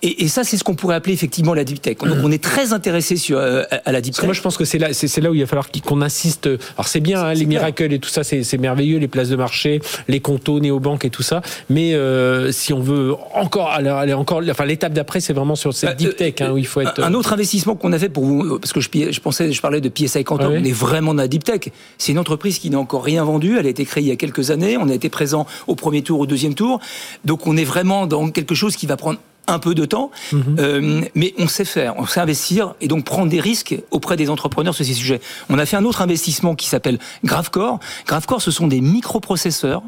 Et, 0.02 0.28
ça, 0.28 0.44
c'est 0.44 0.58
ce 0.58 0.64
qu'on 0.64 0.76
pourrait 0.76 0.96
appeler 0.96 1.14
effectivement 1.14 1.54
la 1.54 1.64
deep 1.64 1.82
tech. 1.82 1.98
Donc, 1.98 2.18
on 2.24 2.32
est 2.32 2.44
très 2.44 2.74
intéressé 2.74 3.16
sur 3.18 3.38
euh, 3.38 3.64
à 3.86 3.92
la 3.92 4.02
deep 4.02 4.16
tech. 4.16 4.26
Moi, 4.26 4.34
je 4.34 4.42
pense 4.42 4.58
que 4.58 4.66
c'est 4.66 4.78
là, 4.78 4.94
c'est 4.94 5.22
là 5.22 5.30
où 5.30 5.36
il 5.36 5.42
va 5.42 5.48
falloir 5.48 5.70
qu'on 5.86 6.02
insiste. 6.02 6.48
Alors, 6.48 6.88
c'est 6.88 7.00
bien, 7.00 7.22
hein, 7.22 7.34
les 7.34 7.46
miracles 7.46 7.94
et 7.94 8.00
tout 8.00 8.10
ça, 8.10 8.24
c'est 8.24 8.58
merveilleux, 8.58 8.98
les 8.98 9.08
places 9.08 9.30
de 9.30 9.36
marché, 9.36 9.82
les 10.08 10.20
comptos, 10.20 10.60
néobanques 10.60 11.06
et 11.06 11.10
tout 11.10 11.24
ça. 11.24 11.42
Mais 11.70 11.94
euh, 11.94 12.52
si 12.52 12.74
on 12.74 12.80
veut 12.80 13.14
encore 13.34 13.72
aller, 13.72 14.14
encore, 14.14 14.42
enfin, 14.50 14.66
l'étape 14.66 14.94
d'après, 14.94 15.20
c'est 15.20 15.34
vraiment 15.34 15.56
sur 15.56 15.74
cette 15.74 15.90
bah, 15.90 15.96
deep 15.96 16.16
tech 16.16 16.34
hein, 16.42 16.52
où 16.52 16.58
il 16.58 16.68
faut 16.68 16.82
être. 16.82 17.04
Un 17.04 17.14
autre 17.14 17.34
investissement 17.34 17.76
qu'on 17.76 17.94
a 17.94 18.00
fait 18.00 18.10
pour 18.10 18.26
vous, 18.26 18.60
parce 18.60 18.74
que 18.74 18.80
je, 18.80 18.90
je 19.12 19.20
pensais, 19.20 19.52
je 19.52 19.62
parlais 19.62 19.82
de 19.82 19.90
PSI 19.90 20.24
Quantum, 20.24 20.54
on 20.54 20.64
est 20.64 20.72
vraiment 20.72 21.14
dans 21.14 21.22
la 21.22 21.28
deep 21.28 21.44
tech. 21.44 21.72
C'est 21.98 22.12
une 22.12 22.20
entreprise 22.20 22.60
qui 22.60 22.70
n'a 22.70 22.80
encore 22.80 23.04
rien 23.04 23.24
vendu. 23.24 23.58
Elle 23.58 23.66
a 23.66 23.70
été 23.70 23.86
créée 23.86 23.97
il 24.00 24.08
y 24.08 24.12
a 24.12 24.16
quelques 24.16 24.52
années. 24.52 24.78
On 24.78 24.90
a 24.90 24.94
été 24.94 25.10
présent 25.10 25.46
au 25.68 25.76
premier 25.76 26.02
tour, 26.02 26.20
au 26.20 26.26
deuxième 26.26 26.54
tour. 26.54 26.80
Donc 27.26 27.48
on 27.48 27.58
est 27.58 27.64
vraiment 27.64 28.08
dans 28.08 28.30
quelque 28.30 28.56
chose 28.56 28.76
qui 28.76 28.86
va 28.86 28.98
prendre 28.98 29.20
un 29.48 29.60
peu 29.60 29.74
de 29.74 29.86
temps, 29.86 30.12
mhm. 30.34 30.58
euh, 30.60 31.02
mais 31.16 31.34
on 31.38 31.48
sait 31.48 31.66
faire, 31.66 31.96
on 31.98 32.06
sait 32.06 32.20
investir 32.20 32.76
et 32.82 32.88
donc 32.88 33.06
prendre 33.06 33.30
des 33.30 33.40
risques 33.40 33.76
auprès 33.92 34.18
des 34.18 34.30
entrepreneurs 34.30 34.76
sur 34.76 34.86
ces 34.86 34.94
sujets. 34.94 35.22
On 35.50 35.58
a 35.58 35.66
fait 35.66 35.78
un 35.78 35.86
autre 35.86 36.02
investissement 36.02 36.54
qui 36.54 36.68
s'appelle 36.68 37.00
GraveCore. 37.24 37.80
GraveCore, 38.06 38.42
ce 38.42 38.52
sont 38.52 38.68
des 38.68 38.82
microprocesseurs 38.82 39.84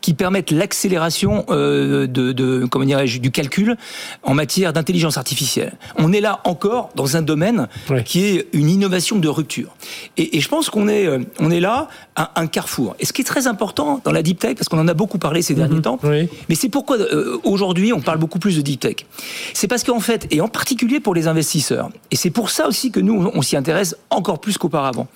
qui 0.00 0.12
permettent 0.12 0.50
l'accélération 0.50 1.46
euh, 1.50 2.06
de, 2.06 2.32
de, 2.32 2.66
comment 2.68 2.84
dirais-je, 2.84 3.20
du 3.20 3.30
calcul 3.30 3.76
en 4.24 4.34
matière 4.34 4.72
d'intelligence 4.72 5.16
artificielle. 5.16 5.74
On 5.96 6.12
est 6.12 6.20
là 6.20 6.40
encore 6.44 6.90
dans 6.96 7.16
un 7.16 7.22
domaine 7.22 7.68
qui 8.04 8.24
est 8.24 8.48
une 8.52 8.68
innovation 8.68 9.18
de 9.18 9.28
rupture. 9.28 9.76
Et, 10.16 10.36
et 10.36 10.40
je 10.40 10.48
pense 10.48 10.68
qu'on 10.68 10.88
est, 10.88 11.06
euh, 11.06 11.20
on 11.38 11.50
est 11.52 11.60
là 11.60 11.88
un 12.16 12.46
carrefour. 12.46 12.96
Et 12.98 13.04
ce 13.04 13.12
qui 13.12 13.20
est 13.20 13.24
très 13.24 13.46
important 13.46 14.00
dans 14.04 14.12
la 14.12 14.22
deep 14.22 14.38
tech, 14.38 14.54
parce 14.56 14.68
qu'on 14.68 14.78
en 14.78 14.88
a 14.88 14.94
beaucoup 14.94 15.18
parlé 15.18 15.42
ces 15.42 15.54
derniers 15.54 15.76
mhm. 15.76 15.82
temps, 15.82 16.00
mais 16.02 16.54
c'est 16.54 16.68
pourquoi 16.68 16.98
euh, 16.98 17.38
aujourd'hui 17.44 17.92
on 17.92 18.00
parle 18.00 18.18
beaucoup 18.18 18.38
plus 18.38 18.56
de 18.56 18.62
deep 18.62 18.80
tech. 18.80 18.96
C'est 19.52 19.68
parce 19.68 19.84
qu'en 19.84 20.00
fait, 20.00 20.26
et 20.30 20.40
en 20.40 20.48
particulier 20.48 21.00
pour 21.00 21.14
les 21.14 21.28
investisseurs, 21.28 21.90
et 22.10 22.16
c'est 22.16 22.30
pour 22.30 22.50
ça 22.50 22.68
aussi 22.68 22.90
que 22.90 23.00
nous, 23.00 23.30
on 23.34 23.42
s'y 23.42 23.56
intéresse 23.56 23.96
encore 24.10 24.40
plus 24.40 24.56
qu'auparavant, 24.56 25.08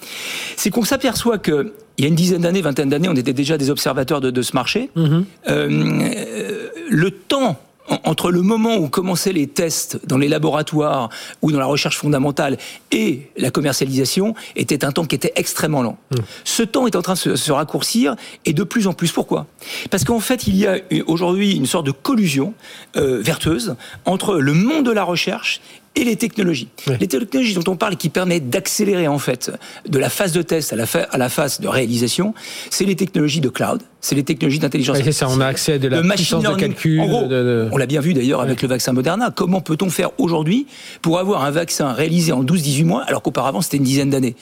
c'est 0.56 0.70
qu'on 0.70 0.84
s'aperçoit 0.84 1.38
que 1.38 1.72
il 1.98 2.04
y 2.04 2.06
a 2.06 2.08
une 2.08 2.14
dizaine 2.14 2.40
d'années, 2.40 2.62
vingtaine 2.62 2.88
d'années, 2.88 3.10
on 3.10 3.16
était 3.16 3.34
déjà 3.34 3.58
des 3.58 3.68
observateurs 3.68 4.22
de, 4.22 4.42
ce 4.42 4.54
marché. 4.54 4.90
Mhm. 4.96 5.24
Euh, 5.48 6.68
le 6.88 7.10
temps 7.10 7.60
entre 8.05 8.31
le 8.31 8.42
moment 8.42 8.76
où 8.76 8.88
commençaient 8.88 9.33
les 9.33 9.46
tests 9.46 10.00
dans 10.07 10.18
les 10.18 10.29
laboratoires 10.29 11.11
ou 11.42 11.53
dans 11.53 11.59
la 11.59 11.66
recherche 11.66 11.96
fondamentale 11.96 12.57
et 12.90 13.31
la 13.37 13.50
commercialisation 13.50 14.35
était 14.57 14.85
un 14.85 14.92
temps 14.92 15.05
qui 15.05 15.16
était 15.16 15.33
extrêmement 15.37 15.83
lent. 15.83 15.98
Mmh. 16.11 16.16
Ce 16.44 16.62
temps 16.62 16.87
est 16.87 16.96
en 16.96 17.03
train 17.03 17.14
de 17.14 17.37
se, 17.37 17.53
raccourcir 17.53 18.16
et 18.44 18.53
de 18.53 18.62
plus 18.62 18.87
en 18.87 18.92
plus. 18.92 19.12
Pourquoi? 19.12 19.46
Parce 19.90 20.05
qu'en 20.05 20.20
fait, 20.20 20.46
il 20.46 20.57
y 20.57 20.66
a 20.66 20.79
aujourd'hui 21.07 21.57
une 21.57 21.66
sorte 21.66 21.87
de 21.87 21.90
collusion 21.90 22.55
euh, 22.96 23.20
vertueuse 23.20 23.76
entre 24.05 24.37
le 24.37 24.55
monde 24.55 24.87
de 24.87 24.92
la 24.92 25.03
recherche 25.03 25.61
et 25.96 26.05
les 26.05 26.16
technologies. 26.16 26.68
Les 27.00 27.09
technologies 27.09 27.55
dont 27.55 27.72
on 27.72 27.76
parle 27.76 27.96
qui 27.96 28.09
permettent 28.09 28.48
d'accélérer 28.48 29.09
en 29.09 29.18
fait 29.18 29.50
de 29.88 29.98
la 29.98 30.09
phase 30.09 30.33
de 30.33 30.42
test 30.42 30.72
à 30.72 30.76
la, 30.76 30.85
à 31.11 31.18
la 31.18 31.29
phase 31.29 31.61
de 31.61 31.68
réalisation, 31.68 32.33
c'est 32.70 32.85
les 32.85 32.96
technologies 32.96 33.40
de 33.40 33.48
cloud, 33.48 33.83
c'est 34.00 34.14
les 34.14 34.22
technologies 34.22 34.61
d'intelligence 34.61 34.96
artificielle. 34.96 35.29
ça, 35.29 35.35
on 35.37 35.40
a 35.40 35.46
accès 35.46 35.74
à 35.74 35.79
de 35.79 35.88
la 35.88 36.03
puissance 36.03 36.44
de 36.44 36.55
calcul. 36.55 37.00
On 37.00 37.76
l'a 37.76 37.87
bien 37.87 38.00
vu 38.00 38.14
d'ailleurs 38.14 38.40
avec 38.40 38.62
le 38.62 38.68
vaccin 38.68 38.92
Moderna. 38.92 39.31
Comment 39.35 39.61
peut-on 39.61 39.90
faire 39.90 40.11
aujourd'hui 40.18 40.66
pour 41.03 41.18
avoir 41.18 41.44
un 41.44 41.50
vaccin 41.50 41.92
réalisé 41.92 42.33
en 42.33 42.44
12-18 42.44 42.85
mois 42.85 43.03
alors 43.03 43.22
qu'auparavant 43.22 43.61
c'était 43.61 43.79
une 43.79 43.85
dizaine 43.85 44.11
d'années? 44.11 44.37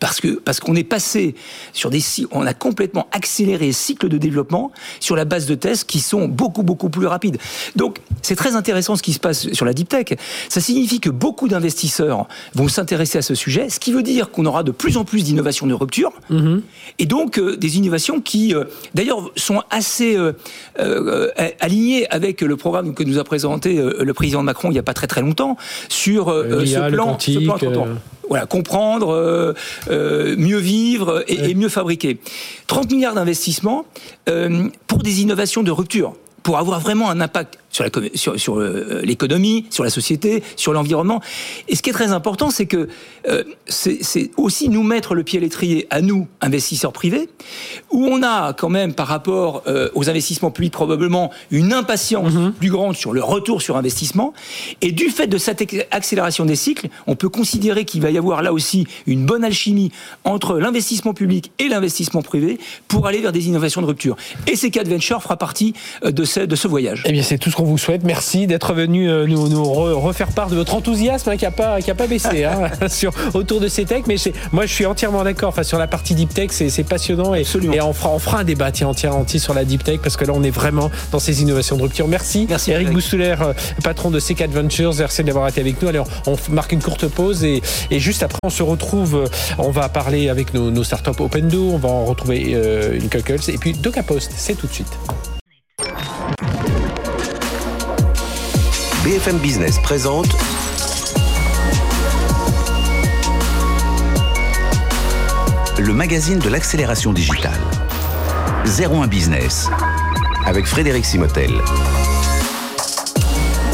Parce 0.00 0.20
que 0.20 0.28
parce 0.28 0.60
qu'on 0.60 0.74
est 0.74 0.84
passé 0.84 1.34
sur 1.72 1.90
des 1.90 2.00
on 2.30 2.46
a 2.46 2.54
complètement 2.54 3.06
accéléré 3.12 3.66
les 3.66 3.72
cycles 3.72 4.08
de 4.08 4.18
développement 4.18 4.70
sur 5.00 5.16
la 5.16 5.24
base 5.24 5.46
de 5.46 5.54
tests 5.54 5.84
qui 5.84 6.00
sont 6.00 6.28
beaucoup 6.28 6.62
beaucoup 6.62 6.88
plus 6.88 7.06
rapides. 7.06 7.38
Donc 7.76 7.98
c'est 8.22 8.36
très 8.36 8.54
intéressant 8.54 8.96
ce 8.96 9.02
qui 9.02 9.12
se 9.12 9.18
passe 9.18 9.52
sur 9.52 9.66
la 9.66 9.72
deep 9.72 9.88
tech. 9.88 10.18
Ça 10.48 10.60
signifie 10.60 11.00
que 11.00 11.10
beaucoup 11.10 11.48
d'investisseurs 11.48 12.28
vont 12.54 12.68
s'intéresser 12.68 13.18
à 13.18 13.22
ce 13.22 13.34
sujet, 13.34 13.68
ce 13.68 13.80
qui 13.80 13.92
veut 13.92 14.02
dire 14.02 14.30
qu'on 14.30 14.46
aura 14.46 14.62
de 14.62 14.70
plus 14.70 14.96
en 14.96 15.04
plus 15.04 15.24
d'innovations 15.24 15.66
de 15.66 15.74
rupture 15.74 16.12
mm-hmm. 16.30 16.60
et 16.98 17.06
donc 17.06 17.38
euh, 17.38 17.56
des 17.56 17.76
innovations 17.76 18.20
qui 18.20 18.54
euh, 18.54 18.64
d'ailleurs 18.94 19.30
sont 19.36 19.62
assez 19.70 20.16
euh, 20.16 21.30
alignées 21.60 22.08
avec 22.10 22.40
le 22.40 22.56
programme 22.56 22.94
que 22.94 23.02
nous 23.02 23.18
a 23.18 23.24
présenté 23.24 23.76
le 23.76 24.14
président 24.14 24.42
Macron 24.42 24.70
il 24.70 24.74
n'y 24.74 24.78
a 24.78 24.82
pas 24.82 24.94
très 24.94 25.06
très 25.06 25.20
longtemps 25.20 25.56
sur 25.88 26.28
ce 26.28 26.90
plan, 26.90 27.18
ce 27.18 27.38
plan 27.38 27.58
voilà, 28.28 28.46
comprendre, 28.46 29.12
euh, 29.12 29.54
euh, 29.90 30.36
mieux 30.36 30.58
vivre 30.58 31.24
et, 31.28 31.54
mieux 31.54 31.68
fabriquer. 31.68 32.18
30 32.66 32.92
milliards 32.92 33.14
d'investissements 33.14 33.84
euh, 34.28 34.68
pour 34.86 34.98
des 34.98 35.22
innovations 35.22 35.62
de 35.62 35.70
rupture, 35.70 36.14
pour 36.42 36.58
avoir 36.58 36.80
vraiment 36.80 37.10
un 37.10 37.20
impact 37.20 37.58
sur, 37.70 38.38
sur, 38.38 38.58
euh, 38.58 39.00
l'économie, 39.04 39.66
sur 39.70 39.84
la 39.84 39.90
société, 39.90 40.42
sur 40.56 40.72
l'environnement. 40.72 41.20
Et 41.68 41.76
ce 41.76 41.82
qui 41.82 41.90
est 41.90 41.92
très 41.92 42.12
important, 42.12 42.50
c'est 42.50 42.66
que 42.66 42.88
euh, 43.28 43.44
c'est 43.66 44.30
aussi 44.36 44.68
nous 44.68 44.82
mettre 44.82 45.14
le 45.14 45.22
pied 45.22 45.38
à 45.38 45.42
l'étrier 45.42 45.86
à 45.90 46.00
nous, 46.00 46.26
investisseurs 46.40 46.92
privés, 46.92 47.28
où 47.90 48.06
on 48.06 48.22
a 48.22 48.52
quand 48.52 48.68
même 48.68 48.94
par 48.94 49.06
rapport 49.06 49.62
euh, 49.66 49.90
aux 49.94 50.08
investissements 50.08 50.50
publics 50.50 50.72
probablement 50.72 51.30
une 51.50 51.72
impatience 51.72 52.32
mhm. 52.32 52.52
plus 52.52 52.70
grande 52.70 52.96
sur 52.96 53.12
le 53.12 53.22
retour 53.22 53.62
sur 53.62 53.76
investissement. 53.76 54.32
Et 54.80 54.92
du 54.92 55.10
fait 55.10 55.26
de 55.26 55.38
cette 55.38 55.62
accélération 55.90 56.44
des 56.44 56.56
cycles, 56.56 56.88
on 57.06 57.16
peut 57.16 57.28
considérer 57.28 57.84
qu'il 57.84 58.00
va 58.00 58.10
y 58.10 58.18
avoir 58.18 58.42
là 58.42 58.52
aussi 58.52 58.86
une 59.06 59.26
bonne 59.26 59.44
alchimie 59.44 59.92
entre 60.24 60.58
l'investissement 60.58 61.14
public 61.14 61.52
et 61.58 61.68
l'investissement 61.68 62.22
privé 62.22 62.58
pour 62.88 63.06
aller 63.06 63.20
vers 63.20 63.32
des 63.32 63.48
innovations 63.48 63.82
de 63.82 63.86
rupture. 63.86 64.16
Et 64.46 64.56
ces 64.56 64.70
quatre 64.70 64.88
ventures 64.88 65.22
fera 65.22 65.36
partie 65.36 65.74
de 66.02 66.24
ce, 66.24 66.40
de 66.40 66.56
ce 66.56 66.68
voyage. 66.68 67.02
Eh 67.06 67.12
bien, 67.12 67.22
c'est 67.22 67.38
tout 67.38 67.50
ce 67.50 67.57
qu'on 67.58 67.64
vous 67.64 67.78
souhaite. 67.78 68.04
Merci 68.04 68.46
d'être 68.46 68.72
venu 68.72 69.10
euh, 69.10 69.26
nous, 69.26 69.48
nous 69.48 69.64
refaire 69.64 70.28
part 70.28 70.48
de 70.48 70.54
votre 70.54 70.76
enthousiasme 70.76 71.30
hein, 71.30 71.36
qui 71.36 71.44
n'a 71.44 71.50
pas, 71.50 71.80
qui 71.80 71.90
a 71.90 71.94
pas 71.96 72.06
baissé 72.06 72.44
hein, 72.44 72.70
sur, 72.88 73.12
autour 73.34 73.60
de 73.60 73.66
ces 73.66 73.84
techs. 73.84 74.06
Mais 74.06 74.14
moi, 74.52 74.64
je 74.64 74.72
suis 74.72 74.86
entièrement 74.86 75.24
d'accord. 75.24 75.48
Enfin, 75.48 75.64
sur 75.64 75.76
la 75.76 75.88
partie 75.88 76.14
deep 76.14 76.32
tech, 76.32 76.50
c'est 76.52 76.84
passionnant. 76.84 77.34
Et, 77.34 77.42
et 77.72 77.80
on, 77.80 77.92
fera, 77.92 78.10
on 78.10 78.20
fera 78.20 78.38
un 78.38 78.44
débat 78.44 78.68
entier, 78.68 79.08
entier 79.08 79.40
sur 79.40 79.54
la 79.54 79.64
deep 79.64 79.82
tech 79.82 79.98
parce 80.00 80.16
que 80.16 80.24
là, 80.24 80.34
on 80.36 80.44
est 80.44 80.50
vraiment 80.50 80.88
dans 81.10 81.18
ces 81.18 81.42
innovations 81.42 81.76
de 81.76 81.82
rupture. 81.82 82.06
Merci. 82.06 82.46
Merci 82.48 82.70
Eric 82.70 82.92
Boustouler, 82.92 83.34
euh, 83.40 83.52
patron 83.82 84.12
de 84.12 84.20
C4 84.20 84.50
Ventures. 84.50 84.94
Merci 84.96 85.24
d'avoir 85.24 85.48
été 85.48 85.60
avec 85.60 85.82
nous. 85.82 85.88
Allez, 85.88 86.02
on, 86.26 86.36
marque 86.50 86.70
une 86.70 86.82
courte 86.82 87.08
pause 87.08 87.42
et, 87.42 87.60
et, 87.90 87.98
juste 87.98 88.22
après, 88.22 88.38
on 88.44 88.50
se 88.50 88.62
retrouve. 88.62 89.16
Euh, 89.16 89.26
on 89.58 89.72
va 89.72 89.88
parler 89.88 90.28
avec 90.28 90.54
nos, 90.54 90.70
nos 90.70 90.84
startups 90.84 91.20
Opendo. 91.20 91.70
On 91.72 91.78
va 91.78 91.88
en 91.88 92.04
retrouver 92.04 92.56
une 92.94 93.08
Cuckles. 93.08 93.50
Et 93.50 93.58
puis, 93.58 93.72
DocaPost, 93.72 94.30
c'est 94.36 94.54
tout 94.54 94.68
de 94.68 94.72
suite. 94.72 94.96
BFM 99.08 99.38
Business 99.38 99.78
présente 99.78 100.26
le 105.78 105.94
magazine 105.94 106.38
de 106.38 106.50
l'accélération 106.50 107.14
digitale. 107.14 107.58
01 108.66 109.06
Business 109.06 109.70
avec 110.44 110.66
Frédéric 110.66 111.06
Simotel. 111.06 111.50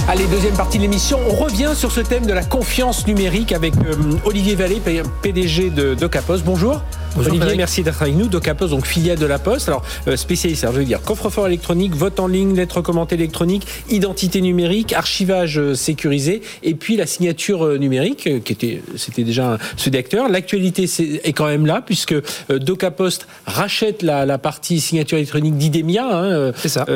Allez, 0.06 0.26
deuxième 0.26 0.54
partie 0.54 0.78
de 0.78 0.82
l'émission. 0.82 1.18
On 1.28 1.34
revient 1.34 1.72
sur 1.74 1.90
ce 1.90 1.98
thème 1.98 2.26
de 2.26 2.32
la 2.32 2.44
confiance 2.44 3.04
numérique 3.08 3.50
avec 3.50 3.74
euh, 3.78 3.96
Olivier 4.24 4.54
Vallée, 4.54 4.80
PDG 5.22 5.70
de 5.70 5.94
DocaPost. 5.94 6.44
Bonjour. 6.44 6.80
Olivier, 7.16 7.57
merci 7.57 7.83
d'être 7.83 8.03
avec 8.03 8.14
nous. 8.14 8.29
DocaPost, 8.29 8.70
donc 8.70 8.87
filiale 8.87 9.18
de 9.18 9.27
la 9.27 9.38
Poste. 9.38 9.68
Alors, 9.68 9.85
euh, 10.09 10.16
spécialiste, 10.16 10.66
je 10.66 10.79
veux 10.79 10.85
dire, 10.85 11.03
coffre-fort 11.03 11.46
électronique, 11.46 11.94
vote 11.94 12.18
en 12.18 12.27
ligne, 12.27 12.55
lettre 12.57 12.81
commentée 12.81 13.14
électronique, 13.14 13.66
identité 13.88 14.40
numérique, 14.40 14.92
archivage 14.92 15.59
euh, 15.59 15.74
sécurisé, 15.74 16.42
et 16.62 16.74
puis 16.74 16.96
la 16.96 17.07
signature 17.07 17.64
euh, 17.64 17.79
numérique, 17.79 18.42
qui 18.42 18.53
était, 18.53 18.83
c'était 18.96 19.22
déjà 19.22 19.59
ce 19.77 19.90
d'acteur. 19.90 20.29
L'actualité 20.29 20.85
est 21.22 21.33
quand 21.33 21.46
même 21.46 21.66
là, 21.66 21.83
puisque 21.85 22.14
DocaPost 22.48 23.29
rachète 23.46 24.03
la, 24.03 24.27
la, 24.27 24.38
partie 24.38 24.81
signature 24.81 25.18
électronique 25.18 25.57
d'Idemia, 25.57 26.07
hein, 26.11 26.53
C'est 26.57 26.68
ça. 26.68 26.87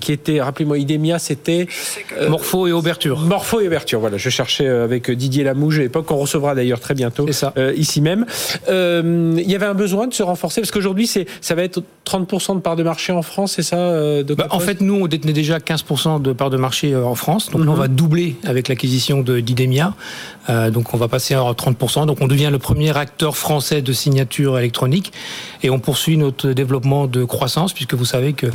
qui 0.00 0.12
était, 0.12 0.40
rappelez-moi, 0.40 0.78
Idemia, 0.78 1.18
c'était 1.18 1.66
Morpho 2.28 2.66
et 2.66 2.72
Ouverture. 2.72 3.20
Morpho 3.20 3.60
et 3.60 3.66
Ouverture, 3.66 4.00
voilà. 4.00 4.16
Je 4.16 4.30
cherchais 4.30 4.66
avec 4.66 5.10
Didier 5.10 5.44
Lamouge 5.44 5.78
à 5.78 5.82
l'époque, 5.82 6.06
qu'on 6.06 6.16
recevra 6.16 6.54
d'ailleurs 6.54 6.80
très 6.80 6.94
bientôt, 6.94 7.30
ça. 7.32 7.52
ici 7.76 8.00
même. 8.00 8.26
Il 8.68 9.50
y 9.50 9.54
avait 9.54 9.67
un 9.68 9.74
besoin 9.74 10.06
de 10.06 10.14
se 10.14 10.22
renforcer 10.22 10.60
Parce 10.60 10.70
qu'aujourd'hui, 10.70 11.06
c'est, 11.06 11.26
ça 11.40 11.54
va 11.54 11.62
être 11.62 11.82
30% 12.06 12.56
de 12.56 12.60
part 12.60 12.76
de 12.76 12.82
marché 12.82 13.12
en 13.12 13.22
France, 13.22 13.52
c'est 13.56 13.62
ça 13.62 13.76
euh, 13.76 14.24
bah, 14.24 14.46
En 14.50 14.60
fait, 14.60 14.80
nous, 14.80 14.94
on 14.94 15.06
détenait 15.06 15.32
déjà 15.32 15.58
15% 15.58 16.22
de 16.22 16.32
part 16.32 16.50
de 16.50 16.56
marché 16.56 16.92
euh, 16.92 17.04
en 17.04 17.14
France. 17.14 17.50
Donc 17.50 17.64
là, 17.64 17.70
on 17.70 17.74
mhm. 17.74 17.80
va 17.80 17.88
doubler 17.88 18.36
avec 18.44 18.68
l'acquisition 18.68 19.20
de 19.20 19.40
d'Idemia. 19.40 19.94
Euh, 20.48 20.70
donc 20.70 20.94
on 20.94 20.96
va 20.96 21.08
passer 21.08 21.34
à 21.34 21.40
30%. 21.40 22.06
Donc 22.06 22.18
on 22.20 22.26
devient 22.26 22.48
le 22.50 22.58
premier 22.58 22.96
acteur 22.96 23.36
français 23.36 23.82
de 23.82 23.92
signature 23.92 24.58
électronique. 24.58 25.12
Et 25.62 25.70
on 25.70 25.78
poursuit 25.78 26.16
notre 26.16 26.52
développement 26.52 27.06
de 27.06 27.24
croissance, 27.24 27.72
puisque 27.72 27.94
vous 27.94 28.04
savez 28.04 28.32
que 28.32 28.46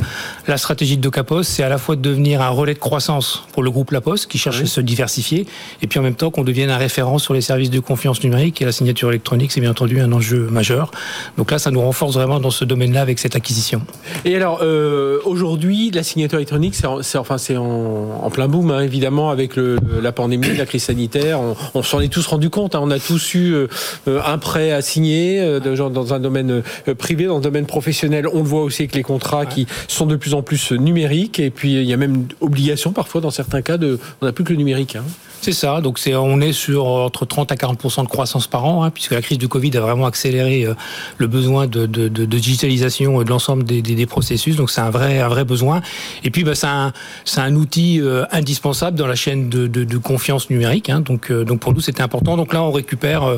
la 0.46 0.56
stratégie 0.56 0.96
de 0.96 1.02
DocaPost, 1.02 1.50
c'est 1.50 1.62
à 1.62 1.68
la 1.68 1.78
fois 1.78 1.96
de 1.96 2.00
devenir 2.00 2.42
un 2.42 2.48
relais 2.48 2.74
de 2.74 2.78
croissance 2.78 3.44
pour 3.52 3.62
le 3.62 3.70
groupe 3.70 3.90
La 3.90 4.00
Poste, 4.00 4.26
qui 4.26 4.38
cherche 4.38 4.62
à 4.62 4.66
se 4.66 4.80
diversifier, 4.80 5.46
et 5.82 5.86
puis 5.86 5.98
en 5.98 6.02
même 6.02 6.14
temps 6.14 6.30
qu'on 6.30 6.44
devienne 6.44 6.70
un 6.70 6.76
référent 6.76 7.18
sur 7.18 7.34
les 7.34 7.40
services 7.40 7.70
de 7.70 7.80
confiance 7.80 8.22
numérique. 8.22 8.60
Et 8.62 8.64
la 8.64 8.72
signature 8.72 9.10
électronique, 9.10 9.52
c'est 9.52 9.60
bien 9.60 9.70
entendu 9.70 10.00
un 10.00 10.12
enjeu 10.12 10.48
majeur. 10.50 10.90
Donc 11.36 11.50
là, 11.50 11.58
ça 11.58 11.70
nous 11.70 11.80
renforce 11.80 12.14
vraiment 12.14 12.40
dans 12.40 12.50
ce 12.50 12.64
domaine-là 12.64 13.00
avec 13.00 13.18
cette 13.18 13.36
acquisition. 13.36 13.82
Et 14.24 14.36
alors, 14.36 14.60
euh, 14.62 15.18
aujourd'hui, 15.24 15.90
la 15.90 16.02
signature 16.02 16.38
électronique, 16.38 16.74
c'est 16.74 17.18
enfin, 17.18 17.38
c'est 17.38 17.56
en, 17.56 18.30
plein 18.30 18.48
boom, 18.48 18.70
hein, 18.70 18.80
évidemment, 18.80 19.30
avec 19.30 19.52
la 19.56 20.12
pandémie, 20.12 20.56
la 20.56 20.66
crise 20.66 20.84
sanitaire. 20.84 21.40
On, 21.74 21.82
s'en 21.82 22.00
est 22.00 22.08
tous 22.08 22.26
rendu 22.26 22.50
compte. 22.50 22.74
Hein. 22.74 22.80
on 22.82 22.90
a 22.90 22.98
tous 22.98 23.34
eu 23.34 23.54
euh, 23.54 23.68
un 24.06 24.38
prêt 24.38 24.72
à 24.72 24.82
signer 24.82 25.40
euh, 25.40 25.60
dans 25.60 26.14
un 26.14 26.20
domaine 26.20 26.62
privé, 26.98 27.26
dans 27.26 27.36
le 27.36 27.42
domaine 27.42 27.66
professionnel. 27.66 28.26
On 28.32 28.38
le 28.38 28.48
voit 28.48 28.62
aussi 28.62 28.82
avec 28.82 28.94
les 28.94 29.02
contrats 29.02 29.46
qui 29.46 29.66
sont 29.88 30.06
de 30.06 30.16
plus 30.16 30.34
en 30.34 30.42
plus 30.42 30.72
numériques. 30.72 31.38
Et 31.40 31.50
puis, 31.50 31.74
il 31.74 31.84
y 31.84 31.92
a 31.92 31.96
même 31.96 32.26
obligation 32.40 32.92
parfois, 32.92 33.20
dans 33.20 33.30
certains 33.30 33.62
cas, 33.62 33.76
de, 33.76 33.98
on 34.20 34.26
n'a 34.26 34.32
plus 34.32 34.44
que 34.44 34.50
le 34.50 34.58
numérique. 34.58 34.96
Hein. 34.96 35.04
C'est 35.44 35.52
ça. 35.52 35.82
Donc 35.82 35.98
c'est 35.98 36.14
on 36.14 36.40
est 36.40 36.54
sur 36.54 36.86
entre 36.86 37.26
30 37.26 37.52
à 37.52 37.54
40% 37.54 38.04
de 38.04 38.08
croissance 38.08 38.46
par 38.46 38.64
an, 38.64 38.82
hein, 38.82 38.90
puisque 38.90 39.10
la 39.10 39.20
crise 39.20 39.36
du 39.36 39.46
Covid 39.46 39.76
a 39.76 39.80
vraiment 39.80 40.06
accéléré 40.06 40.64
euh, 40.64 40.72
le 41.18 41.26
besoin 41.26 41.66
de, 41.66 41.84
de, 41.84 42.08
de, 42.08 42.24
de 42.24 42.38
digitalisation 42.38 43.22
de 43.22 43.28
l'ensemble 43.28 43.62
des, 43.64 43.82
des, 43.82 43.94
des, 43.94 44.06
processus. 44.06 44.56
Donc 44.56 44.70
c'est 44.70 44.80
un 44.80 44.88
vrai 44.88 45.20
un 45.20 45.28
vrai 45.28 45.44
besoin. 45.44 45.82
Et 46.22 46.30
puis 46.30 46.44
bah, 46.44 46.54
c'est 46.54 46.66
un 46.66 46.94
c'est 47.26 47.42
un 47.42 47.56
outil 47.56 48.00
euh, 48.00 48.24
indispensable 48.32 48.96
dans 48.96 49.06
la 49.06 49.16
chaîne 49.16 49.50
de, 49.50 49.66
de 49.66 49.98
confiance 49.98 50.48
numérique. 50.48 50.88
Hein. 50.88 51.00
Donc 51.00 51.30
euh, 51.30 51.44
donc 51.44 51.60
pour 51.60 51.74
nous 51.74 51.80
c'était 51.80 52.00
important. 52.00 52.38
Donc 52.38 52.54
là 52.54 52.62
on 52.62 52.72
récupère 52.72 53.36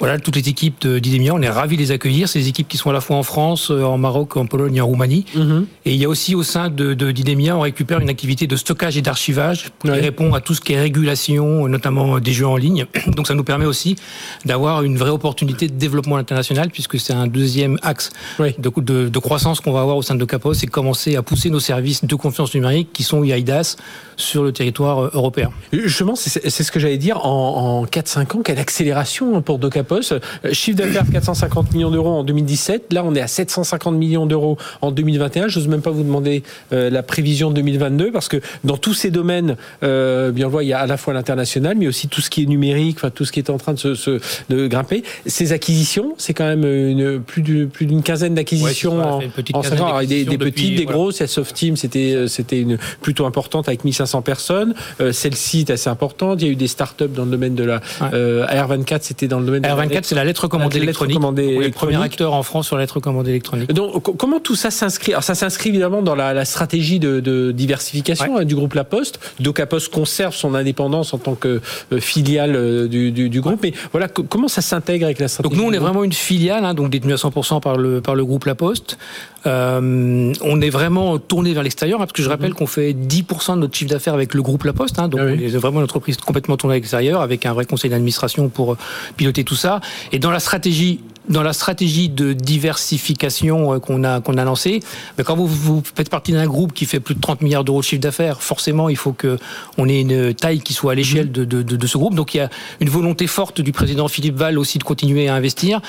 voilà 0.00 0.18
toutes 0.18 0.34
les 0.34 0.48
équipes 0.48 0.84
d'Idemia. 0.84 1.34
On 1.36 1.40
est 1.40 1.48
ravis 1.48 1.76
de 1.76 1.82
les 1.82 1.92
accueillir. 1.92 2.28
Ces 2.28 2.48
équipes 2.48 2.66
qui 2.66 2.78
sont 2.78 2.90
à 2.90 2.92
la 2.92 3.00
fois 3.00 3.16
en 3.16 3.22
France, 3.22 3.70
en 3.70 3.96
Maroc, 3.96 4.36
en 4.36 4.46
Pologne, 4.46 4.74
et 4.74 4.80
en 4.80 4.86
Roumanie. 4.86 5.24
Mm-hmm. 5.36 5.64
Et 5.84 5.92
il 5.92 6.00
y 6.00 6.04
a 6.04 6.08
aussi 6.08 6.34
au 6.34 6.42
sein 6.42 6.68
de 6.68 6.94
d'Idemia 6.94 7.56
on 7.56 7.60
récupère 7.60 8.00
une 8.00 8.10
activité 8.10 8.48
de 8.48 8.56
stockage 8.56 8.96
et 8.96 9.02
d'archivage 9.02 9.66
qui 9.80 9.90
répond 9.90 10.34
à 10.34 10.40
tout 10.40 10.54
ce 10.54 10.60
qui 10.60 10.72
est 10.72 10.80
régulation, 10.80 11.43
notamment 11.44 12.18
des 12.18 12.32
jeux 12.32 12.46
en 12.46 12.56
ligne. 12.56 12.86
Donc 13.16 13.26
ça 13.26 13.34
nous 13.34 13.44
permet 13.44 13.66
aussi 13.66 13.96
d'avoir 14.44 14.82
une 14.82 14.96
vraie 14.96 15.10
opportunité 15.10 15.68
de 15.68 15.74
développement 15.74 16.16
international, 16.16 16.70
puisque 16.70 16.98
c'est 16.98 17.12
un 17.12 17.26
deuxième 17.26 17.78
axe 17.82 18.10
de, 18.38 19.08
de, 19.08 19.18
croissance 19.18 19.60
qu'on 19.60 19.72
va 19.72 19.80
avoir 19.80 19.96
au 19.96 20.02
sein 20.02 20.14
de 20.14 20.24
Capos, 20.24 20.54
c'est 20.54 20.66
commencer 20.66 21.16
à 21.16 21.22
pousser 21.22 21.50
nos 21.50 21.60
services 21.60 22.04
de 22.04 22.14
confiance 22.14 22.54
numérique 22.54 22.92
qui 22.92 23.02
sont 23.02 23.24
IAIDAS 23.24 23.76
sur 24.16 24.42
le 24.42 24.52
territoire 24.52 25.04
euh, 25.04 25.10
européen. 25.12 25.50
Justement, 25.72 26.14
c'est 26.16 26.50
ce 26.50 26.72
que 26.72 26.78
j'allais 26.78 26.98
dire, 26.98 27.24
en, 27.24 27.82
en 27.82 27.84
4-5 27.84 28.36
ans, 28.36 28.42
quelle 28.42 28.58
accélération 28.58 29.42
pour 29.42 29.58
Docapos. 29.58 30.12
Euh, 30.12 30.20
chiffre 30.52 30.78
d'affaires 30.78 31.04
450 31.10 31.72
millions 31.72 31.90
d'euros 31.90 32.10
en 32.10 32.24
2017, 32.24 32.92
là 32.92 33.02
on 33.04 33.14
est 33.14 33.20
à 33.20 33.26
750 33.26 33.94
millions 33.94 34.26
d'euros 34.26 34.56
en 34.82 34.90
2021. 34.90 35.48
Je 35.48 35.58
n'ose 35.58 35.68
même 35.68 35.82
pas 35.82 35.90
vous 35.90 36.02
demander 36.02 36.42
euh, 36.72 36.90
la 36.90 37.02
prévision 37.02 37.50
2022, 37.50 38.12
parce 38.12 38.28
que 38.28 38.40
dans 38.62 38.76
tous 38.76 38.94
ces 38.94 39.10
domaines, 39.10 39.56
bien 39.82 40.46
on 40.46 40.48
voit, 40.48 40.64
il 40.64 40.68
y 40.68 40.72
a 40.72 40.80
à 40.80 40.86
la 40.86 40.96
fois 40.96 41.12
l'international, 41.34 41.76
mais 41.76 41.86
aussi 41.86 42.08
tout 42.08 42.20
ce 42.20 42.30
qui 42.30 42.42
est 42.42 42.46
numérique, 42.46 42.96
enfin 42.98 43.10
tout 43.10 43.24
ce 43.24 43.32
qui 43.32 43.40
est 43.40 43.50
en 43.50 43.58
train 43.58 43.74
de 43.74 43.78
se, 43.94 44.20
de 44.48 44.66
grimper. 44.66 45.02
Ces 45.26 45.52
acquisitions, 45.52 46.14
c'est 46.18 46.34
quand 46.34 46.44
même 46.44 46.64
une, 46.64 47.20
plus 47.20 47.42
d'une 47.42 47.68
plus 47.68 47.86
d'une 47.86 48.02
quinzaine 48.02 48.34
d'acquisitions 48.34 49.00
en, 49.00 49.20
en 49.52 49.62
5 49.62 49.80
ans. 49.80 50.02
des, 50.02 50.24
des 50.24 50.38
petites, 50.38 50.76
des 50.76 50.84
grosses. 50.84 51.20
La 51.20 51.26
Team, 51.26 51.76
c'était 51.76 52.26
c'était 52.28 52.60
une 52.60 52.78
plutôt 53.00 53.26
importante 53.26 53.68
avec 53.68 53.84
1500 53.84 54.22
personnes. 54.22 54.74
Euh, 55.00 55.12
celle-ci 55.12 55.60
est 55.60 55.70
assez 55.70 55.90
importante. 55.90 56.40
Il 56.40 56.46
y 56.46 56.48
a 56.48 56.52
eu 56.52 56.56
des 56.56 56.68
startups 56.68 57.08
dans 57.08 57.24
le 57.24 57.30
domaine 57.30 57.54
de 57.54 57.64
la 57.64 57.80
euh, 58.12 58.46
AR24, 58.46 58.98
c'était 59.02 59.28
dans 59.28 59.40
le 59.40 59.46
domaine. 59.46 59.62
AR24, 59.62 60.00
c'est 60.02 60.14
la 60.14 60.24
lettre 60.24 60.48
commandée 60.48 60.78
électronique. 60.78 61.16
Commandée 61.16 61.58
le 61.58 61.70
premier 61.70 62.02
acteur 62.02 62.32
en 62.32 62.42
France 62.42 62.66
sur 62.66 62.76
la 62.76 62.82
lettre 62.82 63.00
commandée 63.00 63.30
électronique. 63.30 63.72
Donc 63.72 64.16
comment 64.16 64.40
tout 64.40 64.56
ça 64.56 64.70
s'inscrit? 64.70 65.12
Alors 65.12 65.24
ça 65.24 65.34
s'inscrit 65.34 65.70
évidemment 65.70 66.02
dans 66.02 66.14
la, 66.14 66.32
la 66.32 66.44
stratégie 66.44 66.98
de, 66.98 67.20
de 67.20 67.52
diversification 67.52 68.38
hein, 68.38 68.44
du 68.44 68.54
groupe 68.54 68.74
La 68.74 68.84
Poste. 68.84 69.18
Poste 69.66 69.92
conserve 69.92 70.34
son 70.34 70.54
indépendance 70.54 71.14
en 71.14 71.18
tant 71.24 71.34
que 71.34 71.60
euh, 71.92 72.00
filiale 72.00 72.88
du, 72.88 73.10
du, 73.10 73.28
du 73.28 73.40
groupe. 73.40 73.60
Mais 73.62 73.72
voilà, 73.92 74.08
comment 74.08 74.48
ça 74.48 74.62
s'intègre 74.62 75.06
avec 75.06 75.18
la 75.18 75.28
stratégie 75.28 75.54
Donc 75.54 75.62
nous, 75.62 75.68
on 75.68 75.72
est 75.72 75.78
vraiment 75.78 76.04
une 76.04 76.12
filiale, 76.12 76.64
hein, 76.64 76.74
donc 76.74 76.90
détenue 76.90 77.12
à 77.12 77.16
100% 77.16 77.60
par 77.60 77.76
le, 77.76 78.00
par 78.00 78.14
le 78.14 78.24
groupe 78.24 78.44
La 78.44 78.54
Poste. 78.54 78.98
Euh, 79.46 80.32
on 80.42 80.60
est 80.60 80.70
vraiment 80.70 81.18
tourné 81.18 81.52
vers 81.52 81.62
l'extérieur, 81.62 82.00
hein, 82.00 82.04
parce 82.04 82.12
que 82.12 82.22
je 82.22 82.28
rappelle 82.28 82.50
mhm. 82.50 82.56
qu'on 82.56 82.66
fait 82.66 82.92
10% 82.92 83.56
de 83.56 83.60
notre 83.60 83.76
chiffre 83.76 83.90
d'affaires 83.90 84.14
avec 84.14 84.34
le 84.34 84.42
groupe 84.42 84.64
La 84.64 84.72
Poste. 84.72 84.98
Hein, 84.98 85.08
donc 85.08 85.20
ah 85.22 85.26
on 85.28 85.38
est 85.38 85.48
vraiment 85.48 85.78
une 85.78 85.84
entreprise 85.84 86.16
complètement 86.16 86.56
tournée 86.56 86.74
à 86.74 86.78
l'extérieur, 86.78 87.20
avec 87.20 87.44
un 87.46 87.52
vrai 87.52 87.64
conseil 87.64 87.90
d'administration 87.90 88.48
pour 88.48 88.72
euh, 88.72 88.78
piloter 89.16 89.44
tout 89.44 89.56
ça. 89.56 89.80
Et 90.12 90.18
dans 90.18 90.30
la 90.30 90.40
stratégie 90.40 91.00
dans 91.28 91.42
la 91.42 91.52
stratégie 91.52 92.08
de 92.08 92.32
diversification 92.32 93.74
euh, 93.74 93.78
qu'on 93.78 94.04
a 94.04 94.20
qu'on 94.20 94.36
a 94.36 94.44
lancée, 94.44 94.80
mais 95.16 95.24
quand 95.24 95.36
vous, 95.36 95.46
vous 95.46 95.82
faites 95.94 96.10
partie 96.10 96.32
d'un 96.32 96.46
groupe 96.46 96.72
qui 96.72 96.86
fait 96.86 97.00
plus 97.00 97.14
de 97.14 97.20
30 97.20 97.40
milliards 97.40 97.64
d'euros 97.64 97.80
de 97.80 97.84
chiffre 97.84 98.00
d'affaires, 98.00 98.42
forcément 98.42 98.88
il 98.88 98.96
faut 98.96 99.12
que 99.12 99.38
on 99.78 99.88
ait 99.88 100.00
une 100.00 100.34
taille 100.34 100.60
qui 100.60 100.74
soit 100.74 100.92
à 100.92 100.94
l'échelle 100.94 101.32
de, 101.32 101.44
de, 101.44 101.62
de, 101.62 101.86
ce 101.86 101.98
groupe. 101.98 102.14
Donc 102.14 102.34
il 102.34 102.38
y 102.38 102.40
a 102.40 102.50
une 102.80 102.88
volonté 102.88 103.26
forte 103.26 103.60
du 103.60 103.72
président 103.72 104.08
Philippe 104.08 104.36
Val 104.36 104.58
aussi 104.58 104.78
de 104.78 104.84
continuer 104.84 105.28
à 105.28 105.34
investir. 105.34 105.80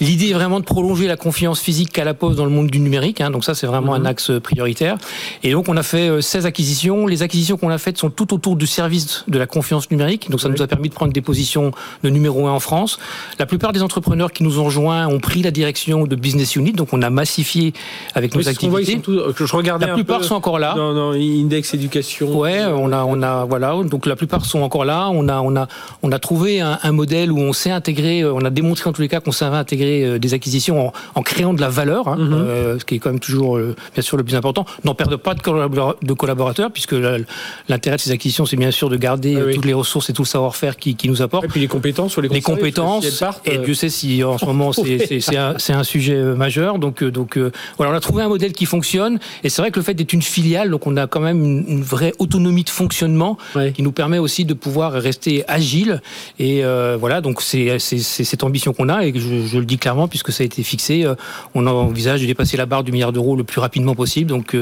L'idée 0.00 0.30
est 0.30 0.34
vraiment 0.34 0.60
de 0.60 0.64
prolonger 0.64 1.06
la 1.06 1.16
confiance 1.16 1.60
physique 1.60 1.92
qu'à 1.92 2.04
la 2.04 2.14
pose 2.14 2.36
dans 2.36 2.44
le 2.44 2.50
monde 2.50 2.68
du 2.68 2.80
numérique. 2.80 3.20
Hein, 3.20 3.30
donc 3.30 3.44
ça 3.44 3.54
c'est 3.54 3.66
vraiment 3.66 3.94
un 3.94 4.00
mhm. 4.00 4.06
axe 4.06 4.32
prioritaire. 4.42 4.96
Et 5.42 5.52
donc 5.52 5.68
on 5.68 5.76
a 5.76 5.82
fait 5.82 6.22
16 6.22 6.44
euh, 6.44 6.48
acquisitions. 6.48 7.06
Les 7.06 7.22
acquisitions 7.22 7.56
qu'on 7.56 7.70
a 7.70 7.78
faites 7.78 7.98
sont 7.98 8.10
tout 8.10 8.32
autour 8.32 8.56
du 8.56 8.66
service 8.66 9.24
de 9.28 9.38
la 9.38 9.46
confiance 9.46 9.90
numérique. 9.90 10.30
Donc 10.30 10.40
ça 10.40 10.48
nous 10.48 10.62
a 10.62 10.66
permis 10.66 10.88
de 10.88 10.94
prendre 10.94 11.12
des 11.12 11.20
positions 11.20 11.72
de 12.02 12.10
numéro 12.10 12.46
un 12.46 12.52
en 12.52 12.60
France. 12.60 12.98
La 13.38 13.46
plupart 13.46 13.72
des 13.72 13.82
entrepreneurs 13.82 14.32
qui 14.32 14.42
nous 14.44 14.58
ont 14.58 14.70
ont 14.86 15.18
pris 15.18 15.42
la 15.42 15.50
direction 15.50 16.06
de 16.06 16.16
business 16.16 16.56
unit, 16.56 16.72
donc 16.72 16.92
on 16.92 17.02
a 17.02 17.10
massifié 17.10 17.72
avec 18.14 18.34
nos 18.34 18.48
activités. 18.48 19.00
je 19.06 19.56
regardais 19.56 19.86
la 19.86 19.94
plupart 19.94 20.24
sont 20.24 20.34
encore 20.34 20.58
là. 20.58 20.74
Dans, 20.74 21.12
Index 21.12 21.74
Éducation. 21.74 22.36
Ouais, 22.36 22.64
on 22.64 22.92
a, 22.92 23.04
on 23.04 23.22
a, 23.22 23.44
voilà, 23.44 23.74
donc 23.84 24.06
la 24.06 24.16
plupart 24.16 24.44
sont 24.44 24.60
encore 24.60 24.84
là. 24.84 25.08
On 25.12 25.28
a, 25.28 25.40
on 25.40 25.56
a, 25.56 25.68
on 26.02 26.12
a 26.12 26.18
trouvé 26.18 26.60
un, 26.60 26.92
modèle 26.92 27.30
où 27.30 27.38
on 27.38 27.52
s'est 27.52 27.70
intégré, 27.70 28.24
on 28.24 28.44
a 28.44 28.50
démontré 28.50 28.88
en 28.88 28.92
tous 28.92 29.02
les 29.02 29.08
cas 29.08 29.20
qu'on 29.20 29.32
savait 29.32 29.56
intégrer 29.56 30.04
euh, 30.04 30.18
des 30.18 30.34
acquisitions 30.34 30.92
en, 31.14 31.22
créant 31.22 31.54
de 31.54 31.60
la 31.60 31.68
valeur, 31.68 32.08
hein, 32.08 32.16
mhm. 32.16 32.32
euh, 32.32 32.78
ce 32.78 32.84
qui 32.84 32.96
est 32.96 32.98
quand 32.98 33.10
même 33.10 33.20
toujours, 33.20 33.56
euh, 33.56 33.76
bien 33.94 34.02
sûr, 34.02 34.16
le 34.16 34.24
plus 34.24 34.34
important. 34.34 34.64
N'en 34.84 34.94
perdre 34.94 35.16
pas 35.16 35.34
de, 35.34 36.12
collaborateurs, 36.12 36.70
puisque 36.70 36.94
l'intérêt 37.68 37.96
de 37.96 38.00
ces 38.00 38.10
acquisitions, 38.10 38.46
c'est 38.46 38.56
bien 38.56 38.70
sûr 38.70 38.88
de 38.88 38.96
garder 38.96 39.38
toutes 39.54 39.64
les 39.64 39.74
ressources 39.74 40.10
et 40.10 40.12
tout 40.12 40.22
le 40.22 40.26
savoir-faire 40.26 40.76
qui, 40.76 40.94
qui, 40.94 41.08
nous 41.08 41.22
apportent. 41.22 41.44
Et 41.44 41.48
puis 41.48 41.60
les 41.60 41.68
compétences 41.68 42.12
sur 42.12 42.22
les, 42.22 42.28
les 42.28 42.40
compétences. 42.40 43.06
et 43.44 43.58
Dieu 43.58 43.74
sait 43.74 43.90
si 43.90 44.24
en 44.24 44.38
ce 44.38 44.46
moment 44.46 44.67
c'est 44.72 45.36
un, 45.36 45.56
un, 45.68 45.84
sujet 45.84 46.14
euh, 46.14 46.34
majeur. 46.34 46.78
Donc, 46.78 47.02
euh, 47.02 47.10
donc 47.10 47.36
euh, 47.36 47.50
voilà, 47.76 47.92
on 47.92 47.96
a 47.96 48.00
trouvé 48.00 48.22
un 48.22 48.28
modèle 48.28 48.52
qui 48.52 48.66
fonctionne. 48.66 49.18
Et 49.44 49.48
c'est 49.48 49.62
vrai 49.62 49.70
que 49.70 49.78
le 49.78 49.84
fait 49.84 49.94
d'être 49.94 50.12
une 50.12 50.22
filiale, 50.22 50.70
donc 50.70 50.86
on 50.86 50.96
a 50.96 51.06
quand 51.06 51.20
même 51.20 51.42
une, 51.44 51.82
vraie 51.82 52.12
autonomie 52.18 52.64
de 52.64 52.70
fonctionnement 52.70 53.38
qui 53.74 53.82
nous 53.82 53.92
permet 53.92 54.18
aussi 54.18 54.44
de 54.44 54.54
pouvoir 54.54 54.92
rester 54.92 55.44
agile. 55.48 56.02
Et 56.38 56.62
voilà, 56.98 57.20
donc 57.20 57.40
c'est 57.40 57.78
cette 57.78 58.42
ambition 58.42 58.72
qu'on 58.72 58.88
a 58.88 59.04
et 59.04 59.12
je, 59.14 59.46
je, 59.46 59.58
le 59.58 59.64
dis 59.64 59.78
clairement 59.78 60.08
puisque 60.08 60.32
ça 60.32 60.42
a 60.42 60.46
été 60.46 60.62
fixé. 60.62 61.06
on 61.54 61.66
envisage 61.66 62.20
de 62.20 62.26
dépasser 62.26 62.56
la 62.56 62.66
barre 62.66 62.84
du 62.84 62.92
milliard 62.92 63.12
d'euros 63.12 63.36
le 63.36 63.44
plus 63.44 63.60
rapidement 63.60 63.94
possible. 63.94 64.30
Donc 64.30 64.56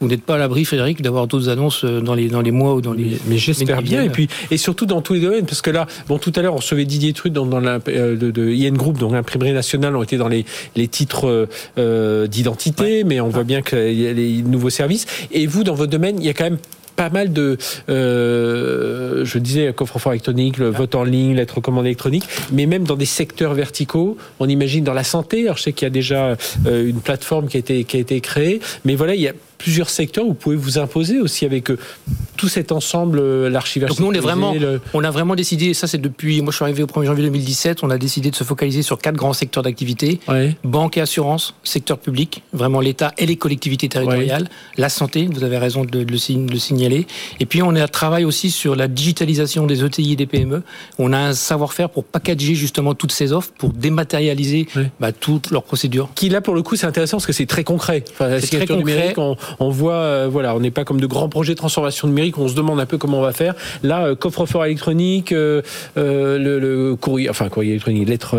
vous 0.00 0.08
n'êtes 0.08 0.22
pas 0.22 0.36
à 0.36 0.38
l'abri, 0.38 0.64
Frédéric, 0.64 1.02
d'avoir 1.02 1.26
d'autres 1.26 1.48
annonces 1.48 1.84
dans 1.84 2.14
les 2.14 2.28
dans 2.28 2.40
les 2.40 2.50
mois 2.50 2.74
ou 2.74 2.80
dans 2.80 2.92
les. 2.92 3.18
Mais, 3.26 3.36
j'espère 3.36 3.82
bien. 3.82 4.02
Et 4.02 4.10
puis 4.10 4.28
et 4.50 4.56
surtout 4.56 4.86
dans 4.86 5.02
tous 5.02 5.14
les 5.14 5.20
domaines, 5.20 5.46
parce 5.46 5.62
que 5.62 5.70
là, 5.70 5.86
bon, 6.08 6.18
tout 6.18 6.32
à 6.36 6.42
l'heure 6.42 6.54
on 6.54 6.58
recevait 6.58 6.84
Didier 6.84 7.12
Truc 7.12 7.32
dans, 7.32 7.46
dans 7.46 7.60
la 7.60 7.78
de, 7.78 8.30
de 8.30 8.50
IN 8.50 8.72
Group, 8.72 8.98
donc 8.98 9.12
l'imprimerie 9.12 9.52
nationale 9.52 9.96
ont 9.96 10.02
été 10.02 10.16
dans 10.16 10.28
les, 10.28 10.44
les 10.76 10.88
titres 10.88 11.26
euh, 11.26 11.46
euh, 11.78 12.26
d'identité, 12.26 13.04
mais 13.04 13.20
on 13.20 13.28
voit 13.28 13.44
bien 13.44 13.62
qu'il 13.62 14.00
y 14.00 14.06
a 14.06 14.12
les 14.12 14.42
nouveaux 14.42 14.70
services. 14.70 15.06
Et 15.32 15.46
vous, 15.46 15.64
dans 15.64 15.74
votre 15.74 15.90
domaine, 15.90 16.16
il 16.18 16.24
y 16.24 16.28
a 16.28 16.34
quand 16.34 16.44
même 16.44 16.58
pas 16.96 17.10
mal 17.10 17.32
de, 17.32 17.56
euh, 17.88 19.24
je 19.24 19.38
disais, 19.38 19.72
coffre-fort 19.72 20.12
électronique, 20.12 20.58
le 20.58 20.68
vote 20.68 20.94
en 20.94 21.04
ligne, 21.04 21.34
lettre 21.34 21.60
commande 21.60 21.86
électronique, 21.86 22.24
mais 22.52 22.66
même 22.66 22.84
dans 22.84 22.96
des 22.96 23.06
secteurs 23.06 23.54
verticaux. 23.54 24.18
On 24.38 24.48
imagine 24.48 24.84
dans 24.84 24.92
la 24.92 25.04
santé. 25.04 25.44
Alors 25.44 25.56
je 25.56 25.62
sais 25.62 25.72
qu'il 25.72 25.86
y 25.86 25.90
a 25.90 25.90
déjà 25.90 26.36
une 26.66 27.00
plateforme 27.00 27.48
qui 27.48 27.56
a 27.56 27.60
été 27.60 27.84
qui 27.84 27.96
a 27.96 28.00
été 28.00 28.20
créée, 28.20 28.60
mais 28.84 28.96
voilà, 28.96 29.14
il 29.14 29.22
y 29.22 29.28
a 29.28 29.32
plusieurs 29.60 29.90
secteurs 29.90 30.24
où 30.24 30.28
vous 30.28 30.34
pouvez 30.34 30.56
vous 30.56 30.78
imposer 30.78 31.20
aussi 31.20 31.44
avec 31.44 31.70
euh, 31.70 31.78
tout 32.38 32.48
cet 32.48 32.72
ensemble, 32.72 33.18
euh, 33.20 33.50
l'archivage. 33.50 33.90
Donc 33.90 34.00
nous, 34.00 34.06
on 34.06 34.12
est 34.12 34.18
vraiment, 34.18 34.54
on 34.94 35.04
a 35.04 35.10
vraiment 35.10 35.34
décidé, 35.34 35.74
ça 35.74 35.86
c'est 35.86 35.98
depuis, 35.98 36.40
moi 36.40 36.50
je 36.50 36.56
suis 36.56 36.62
arrivé 36.64 36.82
au 36.82 36.86
1er 36.86 37.04
janvier 37.04 37.24
2017, 37.24 37.82
on 37.82 37.90
a 37.90 37.98
décidé 37.98 38.30
de 38.30 38.36
se 38.36 38.42
focaliser 38.42 38.82
sur 38.82 38.98
quatre 38.98 39.16
grands 39.16 39.34
secteurs 39.34 39.62
d'activité. 39.62 40.18
Banque 40.64 40.96
et 40.96 41.02
assurance, 41.02 41.54
secteur 41.62 41.98
public, 41.98 42.42
vraiment 42.54 42.80
l'État 42.80 43.12
et 43.18 43.26
les 43.26 43.36
collectivités 43.36 43.88
territoriales, 43.88 44.48
la 44.78 44.88
santé, 44.88 45.28
vous 45.30 45.44
avez 45.44 45.58
raison 45.58 45.84
de, 45.84 46.00
le, 46.00 46.16
signaler. 46.58 47.06
Et 47.38 47.46
puis 47.46 47.62
on 47.62 47.74
est 47.74 47.82
à 47.82 47.88
travail 47.88 48.24
aussi 48.24 48.50
sur 48.50 48.74
la 48.74 48.88
digitalisation 48.88 49.66
des 49.66 49.84
ETI 49.84 50.12
et 50.12 50.16
des 50.16 50.26
PME. 50.26 50.62
On 50.98 51.12
a 51.12 51.18
un 51.18 51.32
savoir-faire 51.34 51.90
pour 51.90 52.04
packager 52.04 52.54
justement 52.54 52.94
toutes 52.94 53.12
ces 53.12 53.32
offres, 53.32 53.52
pour 53.58 53.74
dématérialiser 53.74 54.66
bah, 54.98 55.12
toutes 55.12 55.50
leurs 55.50 55.64
procédures. 55.64 56.08
Qui 56.14 56.30
là 56.30 56.40
pour 56.40 56.54
le 56.54 56.62
coup 56.62 56.76
c'est 56.76 56.86
intéressant 56.86 57.18
parce 57.18 57.26
que 57.26 57.34
c'est 57.34 57.46
très 57.46 57.64
concret. 57.64 58.04
Enfin, 58.12 58.38
c'est 58.40 58.56
très 58.56 58.66
concret 58.66 59.14
on 59.18 59.36
voit, 59.70 59.94
euh, 59.94 60.28
voilà, 60.30 60.54
on 60.54 60.60
n'est 60.60 60.70
pas 60.70 60.84
comme 60.84 61.00
de 61.00 61.06
grands 61.06 61.28
projets 61.28 61.54
de 61.54 61.58
transformation 61.58 62.08
numérique, 62.08 62.38
on 62.38 62.48
se 62.48 62.54
demande 62.54 62.80
un 62.80 62.86
peu 62.86 62.98
comment 62.98 63.18
on 63.18 63.22
va 63.22 63.32
faire. 63.32 63.54
Là, 63.82 64.04
euh, 64.04 64.14
coffre-fort 64.14 64.64
électronique, 64.64 65.32
euh, 65.32 65.62
le, 65.96 66.94
courrier, 66.96 67.30
enfin 67.30 67.48
courrier 67.48 67.72
électronique, 67.72 68.08
lettre, 68.08 68.36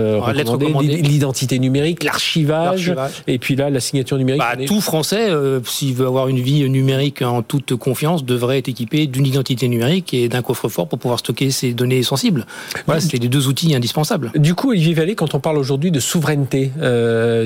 l'identité 0.81 1.59
numérique, 1.59 2.03
l'archivage, 2.03 2.93
et 3.27 3.37
puis 3.37 3.55
là, 3.55 3.69
la 3.69 3.79
signature 3.79 4.17
numérique. 4.17 4.41
Bah, 4.41 4.65
tout 4.65 4.81
Français, 4.81 5.29
s'il 5.65 5.95
veut 5.95 6.05
avoir 6.05 6.27
une 6.27 6.39
vie 6.39 6.69
numérique 6.69 7.21
en 7.21 7.41
toute 7.41 7.75
confiance, 7.75 8.25
devrait 8.25 8.59
être 8.59 8.69
équipé 8.69 9.07
d'une 9.07 9.25
identité 9.25 9.67
numérique 9.67 10.13
et 10.13 10.29
d'un 10.29 10.41
coffre-fort 10.41 10.87
pour 10.87 10.99
pouvoir 10.99 11.19
stocker 11.19 11.51
ses 11.51 11.73
données 11.73 12.03
sensibles. 12.03 12.45
Voilà, 12.85 13.01
c'est 13.01 13.17
les 13.17 13.29
deux 13.29 13.47
outils 13.47 13.73
indispensables. 13.75 14.31
Du 14.35 14.55
coup, 14.55 14.71
Olivier 14.71 14.93
Vallée, 14.93 15.15
quand 15.15 15.35
on 15.35 15.39
parle 15.39 15.57
aujourd'hui 15.57 15.91
de 15.91 15.99
souveraineté 15.99 16.71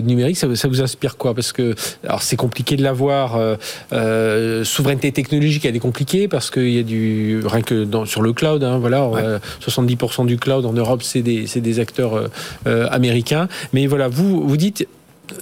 numérique, 0.03 0.37
ça, 0.37 0.53
ça, 0.55 0.67
vous 0.67 0.81
inspire 0.81 1.17
quoi? 1.17 1.33
Parce 1.33 1.51
que 1.51 1.75
alors 2.03 2.21
c'est 2.21 2.35
compliqué 2.35 2.75
de 2.75 2.83
l'avoir 2.83 3.35
euh, 3.35 3.54
souveraineté 4.63 5.11
technologique, 5.11 5.65
elle 5.65 5.75
est 5.75 5.79
compliquée 5.79 6.27
parce 6.27 6.51
qu'il 6.51 6.71
y 6.71 6.79
a 6.79 6.83
du 6.83 7.41
rien 7.45 7.61
que 7.61 7.87
sur 8.05 8.21
le 8.21 8.33
cloud, 8.33 8.63
hein, 8.63 8.77
voilà, 8.77 9.09
70% 9.61 10.25
du 10.25 10.37
cloud 10.37 10.65
en 10.65 10.73
Europe, 10.73 11.03
c'est 11.03 11.21
des, 11.21 11.45
des 11.45 11.79
acteurs 11.79 12.15
euh, 12.15 12.27
euh, 12.67 12.87
américains. 12.91 13.47
Mais 13.73 13.87
voilà, 13.87 14.07
vous 14.07 14.47
vous 14.47 14.57
dites 14.57 14.87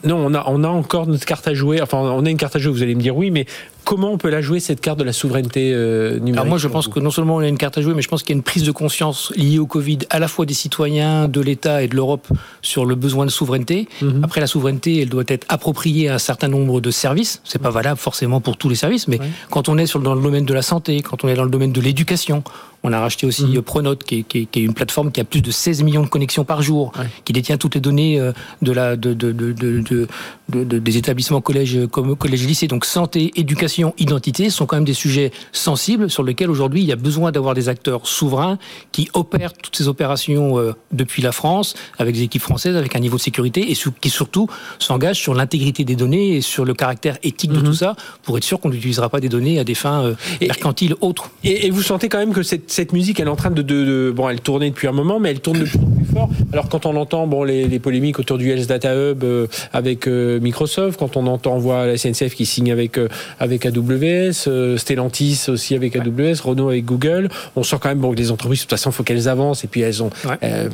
non, 0.06 0.18
on 0.18 0.34
a, 0.34 0.46
on 0.48 0.64
a 0.64 0.68
encore 0.70 1.08
notre 1.08 1.26
carte 1.26 1.48
à 1.48 1.54
jouer. 1.54 1.82
Enfin, 1.82 1.98
on 1.98 2.26
a 2.26 2.30
une 2.30 2.38
carte 2.38 2.56
à 2.56 2.60
jouer, 2.60 2.72
vous 2.72 2.84
allez 2.84 2.96
me 2.96 3.02
dire 3.02 3.18
oui, 3.18 3.32
mais 3.32 3.46
comment 3.84 4.12
on 4.12 4.18
peut 4.18 4.30
la 4.30 4.42
jouer 4.42 4.60
cette 4.60 4.82
carte 4.82 5.00
de 5.00 5.04
la 5.04 5.14
souveraineté 5.14 5.72
numérique 5.72 6.34
Alors 6.34 6.46
moi, 6.46 6.58
je 6.58 6.68
pense 6.68 6.88
que 6.88 7.00
non 7.00 7.12
seulement 7.12 7.42
y 7.42 7.46
a 7.46 7.50
une 7.50 7.58
carte 7.58 7.78
à 7.78 7.82
jouer, 7.82 7.94
mais 7.94 8.02
je 8.02 8.08
pense 8.08 8.24
qu'il 8.24 8.32
y 8.32 8.38
a 8.38 8.38
une 8.38 8.44
prise 8.44 8.64
de 8.64 8.72
conscience 8.72 9.32
liée 9.36 9.60
au 9.60 9.66
Covid, 9.66 10.00
à 10.10 10.20
la 10.20 10.28
fois 10.28 10.46
des 10.46 10.54
citoyens, 10.54 11.28
de 11.28 11.42
l'État 11.42 11.84
et 11.84 11.88
de 11.88 11.96
l'Europe 11.96 12.28
sur 12.62 12.86
le 12.86 12.96
besoin 12.96 13.26
de 13.26 13.32
souveraineté. 13.32 13.88
Mhm. 14.02 14.24
Après, 14.24 14.42
la 14.42 14.48
souveraineté, 14.48 15.02
elle 15.02 15.10
doit 15.10 15.24
être 15.28 15.46
appropriée 15.50 16.10
à 16.10 16.16
un 16.16 16.20
certain 16.20 16.48
nombre 16.48 16.82
de 16.82 16.92
services. 16.92 17.42
C'est 17.44 17.62
pas 17.62 17.70
valable 17.70 18.00
forcément 18.00 18.42
pour 18.42 18.58
tous 18.58 18.70
les 18.70 18.76
services, 18.76 19.08
mais 19.08 19.20
quand 19.50 19.70
on 19.70 19.78
est 19.78 19.86
sur, 19.86 20.00
dans 20.00 20.16
le 20.16 20.22
domaine 20.22 20.46
de 20.46 20.54
la 20.54 20.62
santé, 20.62 21.02
quand 21.02 21.24
on 21.24 21.28
est 21.28 21.36
dans 21.36 21.44
le 21.44 21.50
domaine 21.50 21.72
de 21.72 21.82
l'éducation, 21.82 22.44
on 22.84 22.92
a 22.92 23.00
racheté 23.00 23.26
aussi 23.26 23.46
mmh. 23.46 23.62
Pronote, 23.62 24.04
qui 24.04 24.26
est, 24.34 24.56
une 24.56 24.74
plateforme 24.74 25.12
qui 25.12 25.22
a 25.22 25.24
plus 25.24 25.42
de 25.42 25.52
16 25.52 25.84
millions 25.84 26.04
de 26.04 26.08
connexions 26.08 26.44
par 26.44 26.62
jour, 26.62 26.92
qui 27.24 27.32
détient 27.32 27.58
toutes 27.58 27.76
les 27.76 27.82
données 27.82 28.20
euh, 28.20 28.34
de 28.62 28.72
la, 28.74 28.98
de, 28.98 29.14
des 30.50 30.98
établissements 30.98 31.40
collèges, 31.40 31.80
comme 31.92 32.16
collège 32.16 32.44
et 32.44 32.48
lycée. 32.48 32.68
Donc 32.68 32.86
santé, 32.86 33.32
éducation, 33.36 33.94
identité 33.98 34.50
sont 34.50 34.66
quand 34.66 34.76
même 34.76 34.86
des 34.86 34.94
sujets 34.94 35.32
sensibles 35.54 36.10
sur 36.10 36.24
lesquels 36.24 36.50
aujourd'hui 36.50 36.82
il 36.82 36.88
y 36.88 36.92
a 36.92 36.98
besoin 36.98 37.32
d'avoir 37.32 37.54
des 37.54 37.70
acteurs 37.70 38.06
souverains 38.06 38.58
qui 38.92 39.10
opèrent 39.14 39.54
toutes 39.54 39.76
ces 39.78 39.88
opérations 39.88 40.60
euh, 40.60 40.74
depuis 40.92 41.22
la 41.22 41.32
France, 41.32 41.76
avec 41.98 42.16
des 42.16 42.24
équipes 42.24 42.42
françaises, 42.42 42.76
avec 42.76 42.96
un 42.98 43.00
niveau 43.00 43.16
de 43.16 43.22
sécurité 43.22 43.72
et 43.72 43.78
qui 44.02 44.10
surtout 44.10 44.50
s'engagent 44.80 45.22
sur 45.22 45.34
l'intégrité 45.34 45.86
des 45.86 45.96
données 45.96 46.36
et 46.36 46.42
sur 46.42 46.66
le 46.66 46.74
caractère 46.74 47.18
éthique 47.24 47.52
de 47.52 47.60
mmh. 47.60 47.64
tout 47.64 47.74
ça 47.74 47.96
pour 48.24 48.38
être 48.38 48.44
sûr 48.44 48.60
qu'on 48.60 48.70
n'utilisera 48.70 49.08
pas 49.08 49.22
des 49.22 49.30
données 49.30 49.60
à 49.60 49.64
des 49.64 49.76
fins 49.76 50.04
euh, 50.04 50.16
mercantiles 50.42 50.96
autres. 51.00 51.30
Et, 51.46 51.68
et 51.68 51.70
vous 51.70 51.82
sentez 51.82 52.10
quand 52.10 52.20
même 52.20 52.34
que 52.34 52.44
cette 52.44 52.73
cette 52.74 52.92
musique, 52.92 53.20
elle 53.20 53.28
est 53.28 53.32
en 53.32 53.36
train 53.36 53.52
de, 53.52 53.62
de, 53.62 54.12
bon, 54.16 54.28
elle 54.30 54.42
tournait 54.42 54.70
depuis 54.70 54.88
un 54.88 54.92
moment, 54.92 55.20
mais 55.20 55.30
elle 55.30 55.40
tourne 55.40 55.60
de 55.60 55.66
plus 55.66 55.80
en 55.80 55.86
plus 55.86 56.06
fort. 56.06 56.30
Alors 56.52 56.70
quand 56.70 56.86
on 56.86 56.96
entend 56.96 57.28
bon 57.28 57.44
les, 57.44 57.68
les 57.68 57.80
polémiques 57.80 58.20
autour 58.20 58.38
du 58.38 58.50
Health 58.50 58.68
Data 58.68 58.94
Hub 58.96 59.24
euh, 59.24 59.48
avec 59.72 60.08
euh, 60.08 60.40
Microsoft, 60.40 61.00
quand 61.00 61.16
on 61.16 61.28
entend 61.28 61.54
on 61.54 61.60
voit 61.60 61.86
la 61.86 61.98
SNCF 61.98 62.34
qui 62.34 62.46
signe 62.46 62.72
avec 62.72 62.98
euh, 62.98 63.08
avec 63.40 63.66
AWS, 63.66 64.78
Stellantis 64.78 65.46
aussi 65.50 65.76
avec 65.76 65.96
AWS, 65.96 66.42
Renault 66.44 66.70
avec 66.70 66.86
Google, 66.86 67.30
on 67.56 67.64
sent 67.64 67.78
quand 67.80 67.90
même 67.90 68.00
bon 68.00 68.12
que 68.12 68.18
les 68.18 68.32
entreprises 68.32 68.62
de 68.62 68.64
toute 68.64 68.72
façon 68.72 68.92
faut 68.92 69.04
qu'elles 69.04 69.30
avancent 69.30 69.64
et 69.64 69.68
puis 69.68 69.82
elles 69.82 70.02
ont 70.02 70.10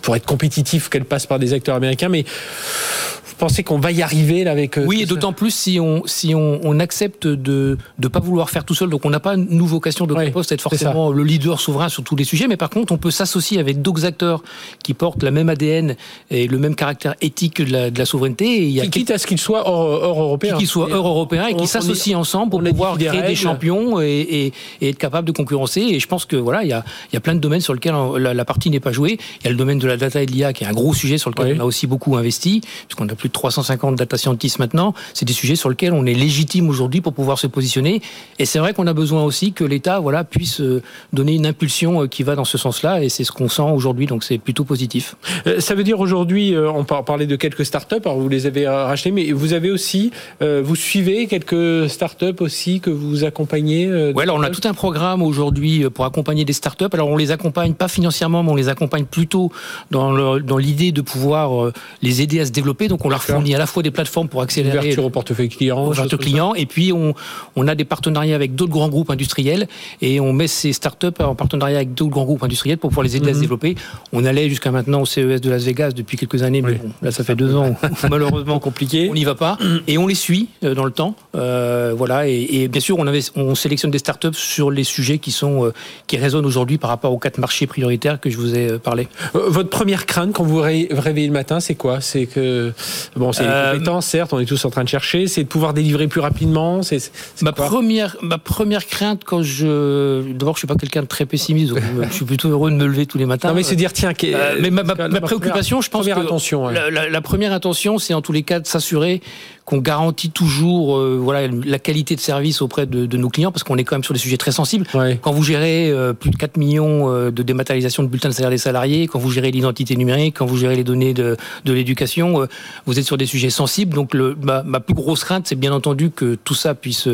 pour 0.02 0.16
être 0.16 0.26
compétitives 0.26 0.90
qu'elles 0.90 1.06
passent 1.06 1.28
par 1.28 1.40
des 1.40 1.54
acteurs 1.54 1.76
américains, 1.76 2.10
mais 2.10 2.24
vous 2.24 3.36
pensez 3.38 3.64
qu'on 3.64 3.80
va 3.80 3.92
y 3.92 4.02
arriver 4.02 4.44
là 4.44 4.52
avec 4.52 4.80
Oui, 4.86 5.02
et 5.02 5.06
d'autant 5.06 5.34
plus 5.34 5.52
si 5.52 5.80
on 5.80 6.04
si 6.06 6.34
on, 6.34 6.60
on 6.64 6.80
accepte 6.80 7.28
de 7.28 7.78
ne 8.02 8.08
pas 8.08 8.20
vouloir 8.20 8.50
faire 8.50 8.64
tout 8.64 8.76
seul, 8.76 8.90
donc 8.90 9.06
on 9.06 9.10
n'a 9.10 9.20
pas 9.20 9.36
une 9.36 9.62
vocation 9.62 10.06
de 10.06 10.14
poste 10.32 10.52
être 10.52 10.62
forcément 10.62 11.12
le 11.12 11.24
leader 11.24 11.60
souverain 11.60 11.89
sur 11.90 12.04
tous 12.04 12.16
les 12.16 12.24
sujets, 12.24 12.48
mais 12.48 12.58
par 12.58 12.70
contre, 12.70 12.94
on 12.94 12.98
peut 12.98 13.12
s'associer 13.12 13.60
avec 13.60 13.82
d'autres 13.82 14.06
acteurs 14.06 14.44
qui 14.84 14.94
portent 14.94 15.24
la 15.24 15.32
même 15.32 15.50
ADN 15.50 15.96
et 16.30 16.48
le 16.48 16.58
même 16.58 16.76
caractère 16.76 17.16
éthique 17.22 17.62
de 17.62 17.72
la, 17.72 17.92
de 17.92 18.00
la 18.00 18.06
souveraineté. 18.06 18.46
Et 18.46 18.64
il 18.64 18.72
y 18.72 18.82
a 18.82 18.88
quitte 18.88 19.12
à 19.12 19.18
ce 19.18 19.28
qu'ils 19.28 19.40
soient 19.40 19.68
hors, 19.68 20.20
européens. 20.20 20.58
Qu'ils 20.58 20.68
soient 20.68 20.92
hors 20.92 21.08
européens 21.08 21.48
et 21.48 21.56
qui 21.56 21.68
s'associent 21.68 22.20
ensemble 22.20 22.52
pour 22.52 22.64
pouvoir 22.64 22.98
créer 22.98 23.22
des 23.22 23.36
champions 23.36 24.02
et, 24.02 24.54
et, 24.82 24.90
être 24.90 24.98
capable 24.98 25.28
de 25.28 25.32
concurrencer. 25.32 25.82
Et 25.82 26.00
je 26.00 26.08
pense 26.08 26.26
que 26.26 26.36
voilà, 26.36 26.64
il 26.64 26.70
y 26.70 26.74
a, 26.74 26.84
il 27.12 27.16
y 27.16 27.18
a 27.18 27.20
plein 27.20 27.36
de 27.36 27.40
domaines 27.40 27.62
sur 27.62 27.74
lesquels 27.74 27.96
la, 28.18 28.46
partie 28.46 28.70
n'est 28.70 28.80
pas 28.80 28.92
jouée. 28.92 29.18
Il 29.42 29.46
y 29.46 29.48
a 29.48 29.52
le 29.52 29.58
domaine 29.58 29.80
de 29.80 29.88
la 29.88 29.98
data 29.98 30.22
et 30.22 30.26
de 30.26 30.32
l'IA 30.32 30.54
qui 30.54 30.64
est 30.64 30.68
un 30.68 30.74
gros 30.74 30.94
sujet 30.94 31.18
sur 31.18 31.30
lequel 31.30 31.58
on 31.58 31.64
a 31.64 31.66
aussi 31.66 31.88
beaucoup 31.88 32.16
investi, 32.18 32.62
puisqu'on 32.88 33.08
a 33.10 33.16
plus 33.16 33.30
de 33.30 33.34
350 33.34 33.96
data 33.96 34.18
scientists 34.18 34.60
maintenant. 34.60 34.94
C'est 35.14 35.26
des 35.26 35.34
sujets 35.34 35.56
sur 35.56 35.70
lesquels 35.70 35.94
on 35.94 36.06
est 36.06 36.14
légitime 36.14 36.70
aujourd'hui 36.70 37.02
pour 37.02 37.14
pouvoir 37.14 37.40
se 37.40 37.48
positionner. 37.48 38.02
Et 38.38 38.46
c'est 38.46 38.60
vrai 38.60 38.74
qu'on 38.74 38.88
a 38.88 38.94
besoin 38.94 39.24
aussi 39.24 39.54
que 39.54 39.64
l'État 39.64 40.00
voilà, 40.00 40.24
puisse 40.24 40.62
euh, 40.62 40.82
donner 41.14 41.34
une 41.36 41.46
impulsion 41.46 41.79
euh, 41.88 42.08
qui 42.08 42.24
va 42.24 42.36
dans 42.36 42.46
ce 42.46 42.58
sens-là, 42.58 43.04
et 43.04 43.10
c'est 43.10 43.24
ce 43.24 43.32
qu'on 43.32 43.50
sent 43.50 43.62
aujourd'hui, 43.62 44.06
donc 44.06 44.24
c'est 44.24 44.38
plutôt 44.38 44.64
positif. 44.64 45.16
Euh, 45.48 45.60
ça 45.60 45.76
veut 45.76 45.84
dire 45.84 46.00
aujourd'hui, 46.00 46.54
euh, 46.54 46.70
on 46.72 46.84
parlait 46.84 47.28
de 47.28 47.36
quelques 47.36 47.66
startups, 47.66 47.96
alors 48.04 48.20
vous 48.20 48.30
les 48.30 48.46
avez 48.46 48.68
rachetées, 48.68 49.12
mais 49.12 49.32
vous 49.32 49.54
avez 49.54 49.72
aussi, 49.72 50.12
vous 50.42 50.76
suivez 50.76 51.28
quelques 51.28 51.90
startups 51.90 52.40
aussi 52.40 52.80
que 52.80 52.90
vous 52.90 53.24
accompagnez 53.24 54.12
Oui, 54.16 54.24
alors 54.24 54.38
on 54.38 54.44
a 54.44 54.50
tout 54.50 54.68
un 54.68 54.74
programme 54.74 55.22
aujourd'hui 55.22 55.86
pour 55.90 56.06
accompagner 56.06 56.46
des 56.46 56.54
startups. 56.54 56.86
Alors 56.94 57.10
on 57.10 57.18
les 57.18 57.32
accompagne 57.32 57.74
pas 57.74 57.88
financièrement, 57.88 58.44
mais 58.44 58.52
on 58.52 58.56
les 58.56 58.70
accompagne 58.70 59.06
plutôt 59.06 59.52
dans, 59.92 60.40
dans 60.40 60.58
l'idée 60.58 60.92
de 60.92 61.02
pouvoir 61.02 61.72
les 62.02 62.22
aider 62.22 62.40
à 62.40 62.46
se 62.46 62.52
développer. 62.52 62.88
Donc 62.88 63.06
on 63.06 63.10
leur 63.10 63.24
fournit 63.24 63.56
à 63.56 63.58
la 63.58 63.66
fois 63.66 63.84
des 63.84 63.92
plateformes 63.92 64.28
pour 64.28 64.42
accélérer 64.42 64.78
l'ouverture 64.78 65.06
au 65.06 65.10
portefeuille 65.10 65.50
client, 65.50 65.88
ouverture 65.88 66.20
client, 66.20 66.54
et 66.56 66.66
puis 66.66 66.92
on, 66.92 67.14
on 67.56 67.68
a 67.68 67.76
des 67.76 67.86
partenariats 67.86 68.36
avec 68.36 68.56
d'autres 68.56 68.72
grands 68.72 68.90
groupes 68.90 69.12
industriels 69.12 69.68
et 70.02 70.20
on 70.20 70.34
met 70.34 70.48
ces 70.48 70.74
startups 70.74 71.08
en 71.20 71.36
partenariat 71.36 71.69
avec 71.76 71.94
d'autres 71.94 72.12
grands 72.12 72.26
groupes 72.26 72.44
industriels 72.44 72.78
pour 72.78 72.90
pouvoir 72.90 73.04
les 73.04 73.16
aider 73.16 73.30
à 73.30 73.34
se 73.34 73.38
mhm. 73.38 73.42
développer. 73.42 73.76
On 74.14 74.26
allait 74.26 74.50
jusqu'à 74.50 74.72
maintenant 74.72 75.02
au 75.02 75.06
CES 75.06 75.42
de 75.42 75.50
Las 75.50 75.64
Vegas 75.64 75.92
depuis 75.92 76.18
quelques 76.18 76.44
années, 76.44 76.62
mais 76.62 76.74
bon, 76.74 76.92
là 77.02 77.12
ça 77.12 77.24
fait 77.24 77.36
deux 77.36 77.56
ans, 77.56 77.76
malheureusement 78.10 78.60
compliqué. 78.60 79.08
On 79.10 79.14
n'y 79.14 79.26
va 79.26 79.36
pas 79.36 79.58
et 79.88 79.98
on 79.98 80.08
les 80.08 80.16
suit 80.16 80.50
euh, 80.64 80.74
dans 80.74 80.86
le 80.86 80.92
temps. 80.92 81.16
Euh, 81.36 81.94
voilà 81.96 82.28
et, 82.28 82.68
bien 82.68 82.82
sûr 82.82 82.98
on, 83.00 83.08
avait, 83.08 83.22
on 83.36 83.56
sélectionne 83.56 83.92
des 83.92 84.00
startups 84.00 84.34
sur 84.34 84.72
les 84.72 84.84
sujets 84.84 85.20
qui 85.20 85.32
sont 85.32 85.66
euh, 85.66 85.74
qui 86.08 86.18
résonnent 86.18 86.46
aujourd'hui 86.46 86.78
par 86.78 86.90
rapport 86.90 87.14
aux 87.14 87.20
quatre 87.20 87.38
marchés 87.38 87.68
prioritaires 87.68 88.20
que 88.20 88.30
je 88.30 88.38
vous 88.38 88.56
ai 88.56 88.80
parlé. 88.80 89.08
Votre 89.34 89.70
première 89.70 90.06
crainte 90.06 90.34
quand 90.34 90.44
vous 90.44 90.56
vous 90.56 90.62
réveillez 90.62 91.28
le 91.28 91.34
matin, 91.34 91.60
c'est 91.60 91.76
quoi? 91.76 92.02
C'est 92.02 92.26
que 92.26 92.74
bon, 93.16 93.32
c'est 93.32 93.44
les 93.44 93.72
compétences, 93.72 94.06
certes, 94.06 94.34
on 94.34 94.40
est 94.40 94.46
tous 94.46 94.64
en 94.66 94.70
train 94.70 94.84
de 94.84 94.90
chercher, 94.90 95.28
c'est 95.28 95.44
de 95.44 95.48
pouvoir 95.48 95.74
délivrer 95.74 96.08
plus 96.08 96.22
rapidement. 96.22 96.84
C'est 96.84 97.12
ma 97.42 97.52
première 97.52 98.18
ma 98.22 98.38
première 98.38 98.86
crainte 98.86 99.24
quand 99.24 99.44
je 99.44 100.32
d'abord 100.34 100.56
je 100.56 100.60
suis 100.60 100.68
pas 100.68 100.76
quelqu'un 100.76 101.02
de 101.02 101.08
très 101.08 101.26
pessimiste, 101.26 101.49
donc 101.54 101.80
je 102.10 102.14
suis 102.14 102.26
plutôt 102.26 102.50
heureux 102.50 102.72
de 102.72 102.76
me 102.76 102.86
lever 102.86 103.06
tous 103.06 103.18
les 103.18 103.26
matins. 103.26 103.50
Non, 103.50 103.56
mais 103.56 103.64
se 103.64 103.76
dire, 103.76 103.94
tiens, 103.94 104.14
euh, 104.24 104.56
mais 104.62 104.70
ma, 104.70 104.84
préoccupation, 105.22 105.82
je 105.82 105.90
pense 105.90 106.06
que 106.06 106.12
intention, 106.12 106.68
la, 106.68 107.22
première 107.22 107.54
intention, 107.54 107.98
c'est 107.98 108.14
en 108.14 108.22
tous 108.22 108.32
les 108.32 108.44
cas 108.44 108.60
de 108.60 108.68
s'assurer 108.68 109.22
qu'on 109.66 109.78
garantit 109.78 110.32
toujours 110.32 110.98
euh, 110.98 111.20
voilà 111.22 111.48
la 111.48 111.78
qualité 111.78 112.16
de 112.16 112.20
service 112.20 112.60
auprès 112.64 112.88
de, 112.88 113.18
nos 113.18 113.30
clients 113.30 113.52
parce 113.52 113.64
qu'on 113.64 113.78
est 113.78 113.84
quand 113.84 113.96
même 113.96 114.04
sur 114.04 114.16
des 114.16 114.20
sujets 114.20 114.38
très 114.38 114.52
sensibles. 114.52 114.88
Quand 115.22 115.32
vous 115.32 115.44
gérez 115.44 115.92
euh, 115.92 116.14
plus 116.14 116.32
de 116.32 116.36
4 116.38 116.58
millions 116.58 117.30
de 117.30 117.44
dématérialisation 117.44 118.04
de 118.04 118.08
bulletins 118.08 118.30
de 118.30 118.34
salaire 118.34 118.50
des 118.50 118.58
salariés, 118.58 119.08
quand 119.08 119.20
vous 119.20 119.32
gérez 119.32 119.52
l'identité 119.52 119.96
numérique, 119.96 120.38
quand 120.40 120.46
vous 120.46 120.58
gérez 120.58 120.76
les 120.76 120.84
données 120.84 121.14
de, 121.14 121.38
de 121.66 121.74
l'éducation, 121.74 122.48
vous 122.86 123.00
êtes 123.00 123.06
sur 123.06 123.18
des 123.18 123.26
sujets 123.28 123.50
sensibles. 123.52 123.94
Donc 123.94 124.14
le, 124.14 124.36
ma, 124.42 124.64
ma 124.64 124.80
plus 124.80 124.96
grosse 124.96 125.24
crainte, 125.24 125.48
c'est 125.48 125.56
bien 125.56 125.72
entendu 125.72 126.10
que 126.10 126.36
tout 126.36 126.56
ça 126.56 126.74
puisse 126.74 127.08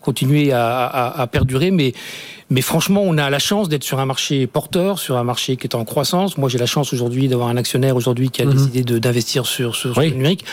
continuer 0.00 0.52
à, 0.52 0.84
à, 0.84 1.22
à 1.22 1.26
perdurer, 1.26 1.70
mais 1.70 1.94
mais 2.52 2.60
franchement, 2.60 3.00
on 3.02 3.16
a 3.16 3.30
la 3.30 3.38
chance 3.38 3.70
d'être 3.70 3.82
sur 3.82 3.98
un 3.98 4.04
marché 4.04 4.46
porteur, 4.46 4.98
sur 4.98 5.16
un 5.16 5.24
marché 5.24 5.56
qui 5.56 5.66
est 5.66 5.74
en 5.74 5.86
croissance. 5.86 6.36
Moi, 6.36 6.50
j'ai 6.50 6.58
la 6.58 6.66
chance 6.66 6.92
aujourd'hui 6.92 7.26
d'avoir 7.26 7.48
un 7.48 7.56
actionnaire 7.56 7.96
aujourd'hui 7.96 8.28
qui 8.28 8.42
a 8.42 8.44
mhm. 8.44 8.52
décidé 8.52 8.82
d'investir 9.00 9.46
sur, 9.46 9.74
sur, 9.74 9.98
le 9.98 10.10
numérique. 10.10 10.44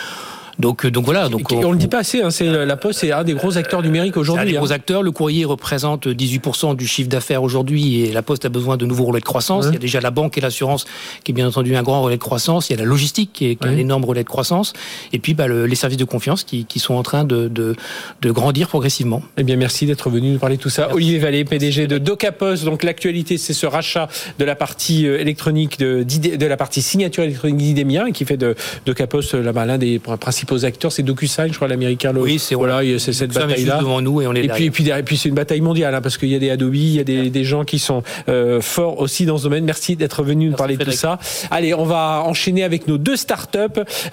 Donc, 0.60 0.84
euh, 0.84 0.90
donc 0.90 1.04
voilà. 1.04 1.28
Donc, 1.28 1.50
on, 1.52 1.68
ne 1.68 1.72
le 1.72 1.78
dit 1.78 1.88
pas 1.88 1.98
assez. 1.98 2.22
Hein, 2.22 2.30
c'est 2.30 2.46
la 2.46 2.76
Poste, 2.76 3.00
c'est 3.00 3.12
un 3.12 3.24
des 3.24 3.34
gros 3.34 3.56
acteurs 3.56 3.82
numériques 3.82 4.16
aujourd'hui. 4.16 4.42
Un 4.42 4.46
des 4.46 4.56
gros 4.56 4.72
hein. 4.72 4.74
acteurs. 4.74 5.02
Le 5.02 5.10
courrier 5.10 5.44
représente 5.44 6.06
18% 6.06 6.76
du 6.76 6.86
chiffre 6.86 7.08
d'affaires 7.08 7.42
aujourd'hui, 7.42 8.02
et 8.02 8.12
la 8.12 8.22
Poste 8.22 8.44
a 8.44 8.48
besoin 8.48 8.76
de 8.76 8.86
nouveaux 8.86 9.04
relais 9.04 9.20
de 9.20 9.24
croissance. 9.24 9.66
Il 9.68 9.74
y 9.74 9.76
a 9.76 9.80
déjà 9.80 10.00
la 10.00 10.10
banque 10.10 10.38
et 10.38 10.40
l'assurance, 10.40 10.84
qui 11.24 11.32
est 11.32 11.34
bien 11.34 11.48
entendu 11.48 11.74
un 11.74 11.82
grand 11.82 12.02
relais 12.02 12.16
de 12.16 12.22
croissance. 12.22 12.70
Il 12.70 12.74
y 12.74 12.76
a 12.76 12.78
la 12.78 12.88
logistique, 12.88 13.30
qui 13.32 13.46
est, 13.46 13.64
un 13.64 13.76
énorme 13.76 14.04
relais 14.04 14.24
de 14.24 14.28
croissance. 14.28 14.72
Et 15.12 15.18
puis, 15.18 15.34
bah, 15.34 15.48
les 15.48 15.74
services 15.74 15.98
de 15.98 16.04
confiance, 16.04 16.44
qui, 16.44 16.66
sont 16.78 16.94
en 16.94 17.02
train 17.02 17.24
de, 17.24 17.48
de, 17.48 18.30
grandir 18.30 18.68
progressivement. 18.68 19.22
Eh 19.36 19.42
bien, 19.42 19.56
merci 19.56 19.86
d'être 19.86 20.08
venu 20.08 20.30
nous 20.30 20.38
parler 20.38 20.56
de 20.56 20.62
tout 20.62 20.70
ça. 20.70 20.92
Olivier 20.94 21.18
Vallée, 21.18 21.44
PDG 21.44 21.86
de 21.86 21.98
DocaPost. 21.98 22.64
Donc, 22.64 22.82
l'actualité, 22.82 23.38
c'est 23.38 23.52
ce 23.52 23.66
rachat 23.66 24.08
de 24.38 24.44
la 24.44 24.54
partie 24.54 25.06
euh, 25.06 25.20
électronique 25.20 25.78
de, 25.78 26.04
de 26.04 26.46
la 26.46 26.56
partie 26.56 26.82
signature 26.82 27.24
électronique 27.24 27.58
d'Idemia, 27.58 28.10
qui 28.12 28.24
fait 28.24 28.36
de 28.36 28.54
DocaPost 28.86 29.34
l'un 29.66 29.78
des 29.78 29.98
principaux 29.98 30.49
acteurs. 30.64 30.92
C'est 30.92 31.06
je 31.06 31.54
crois, 31.54 31.68
l'américain. 31.68 32.12
Oui, 32.16 32.38
c'est 32.38 32.54
voilà, 32.54 32.80
c'est 32.98 33.12
cette 33.12 33.32
bataille-là. 33.32 33.78
devant 33.78 34.00
nous 34.00 34.22
et 34.22 34.26
on 34.26 34.34
est 34.34 34.44
et 34.44 34.48
puis, 34.48 34.64
et 34.66 34.70
puis, 34.70 34.88
et 34.88 35.02
puis 35.02 35.16
c'est 35.16 35.28
une 35.28 35.34
bataille 35.34 35.60
mondiale, 35.60 35.94
hein, 35.94 36.00
parce 36.00 36.18
qu'il 36.18 36.28
y 36.28 36.34
a 36.34 36.38
des 36.38 36.50
Adobe, 36.50 36.74
il 36.74 36.94
y 36.94 37.00
a 37.00 37.04
des, 37.04 37.30
des 37.30 37.44
gens 37.44 37.64
qui 37.64 37.78
sont 37.78 38.02
euh, 38.28 38.60
forts 38.60 39.00
aussi 39.00 39.26
dans 39.26 39.38
ce 39.38 39.44
domaine. 39.44 39.64
Merci 39.64 39.96
d'être 39.96 40.22
venu 40.22 40.48
nous 40.50 40.56
parler 40.56 40.76
de 40.76 40.84
tout 40.84 40.92
ça. 40.92 41.18
Allez, 41.50 41.74
on 41.74 41.84
va 41.84 42.22
enchaîner 42.24 42.62
avec 42.62 42.86
nos 42.86 42.98
deux 42.98 43.16
startups. 43.16 43.58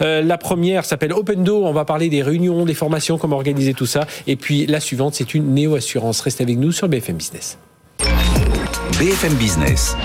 Euh, 0.02 0.22
la 0.22 0.38
première 0.38 0.86
s'appelle 0.86 1.14
OpenDo. 1.14 1.66
On 1.66 1.74
va 1.74 1.86
parler 1.86 2.10
des 2.10 2.22
réunions, 2.22 2.66
des 2.66 2.74
formations, 2.74 3.18
comment 3.18 3.38
organiser 3.38 3.74
tout 3.74 3.86
ça. 3.86 4.06
Et 4.28 4.36
puis 4.36 4.66
la 4.66 4.80
suivante, 4.80 5.16
c'est 5.16 5.34
une 5.34 5.54
néo-assurance. 5.54 6.22
Restez 6.22 6.44
avec 6.44 6.58
nous 6.58 6.72
sur 6.72 6.88
BFM 6.88 7.18
Business. 7.18 7.58
BFM 9.00 9.34
Business. 9.36 9.96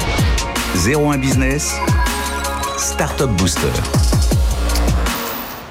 01 0.86 1.18
Business. 1.18 1.76
Startup 2.78 3.30
Booster. 3.30 4.21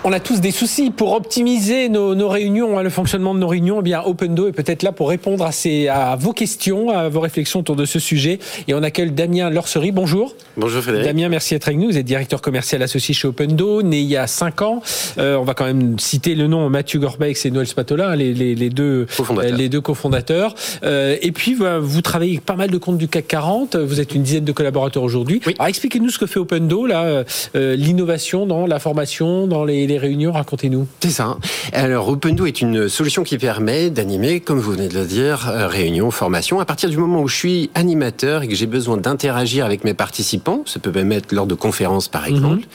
On 0.04 0.12
a 0.14 0.20
tous 0.20 0.41
des 0.41 0.49
soucis 0.49 0.89
pour 0.89 1.14
optimiser 1.14 1.88
nos, 1.88 2.28
réunions, 2.28 2.80
hein, 2.80 2.82
le 2.82 2.89
fonctionnement 2.89 3.36
de 3.36 3.39
nos 3.39 3.47
réunions. 3.47 3.78
Eh 3.82 3.84
bien, 3.84 4.02
OpenDo 4.02 4.47
est 4.47 4.52
peut-être 4.52 4.82
là 4.82 4.91
pour 4.91 5.10
répondre 5.10 5.45
à, 5.45 5.52
ces, 5.52 5.89
à 5.89 6.16
vos 6.16 6.34
questions, 6.34 6.89
à 6.89 7.08
vos 7.08 7.20
réflexions 7.20 7.60
autour 7.60 7.76
de 7.76 7.86
ce 7.86 7.99
sujet. 7.99 8.39
Et 8.68 8.74
on 8.74 8.82
accueille 8.82 9.12
Damien 9.12 9.52
Lorsery. 9.52 9.91
Bonjour. 9.91 10.34
Bonjour 10.58 10.82
Frédéric. 10.82 11.06
Damien, 11.06 11.30
merci 11.30 11.54
d'être 11.54 11.68
avec 11.68 11.80
nous. 11.80 11.91
Vous 11.91 11.99
êtes 11.99 12.06
directeur 12.06 12.41
commercial 12.41 12.82
associé 12.82 13.14
chez 13.14 13.28
OpenDo, 13.28 13.84
né 13.84 13.99
il 13.99 14.08
y 14.08 14.18
a 14.18 14.26
5 14.26 14.64
ans. 14.64 14.82
Euh, 15.20 15.36
on 15.36 15.43
va 15.43 15.54
quand 15.54 15.66
même 15.66 15.99
citer 15.99 16.34
le 16.34 16.47
nom 16.47 16.68
Mathieu 16.68 16.97
Gorbex 16.97 17.45
et 17.45 17.52
Noël 17.52 17.68
Spatola, 17.68 18.16
les, 18.16 18.34
les, 18.34 18.70
deux 18.72 19.06
cofondateurs. 19.16 19.56
Les 19.56 19.70
deux 19.70 19.82
cofondateurs. 19.82 20.56
Euh, 20.84 21.16
et 21.22 21.32
puis, 21.32 21.56
vous 21.80 22.02
travaillez 22.02 22.32
avec 22.32 22.45
pas 22.45 22.56
mal 22.56 22.72
de 22.72 22.78
comptes 22.80 22.97
du 22.97 23.08
CAC 23.08 23.28
40. 23.28 23.76
Vous 23.76 23.99
êtes 23.99 24.16
une 24.16 24.24
dizaine 24.24 24.45
de 24.45 24.52
collaborateurs 24.52 25.04
aujourd'hui. 25.04 25.41
Alors, 25.60 25.68
expliquez-nous 25.68 26.10
ce 26.10 26.18
que 26.18 26.26
fait 26.26 26.39
OpenDo, 26.39 26.88
là, 26.88 27.24
euh, 27.56 27.76
l'innovation 27.76 28.47
dans 28.47 28.66
la 28.66 28.80
formation, 28.80 29.45
dans 29.45 29.64
les 29.64 29.91
les, 29.92 29.98
réunions 29.98 30.32
Racontez-nous. 30.32 30.88
C'est 31.02 31.10
ça. 31.10 31.38
Alors, 31.74 32.10
OpenDo 32.10 32.46
est 32.46 32.62
une 32.62 32.89
solution 32.89 33.24
qui 33.24 33.38
permet 33.38 33.89
d'animer, 33.89 34.39
comme 34.39 34.60
vous 34.60 34.72
venez 34.72 34.88
de 34.88 34.98
le 34.98 35.06
dire, 35.06 35.50
euh, 35.50 35.68
réunions, 35.68 36.12
formations. 36.12 36.60
À 36.60 36.66
partir 36.66 36.89
du 36.89 36.98
moment 36.98 37.22
où 37.22 37.28
je 37.28 37.36
suis 37.36 37.70
animateur 37.76 38.44
et 38.44 38.48
que 38.48 38.56
j'ai 38.56 38.66
besoin 38.66 38.98
d'interagir 38.98 39.66
avec 39.66 39.84
mes 39.84 39.94
participants, 39.94 40.64
ça 40.66 40.80
peut 40.80 40.92
même 40.92 41.12
être 41.12 41.32
lors 41.32 41.48
de 41.48 41.56
conférences 41.56 42.08
par 42.08 42.24
mhm. 42.24 42.36
exemple, 42.36 42.68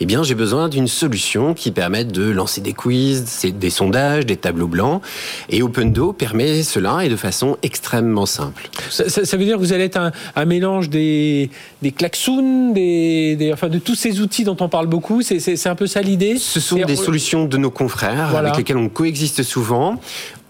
eh 0.00 0.06
bien, 0.06 0.22
j'ai 0.22 0.34
besoin 0.34 0.68
d'une 0.68 0.88
solution 0.88 1.54
qui 1.54 1.70
permette 1.70 2.12
de 2.12 2.30
lancer 2.30 2.60
des 2.60 2.72
quiz, 2.72 3.24
des 3.44 3.70
sondages, 3.70 4.26
des 4.26 4.36
tableaux 4.36 4.68
blancs. 4.68 5.02
Et 5.50 5.62
OpenDo 5.62 6.12
permet 6.12 6.62
cela 6.62 7.04
et 7.04 7.08
de 7.08 7.16
façon 7.16 7.56
extrêmement 7.62 8.26
simple. 8.26 8.68
Ça, 8.90 9.36
veut 9.36 9.44
dire 9.44 9.56
que 9.56 9.60
vous 9.60 9.72
allez 9.72 9.84
être 9.84 10.12
un, 10.36 10.44
mélange 10.44 10.90
des, 10.90 11.50
des 11.82 11.92
klaxons, 11.92 12.72
des, 12.72 13.50
enfin, 13.52 13.68
de 13.68 13.78
tous 13.78 13.94
ces 13.94 14.20
outils 14.20 14.44
dont 14.44 14.56
on 14.60 14.68
parle 14.68 14.86
beaucoup. 14.86 15.22
C'est 15.22 15.66
un 15.66 15.74
peu 15.74 15.86
ça 15.86 16.02
l'idée? 16.02 16.36
Ce 16.38 16.60
sont 16.62 16.76
des 16.76 16.96
solutions 16.96 17.44
de 17.44 17.56
nos 17.56 17.70
confrères 17.70 18.34
avec 18.36 18.56
lesquels 18.56 18.76
on 18.76 18.88
coexiste 18.88 19.42
souvent. 19.42 20.00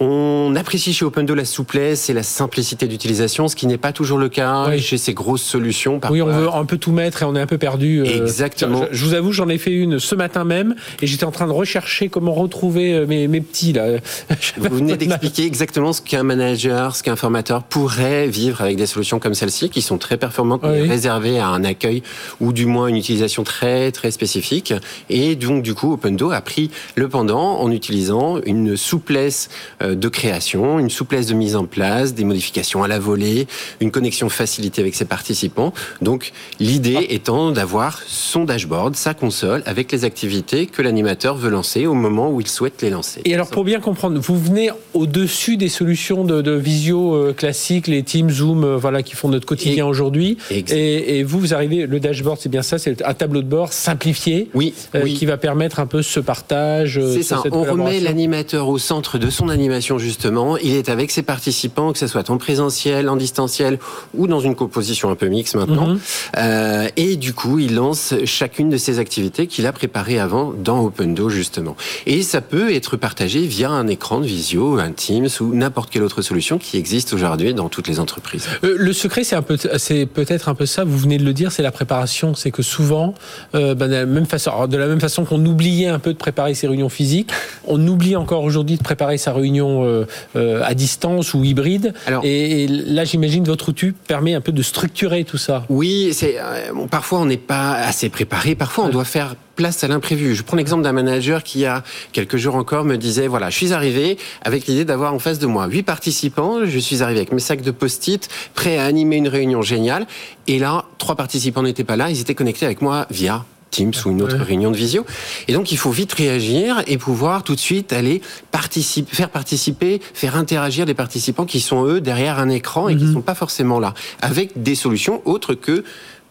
On 0.02 0.56
apprécie 0.56 0.92
chez 0.92 1.04
OpenDo 1.04 1.34
la 1.34 1.44
souplesse 1.44 2.10
et 2.10 2.12
la 2.12 2.24
simplicité 2.24 2.88
d'utilisation, 2.88 3.46
ce 3.46 3.54
qui 3.54 3.68
n'est 3.68 3.78
pas 3.78 3.92
toujours 3.92 4.18
le 4.18 4.28
cas 4.28 4.76
chez 4.78 4.98
ces 4.98 5.14
grosses 5.14 5.42
solutions. 5.42 6.00
Oui, 6.10 6.20
on 6.20 6.26
veut 6.26 6.48
un 6.52 6.64
peu 6.64 6.76
tout 6.76 6.90
mettre 6.90 7.22
et 7.22 7.24
on 7.24 7.36
est 7.36 7.40
un 7.40 7.46
peu 7.46 7.58
perdu. 7.58 8.00
Euh, 8.00 8.22
Exactement. 8.22 8.86
Je, 8.90 9.04
vous 9.04 9.14
avoue, 9.14 9.30
j'en 9.30 9.48
ai 9.48 9.58
fait 9.58 9.70
une 9.70 10.00
ce 10.00 10.16
matin 10.16 10.42
même 10.42 10.74
et 11.00 11.06
j'étais 11.06 11.24
en 11.24 11.30
train 11.30 11.46
de 11.46 11.52
rechercher 11.52 12.08
comment 12.08 12.32
retrouver 12.32 12.94
euh, 12.94 13.06
mes, 13.06 13.40
petits 13.40 13.72
là. 13.72 13.86
Vous 14.56 14.76
venez 14.76 14.96
d'expliquer 14.96 15.44
exactement 15.44 15.92
ce 15.92 16.02
qu'un 16.02 16.24
manager, 16.24 16.96
ce 16.96 17.04
qu'un 17.04 17.16
formateur 17.16 17.62
pourrait 17.62 18.26
vivre 18.26 18.60
avec 18.60 18.76
des 18.76 18.86
solutions 18.86 19.20
comme 19.20 19.34
celle-ci, 19.34 19.70
qui 19.70 19.82
sont 19.82 19.98
très 19.98 20.16
performantes, 20.16 20.62
réservées 20.64 21.38
à 21.38 21.46
un 21.46 21.64
accueil 21.64 22.02
ou 22.40 22.52
du 22.52 22.66
moins 22.66 22.88
une 22.88 22.96
utilisation 22.96 23.44
très 23.44 23.92
très 23.92 24.10
spécifique. 24.10 24.74
Et 25.10 25.36
donc 25.36 25.62
du 25.62 25.74
coup, 25.74 25.92
OpenDo 25.92 26.32
a 26.32 26.40
pris 26.40 26.70
le 26.96 27.08
pendant 27.08 27.60
en 27.60 27.70
utilisant 27.70 28.40
une 28.44 28.76
souplesse 28.76 29.48
euh, 29.82 29.91
de 29.94 30.08
création, 30.08 30.78
une 30.78 30.90
souplesse 30.90 31.26
de 31.26 31.34
mise 31.34 31.56
en 31.56 31.64
place, 31.64 32.14
des 32.14 32.24
modifications 32.24 32.82
à 32.82 32.88
la 32.88 32.98
volée, 32.98 33.46
une 33.80 33.90
connexion 33.90 34.28
facilitée 34.28 34.80
avec 34.80 34.94
ses 34.94 35.04
participants. 35.04 35.72
Donc 36.00 36.32
l'idée 36.60 37.06
étant 37.10 37.50
d'avoir 37.50 38.00
son 38.06 38.44
dashboard, 38.44 38.96
sa 38.96 39.14
console, 39.14 39.62
avec 39.66 39.92
les 39.92 40.04
activités 40.04 40.66
que 40.66 40.82
l'animateur 40.82 41.36
veut 41.36 41.50
lancer 41.50 41.86
au 41.86 41.94
moment 41.94 42.30
où 42.30 42.40
il 42.40 42.48
souhaite 42.48 42.82
les 42.82 42.90
lancer. 42.90 43.20
Et 43.24 43.34
alors 43.34 43.50
pour 43.50 43.64
bien 43.64 43.80
comprendre, 43.80 44.18
vous 44.18 44.38
venez 44.38 44.70
au-dessus 44.94 45.56
des 45.56 45.68
solutions 45.68 46.24
de, 46.24 46.52
visio 46.52 47.14
euh, 47.14 47.32
classiques, 47.32 47.86
les 47.86 48.02
Teams, 48.02 48.30
Zoom, 48.30 48.64
euh, 48.64 48.76
voilà, 48.76 49.02
qui 49.02 49.14
font 49.14 49.28
notre 49.28 49.46
quotidien 49.46 49.86
aujourd'hui. 49.86 50.36
Et, 50.50 51.22
vous, 51.22 51.40
vous 51.40 51.54
arrivez, 51.54 51.86
le 51.86 52.00
dashboard, 52.00 52.38
c'est 52.40 52.48
bien 52.48 52.62
ça, 52.62 52.78
c'est 52.78 53.02
un 53.02 53.14
tableau 53.14 53.42
de 53.42 53.48
bord 53.48 53.72
simplifié, 53.72 54.48
oui, 54.54 54.74
euh, 54.94 55.04
qui 55.04 55.26
va 55.26 55.36
permettre 55.36 55.80
un 55.80 55.86
peu 55.86 56.02
ce 56.02 56.20
partage. 56.20 57.00
C'est 57.14 57.22
ça. 57.22 57.42
On 57.50 57.62
remet 57.62 58.00
l'animateur 58.00 58.68
au 58.68 58.78
centre 58.78 59.18
de 59.18 59.30
son 59.30 59.48
animation 59.48 59.71
justement, 59.80 60.56
il 60.56 60.74
est 60.74 60.88
avec 60.88 61.10
ses 61.10 61.22
participants, 61.22 61.92
que 61.92 61.98
ce 61.98 62.06
soit 62.06 62.30
en 62.30 62.38
présentiel, 62.38 63.08
en 63.08 63.16
distanciel 63.16 63.78
ou 64.14 64.26
dans 64.26 64.40
une 64.40 64.54
composition 64.54 65.10
un 65.10 65.14
peu 65.14 65.28
mixte 65.28 65.54
maintenant. 65.54 65.88
Mhm. 65.88 66.00
Euh, 66.38 66.88
et 66.96 67.16
du 67.16 67.32
coup, 67.34 67.58
il 67.58 67.74
lance 67.74 68.14
chacune 68.24 68.70
de 68.70 68.76
ses 68.76 68.98
activités 68.98 69.46
qu'il 69.46 69.66
a 69.66 69.72
préparées 69.72 70.18
avant 70.18 70.52
dans 70.52 70.80
OpenDo 70.84 71.28
justement. 71.28 71.76
Et 72.06 72.22
ça 72.22 72.40
peut 72.40 72.74
être 72.74 72.96
partagé 72.96 73.40
via 73.40 73.70
un 73.70 73.86
écran 73.86 74.20
de 74.20 74.26
visio, 74.26 74.78
un 74.78 74.92
Teams 74.92 75.28
ou 75.40 75.54
n'importe 75.54 75.90
quelle 75.90 76.02
autre 76.02 76.22
solution 76.22 76.58
qui 76.58 76.76
existe 76.76 77.12
aujourd'hui 77.12 77.54
dans 77.54 77.68
toutes 77.68 77.88
les 77.88 78.00
entreprises. 78.00 78.46
Euh, 78.64 78.74
le 78.78 78.92
secret, 78.92 79.24
c'est 79.24 79.36
un 79.36 79.42
peu, 79.42 79.56
c'est 79.76 80.06
peut-être 80.06 80.48
un 80.48 80.54
peu 80.54 80.66
ça. 80.66 80.84
Vous 80.84 80.98
venez 80.98 81.18
de 81.18 81.24
le 81.24 81.32
dire, 81.32 81.52
c'est 81.52 81.62
la 81.62 81.72
préparation. 81.72 82.34
C'est 82.34 82.50
que 82.50 82.62
souvent, 82.62 83.14
euh, 83.54 83.74
ben, 83.74 83.88
de 83.88 83.94
la 83.94 84.06
même 84.06 84.26
façon, 84.26 84.66
de 84.66 84.76
la 84.76 84.86
même 84.86 85.00
façon 85.00 85.24
qu'on 85.24 85.44
oubliait 85.44 85.88
un 85.88 85.98
peu 85.98 86.12
de 86.12 86.18
préparer 86.18 86.54
ses 86.54 86.66
réunions 86.66 86.88
physiques, 86.88 87.30
on 87.66 87.86
oublie 87.86 88.16
encore 88.16 88.44
aujourd'hui 88.44 88.76
de 88.76 88.82
préparer 88.82 89.18
sa 89.18 89.32
réunion 89.32 89.61
euh, 89.62 90.06
euh, 90.36 90.62
à 90.64 90.74
distance 90.74 91.34
ou 91.34 91.44
hybride. 91.44 91.94
et, 92.22 92.66
là, 92.68 93.04
j'imagine 93.04 93.44
votre 93.44 93.68
outil 93.70 93.92
permet 93.92 94.34
un 94.34 94.40
peu 94.40 94.52
de 94.52 94.62
structurer 94.62 95.24
tout 95.24 95.38
ça. 95.38 95.64
Oui, 95.68 96.10
c'est 96.12 96.36
euh, 96.38 96.86
parfois 96.90 97.20
on 97.20 97.26
n'est 97.26 97.36
pas 97.36 97.72
assez 97.72 98.08
préparé. 98.08 98.54
Parfois, 98.54 98.84
on 98.84 98.88
doit 98.88 99.04
faire 99.04 99.34
place 99.56 99.84
à 99.84 99.88
l'imprévu. 99.88 100.34
Je 100.34 100.42
prends 100.42 100.56
l'exemple 100.56 100.82
d'un 100.82 100.92
manager 100.92 101.42
qui, 101.42 101.58
il 101.58 101.62
y 101.62 101.66
a 101.66 101.82
quelques 102.12 102.36
jours 102.36 102.56
encore, 102.56 102.84
me 102.84 102.96
disait, 102.96 103.26
voilà, 103.26 103.50
je 103.50 103.56
suis 103.56 103.72
arrivé 103.72 104.16
avec 104.42 104.66
l'idée 104.66 104.84
d'avoir 104.84 105.12
en 105.12 105.18
face 105.18 105.38
de 105.38 105.46
moi 105.46 105.66
huit 105.66 105.82
participants. 105.82 106.64
Je 106.64 106.78
suis 106.78 107.02
arrivé 107.02 107.20
avec 107.20 107.32
mes 107.32 107.40
sacs 107.40 107.62
de 107.62 107.70
post-it, 107.70 108.28
prêt 108.54 108.78
à 108.78 108.84
animer 108.84 109.16
une 109.16 109.28
réunion 109.28 109.62
géniale. 109.62 110.06
Et 110.46 110.58
là, 110.58 110.84
trois 110.98 111.16
participants 111.16 111.62
n'étaient 111.62 111.84
pas 111.84 111.96
là. 111.96 112.10
Ils 112.10 112.20
étaient 112.20 112.34
connectés 112.34 112.66
avec 112.66 112.80
moi 112.80 113.06
via 113.10 113.44
Teams 113.72 113.92
ou 114.04 114.10
une 114.10 114.22
autre 114.22 114.36
réunion 114.36 114.70
de 114.70 114.76
visio. 114.76 115.04
Et 115.48 115.52
donc, 115.52 115.72
il 115.72 115.78
faut 115.78 115.90
vite 115.90 116.12
réagir 116.12 116.82
et 116.86 116.98
pouvoir 116.98 117.42
tout 117.42 117.56
de 117.56 117.60
suite 117.60 117.92
aller 117.92 118.22
participer, 118.52 119.12
faire 119.12 119.30
participer, 119.30 120.00
faire 120.14 120.36
interagir 120.36 120.86
les 120.86 120.94
participants 120.94 121.46
qui 121.46 121.58
sont 121.58 121.84
eux 121.86 122.00
derrière 122.00 122.38
un 122.38 122.48
écran 122.48 122.88
et 122.88 122.96
qui 122.96 123.02
ne 123.02 123.08
mhm. 123.08 123.14
sont 123.14 123.22
pas 123.22 123.34
forcément 123.34 123.80
là, 123.80 123.94
avec 124.20 124.62
des 124.62 124.76
solutions 124.76 125.22
autres 125.24 125.54
que 125.54 125.82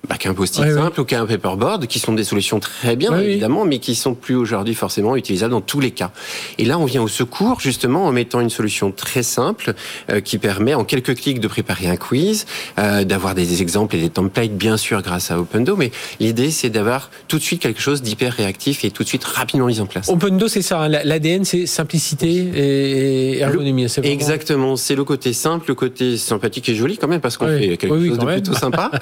bah, 0.08 0.18
qu'un 0.18 0.34
post-it 0.34 0.74
simple 0.74 0.99
ou 0.99 1.06
qu'un 1.06 1.26
paperboard, 1.26 1.86
qui 1.86 1.99
sont 1.99 2.14
des 2.14 2.24
solutions 2.24 2.60
très 2.60 2.95
bien, 2.95 3.18
évidemment, 3.20 3.66
mais 3.66 3.80
qui 3.80 3.95
sont 3.95 4.16
plus 4.16 4.36
aujourd'hui 4.36 4.74
forcément 4.74 5.16
utilisables 5.16 5.52
dans 5.52 5.62
tous 5.62 5.80
les 5.80 5.91
cas. 5.91 6.12
Et 6.58 6.66
là, 6.66 6.80
on 6.80 6.86
vient 6.86 7.04
au 7.04 7.08
secours, 7.08 7.60
justement, 7.60 8.06
en 8.06 8.12
mettant 8.12 8.39
une 8.41 8.49
solution 8.49 8.91
très 8.91 9.24
simple, 9.24 9.74
euh, 10.10 10.20
qui 10.20 10.38
permet 10.38 10.74
en 10.74 10.84
quelques 10.84 11.16
clics 11.16 11.39
de 11.39 11.47
préparer 11.47 11.88
un 11.88 11.97
quiz, 11.97 12.45
euh, 12.80 13.04
d'avoir 13.04 13.36
des 13.36 13.62
exemples 13.62 13.95
et 13.95 13.99
des 13.99 14.10
templates, 14.10 14.52
bien 14.52 14.76
sûr, 14.76 15.02
grâce 15.02 15.30
à 15.30 15.39
OpenDo, 15.39 15.76
mais 15.76 15.91
l'idée, 16.20 16.49
c'est 16.49 16.70
d'avoir 16.70 17.12
tout 17.28 17.38
de 17.38 17.43
suite 17.43 17.62
quelque 17.62 17.82
chose 17.82 18.02
d'hyper 18.02 18.34
réactif 18.34 18.84
et 18.84 18.91
tout 18.91 19.04
de 19.04 19.08
suite 19.08 19.24
rapidement 19.24 19.68
mis 19.68 19.80
en 19.82 19.86
place. 19.86 20.10
OpenDo, 20.10 20.47
c'est 20.47 20.64
ça, 20.64 20.82
hein. 20.82 20.89
l'ADN, 20.89 21.45
c'est 21.45 21.68
simplicité 21.68 22.28
et 22.28 23.39
ergonomie. 23.39 23.88
Exactement, 24.04 24.76
c'est 24.76 24.95
le 24.95 25.04
côté 25.04 25.34
simple, 25.34 25.66
le 25.68 25.76
côté 25.76 26.18
sympathique 26.18 26.70
et 26.70 26.76
joli 26.76 26.97
quand 26.97 27.08
même, 27.08 27.22
parce 27.22 27.38
qu'on 27.38 27.47
fait 27.47 27.78
quelque 27.78 28.08
chose 28.08 28.18
de 28.18 28.26
plutôt 28.26 28.54
sympa. 28.54 28.91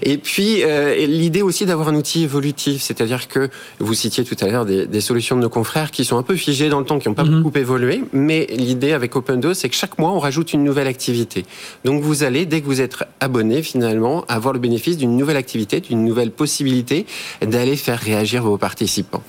Et 0.03 0.17
puis 0.17 0.63
euh, 0.63 0.95
l'idée 1.05 1.41
aussi 1.41 1.65
d'avoir 1.65 1.89
un 1.89 1.95
outil 1.95 2.23
évolutif, 2.23 2.81
c'est-à-dire 2.81 3.27
que 3.27 3.49
vous 3.79 3.93
citiez 3.93 4.23
tout 4.23 4.35
à 4.41 4.47
l'heure 4.47 4.65
des, 4.65 4.85
des, 4.85 5.01
solutions 5.01 5.35
de 5.35 5.41
nos 5.41 5.49
confrères 5.49 5.91
qui 5.91 6.05
sont 6.05 6.17
un 6.17 6.23
peu 6.23 6.35
figées 6.35 6.69
dans 6.69 6.79
le 6.79 6.85
temps, 6.85 6.99
qui 6.99 7.07
n'ont 7.07 7.15
pas 7.15 7.23
mhm. 7.23 7.41
beaucoup 7.41 7.57
évolué, 7.57 8.03
mais 8.13 8.47
l'idée 8.51 8.93
avec 8.93 9.15
OpenDo, 9.15 9.53
c'est 9.53 9.69
que 9.69 9.75
chaque 9.75 9.97
mois 9.99 10.11
on 10.11 10.19
rajoute 10.19 10.53
une 10.53 10.63
nouvelle 10.63 10.87
activité. 10.87 11.45
Donc 11.85 12.01
vous 12.01 12.23
allez, 12.23 12.45
dès 12.45 12.61
que 12.61 12.65
vous 12.65 12.81
êtes 12.81 12.95
abonné, 13.19 13.61
finalement, 13.61 14.25
avoir 14.27 14.53
le 14.53 14.59
bénéfice 14.59 14.97
d'une 14.97 15.15
nouvelle 15.15 15.37
activité, 15.37 15.79
d'une 15.79 16.03
nouvelle 16.03 16.31
possibilité 16.31 17.05
d'aller 17.41 17.75
faire 17.75 17.99
réagir 17.99 18.43
vos 18.43 18.57
participants. 18.57 19.23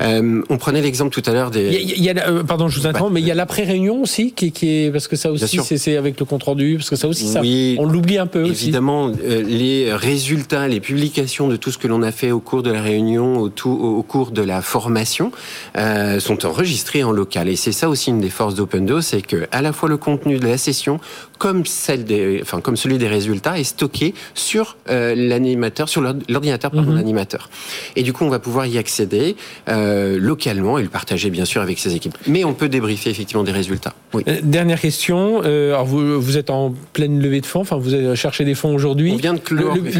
Euh, 0.00 0.42
on 0.48 0.58
prenait 0.58 0.82
l'exemple 0.82 1.10
tout 1.10 1.28
à 1.28 1.32
l'heure 1.32 1.50
des. 1.50 1.80
Il 1.80 2.02
y 2.02 2.10
a, 2.10 2.28
euh, 2.28 2.42
pardon, 2.42 2.68
je 2.68 2.80
vous 2.80 2.86
interromps, 2.86 3.12
mais 3.12 3.20
il 3.20 3.26
y 3.26 3.30
a 3.30 3.34
l'après-réunion 3.34 4.02
aussi 4.02 4.32
qui, 4.32 4.52
qui, 4.52 4.84
est 4.84 4.90
parce 4.90 5.08
que 5.08 5.16
ça 5.16 5.30
aussi 5.30 5.60
c'est 5.78 5.96
avec 5.96 6.18
le 6.18 6.26
compte 6.26 6.42
rendu, 6.42 6.76
parce 6.76 6.90
que 6.90 6.96
ça 6.96 7.08
aussi 7.08 7.26
ça, 7.26 7.40
on 7.78 7.86
l'oublie 7.86 8.18
un 8.18 8.26
peu. 8.26 8.46
Évidemment, 8.46 9.06
aussi. 9.06 9.20
Euh, 9.24 9.42
les 9.42 9.92
résultats, 10.10 10.66
les 10.66 10.80
publications 10.80 11.46
de 11.46 11.54
tout 11.54 11.70
ce 11.70 11.78
que 11.78 11.86
l'on 11.86 12.02
a 12.02 12.10
fait 12.10 12.32
au 12.32 12.40
cours 12.40 12.64
de 12.64 12.72
la 12.72 12.82
réunion, 12.82 13.38
au, 13.38 13.48
tout, 13.48 13.70
au 13.70 14.02
cours 14.02 14.32
de 14.32 14.42
la 14.42 14.60
formation, 14.60 15.30
euh, 15.76 16.18
sont 16.18 16.44
enregistrés 16.44 17.04
en 17.04 17.12
local. 17.12 17.48
Et 17.48 17.54
c'est 17.54 17.70
ça 17.70 17.88
aussi 17.88 18.10
une 18.10 18.20
des 18.20 18.28
forces 18.30 18.56
d'OpenDo, 18.56 19.02
c'est 19.02 19.22
que 19.22 19.46
à 19.52 19.62
la 19.62 19.72
fois 19.72 19.88
le 19.88 19.96
contenu 19.96 20.38
de 20.38 20.46
la 20.48 20.58
session, 20.58 20.98
comme 21.38 21.64
celle 21.64 22.04
des, 22.04 22.40
enfin 22.42 22.60
comme 22.60 22.76
celui 22.76 22.98
des 22.98 23.06
résultats, 23.06 23.56
est 23.60 23.64
stocké 23.64 24.14
sur 24.34 24.76
euh, 24.88 25.14
l'animateur, 25.14 25.88
sur 25.88 26.00
l'ordinateur 26.00 26.72
de 26.72 26.80
mhm. 26.80 26.96
l'animateur. 26.96 27.48
Et 27.94 28.02
du 28.02 28.12
coup, 28.12 28.24
on 28.24 28.30
va 28.30 28.40
pouvoir 28.40 28.66
y 28.66 28.78
accéder 28.78 29.36
euh, 29.68 30.18
localement 30.18 30.76
et 30.78 30.82
le 30.82 30.88
partager 30.88 31.30
bien 31.30 31.44
sûr 31.44 31.62
avec 31.62 31.78
ses 31.78 31.94
équipes. 31.94 32.18
Mais 32.26 32.42
on 32.42 32.52
peut 32.52 32.68
débriefer 32.68 33.10
effectivement 33.10 33.44
des 33.44 33.52
résultats. 33.52 33.94
Oui. 34.12 34.24
dernière 34.42 34.80
question. 34.80 35.40
alors 35.42 35.84
vous, 35.84 36.20
vous 36.20 36.36
êtes 36.36 36.50
en 36.50 36.74
pleine 36.92 37.22
levée 37.22 37.40
de 37.40 37.46
fonds. 37.46 37.60
Enfin, 37.60 37.76
vous 37.76 37.94
avez 37.94 38.16
cherché 38.16 38.44
des 38.44 38.56
fonds 38.56 38.74
aujourd'hui. 38.74 39.12
On 39.12 39.16
vient 39.16 39.34
de 39.34 39.38
clore 39.38 39.76
le, 39.76 39.99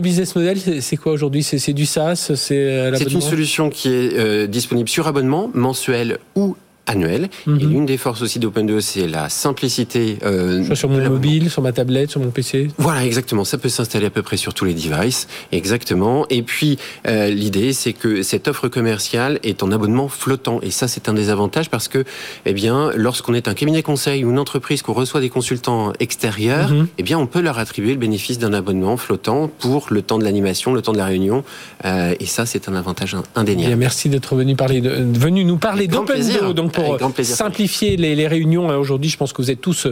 business 0.00 0.34
model, 0.34 0.82
c'est 0.82 0.96
quoi 0.96 1.12
aujourd'hui? 1.12 1.42
C'est 1.42 1.72
du 1.72 1.86
SaaS 1.86 2.32
C'est 2.34 3.12
une 3.12 3.20
solution 3.20 3.70
qui 3.70 3.88
est 3.88 4.18
euh, 4.18 4.46
disponible 4.46 4.88
sur 4.88 5.06
abonnement 5.06 5.50
mensuel 5.54 6.18
ou 6.34 6.56
annuel. 6.86 7.28
Et 7.46 7.50
mhm. 7.50 7.58
l'une 7.58 7.86
des 7.86 7.96
forces 7.96 8.22
aussi 8.22 8.38
d'Open2, 8.38 8.80
c'est 8.80 9.06
la 9.06 9.28
simplicité. 9.28 10.18
Euh, 10.24 10.74
sur 10.74 10.88
mon 10.88 11.02
mobile, 11.08 11.50
sur 11.50 11.62
ma 11.62 11.72
tablette, 11.72 12.10
sur 12.10 12.20
mon 12.20 12.30
PC. 12.30 12.68
Voilà, 12.78 13.04
exactement. 13.04 13.44
Ça 13.44 13.58
peut 13.58 13.68
s'installer 13.68 14.06
à 14.06 14.10
peu 14.10 14.22
près 14.22 14.36
sur 14.36 14.54
tous 14.54 14.64
les 14.64 14.74
devices. 14.74 15.26
Exactement. 15.52 16.26
Et 16.30 16.42
puis, 16.42 16.78
euh, 17.06 17.28
l'idée, 17.28 17.72
c'est 17.72 17.92
que 17.92 18.22
cette 18.22 18.48
offre 18.48 18.68
commerciale 18.68 19.38
est 19.42 19.62
en 19.62 19.72
abonnement 19.72 20.08
flottant. 20.08 20.60
Et 20.62 20.70
ça, 20.70 20.88
c'est 20.88 21.08
un 21.08 21.14
des 21.14 21.30
avantages 21.30 21.70
parce 21.70 21.88
que, 21.88 22.04
eh 22.44 22.52
bien, 22.52 22.90
lorsqu'on 22.94 23.34
est 23.34 23.48
un 23.48 23.54
cabinet 23.54 23.82
conseil 23.82 24.24
ou 24.24 24.30
une 24.30 24.38
entreprise 24.38 24.82
qu'on 24.82 24.92
reçoit 24.92 25.20
des 25.20 25.30
consultants 25.30 25.92
extérieurs, 26.00 26.70
mhm. 26.70 26.88
eh 26.98 27.02
bien, 27.02 27.18
on 27.18 27.26
peut 27.26 27.40
leur 27.40 27.58
attribuer 27.58 27.92
le 27.92 27.98
bénéfice 27.98 28.38
d'un 28.38 28.52
abonnement 28.52 28.96
flottant 28.96 29.48
pour 29.58 29.86
le 29.90 30.02
temps 30.02 30.18
de 30.18 30.24
l'animation, 30.24 30.72
le 30.72 30.82
temps 30.82 30.92
de 30.92 30.98
la 30.98 31.06
réunion. 31.06 31.44
Euh, 31.84 32.14
et 32.20 32.26
ça, 32.26 32.46
c'est 32.46 32.68
un 32.68 32.74
avantage 32.74 33.16
indéniable. 33.34 33.68
Bien, 33.68 33.76
merci 33.76 34.08
d'être 34.08 34.36
venu 34.36 34.54
parler, 34.56 34.80
de, 34.80 35.06
venu 35.18 35.44
nous 35.44 35.56
parler 35.56 35.88
d'Open 35.88 36.22
Donc 36.54 36.75
pour 36.76 36.98
simplifier 37.24 37.96
les, 37.96 38.26
réunions. 38.26 38.68
Aujourd'hui, 38.68 39.10
je 39.10 39.16
pense 39.16 39.32
que 39.32 39.42
vous 39.42 39.50
êtes 39.50 39.60
tous 39.60 39.88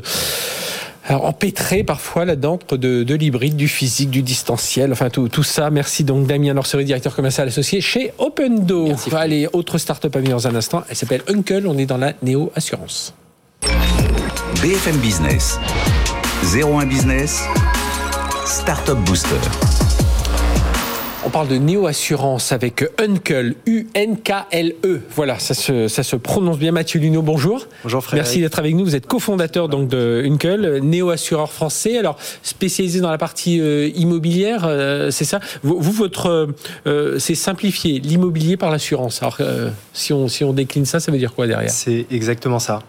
Alors, 1.07 1.24
empêtré 1.26 1.85
parfois 1.85 2.24
là-dedans 2.24 2.59
de, 2.70 3.03
de 3.03 3.14
l'hybride, 3.14 3.57
du 3.57 3.68
physique, 3.68 4.11
du 4.11 4.22
distanciel, 4.22 4.93
enfin 4.93 5.11
tout, 5.11 5.28
tout 5.28 5.43
ça. 5.43 5.70
Merci 5.70 6.05
donc 6.05 6.26
Damien 6.26 6.55
Lorcerie, 6.55 6.85
directeur 6.85 7.14
commercial 7.14 7.49
associé 7.49 7.80
chez 7.80 8.12
Opendo. 8.18 8.89
Allez, 9.12 9.49
autre 9.53 9.78
start-up 9.78 10.14
à 10.14 10.18
venir 10.18 10.37
dans 10.37 10.49
un 10.49 10.55
instant. 10.55 10.85
Elle 10.89 10.97
s'appelle 10.97 11.22
Uncle. 11.28 11.66
On 11.66 11.76
est 11.78 11.87
dans 11.87 11.99
la 11.99 12.12
Néo 12.22 12.53
Assurance. 12.55 13.14
BFM 14.62 14.97
Business. 14.99 15.59
01 16.55 16.87
Business. 16.87 17.43
Startup 18.47 18.99
Booster. 19.05 19.84
On 21.27 21.31
parle 21.31 21.49
de 21.49 21.57
Néo 21.57 21.87
Assurance 21.87 22.53
avec 22.53 22.85
Uncle, 22.99 23.55
U-N-K-L-E. 23.64 25.01
Voilà, 25.14 25.39
ça 25.39 25.55
se, 25.55 25.89
ça 25.89 26.03
se 26.03 26.16
prononce 26.16 26.59
bien. 26.59 26.70
Mathieu 26.70 27.01
Luno, 27.01 27.22
bonjour. 27.22 27.66
Bonjour 27.83 28.05
Frédéric. 28.05 28.27
Merci 28.27 28.41
d'être 28.43 28.59
avec 28.59 28.75
nous. 28.75 28.85
Vous 28.85 28.95
êtes 28.95 29.07
cofondateur 29.07 29.70
donc 29.70 29.89
de 29.89 30.22
Uncle, 30.27 30.81
Néo 30.83 31.09
Assureur 31.09 31.51
français. 31.51 31.97
Alors, 31.97 32.18
spécialisé 32.43 33.01
dans 33.01 33.11
la 33.11 33.16
partie 33.16 33.59
euh, 33.59 33.89
immobilière, 33.97 34.64
euh, 34.66 35.11
c'est 35.11 35.25
ça? 35.25 35.41
Vous, 35.62 35.81
votre, 35.81 36.53
euh, 36.87 37.18
c'est 37.18 37.35
simplifier 37.35 38.01
l'immobilier 38.01 38.59
par 38.59 38.70
l'assurance. 38.70 39.22
Alors, 39.22 39.39
si, 39.95 40.12
on, 40.12 40.29
si 40.29 40.45
on 40.45 40.53
décline 40.53 40.85
ça, 40.85 41.01
ça 41.01 41.11
veut 41.11 41.18
dire 41.18 41.33
quoi 41.33 41.47
derrière? 41.47 41.70
C'est 41.70 42.05
exactement 42.11 42.59
ça. 42.59 42.83